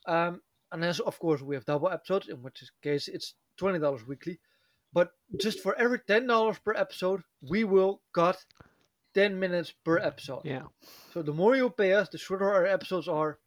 um, 0.08 0.42
unless 0.72 1.00
of 1.00 1.18
course 1.20 1.42
we 1.42 1.56
have 1.56 1.66
double 1.66 1.90
episodes, 1.90 2.30
in 2.30 2.42
which 2.42 2.64
case 2.82 3.08
it's 3.08 3.36
twenty 3.58 3.80
dollars 3.80 4.06
weekly. 4.08 4.40
But 4.94 5.12
just 5.40 5.62
for 5.62 5.76
every 5.76 6.00
ten 6.00 6.28
dollars 6.28 6.60
per 6.60 6.74
episode, 6.74 7.24
we 7.42 7.64
will 7.64 8.02
cut 8.14 8.38
ten 9.14 9.40
minutes 9.40 9.74
per 9.84 9.98
episode. 9.98 10.42
yeah. 10.46 10.64
So 11.14 11.22
the 11.22 11.34
more 11.34 11.56
you 11.56 11.70
pay 11.70 11.94
us, 11.94 12.10
the 12.10 12.18
shorter 12.18 12.52
our 12.52 12.66
episodes 12.66 13.08
are, 13.08 13.40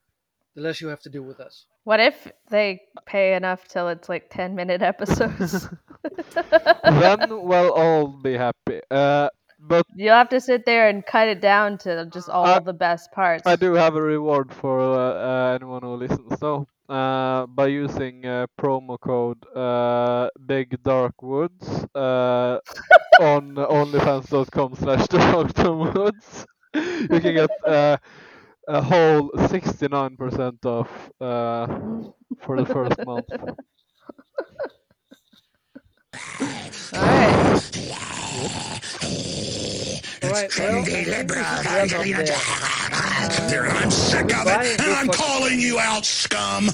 the 0.55 0.63
less 0.63 0.81
you 0.81 0.89
have 0.89 1.01
to 1.01 1.11
deal 1.11 1.23
with 1.23 1.39
us. 1.41 1.67
What 1.85 2.01
if 2.01 2.33
they 2.51 2.83
pay 3.05 3.35
enough 3.35 3.69
till 3.69 3.89
it's 3.89 4.09
like 4.09 4.29
10 4.31 4.57
minute 4.57 4.83
episodes? 4.83 5.69
then 6.85 7.19
we'll 7.31 7.73
all 7.73 8.09
be 8.09 8.35
happy. 8.35 8.81
Uh, 8.91 9.29
but 9.59 9.85
You'll 9.97 10.15
have 10.15 10.29
to 10.31 10.41
sit 10.41 10.65
there 10.67 10.89
and 10.89 11.05
cut 11.05 11.29
it 11.29 11.41
down 11.41 11.79
to 11.79 12.07
just 12.13 12.29
all 12.29 12.47
I- 12.47 12.59
the 12.61 12.73
best 12.73 13.11
parts. 13.13 13.43
I 13.47 13.57
do 13.57 13.73
have 13.75 13.97
a 13.97 14.03
reward 14.03 14.53
for 14.53 14.81
uh, 14.81 14.97
uh, 14.97 15.55
anyone 15.55 15.83
who 15.83 15.97
listens 15.97 16.39
though. 16.41 16.67
Uh, 16.89 17.47
by 17.47 17.67
using 17.67 18.25
uh, 18.25 18.47
promo 18.61 18.97
code 19.01 19.45
uh, 19.57 20.29
Big 20.47 20.81
Dark 20.85 21.21
Woods 21.21 21.85
uh, 21.97 22.61
on 23.21 23.57
onlyfans.com 23.57 24.77
slash 24.77 25.09
woods 25.67 26.47
you 26.75 27.21
can 27.21 27.35
get 27.35 27.51
uh, 27.67 27.97
a 28.69 28.83
whole 28.83 29.31
69% 29.31 30.65
off 30.65 31.11
uh, 31.21 31.67
for 32.39 32.57
the 32.63 32.67
first 32.67 33.05
month. 33.05 33.27
All 36.93 37.01
right. 37.03 37.63
All 40.23 40.31
right, 40.31 40.59
well, 40.59 40.85
there. 43.49 43.67
I'm 43.67 43.91
sick 43.91 44.35
of 44.35 44.47
it, 44.47 44.81
and 44.81 44.93
I'm 44.93 45.09
calling 45.09 45.61
you 45.61 45.79
out, 45.79 46.05
scum. 46.05 46.71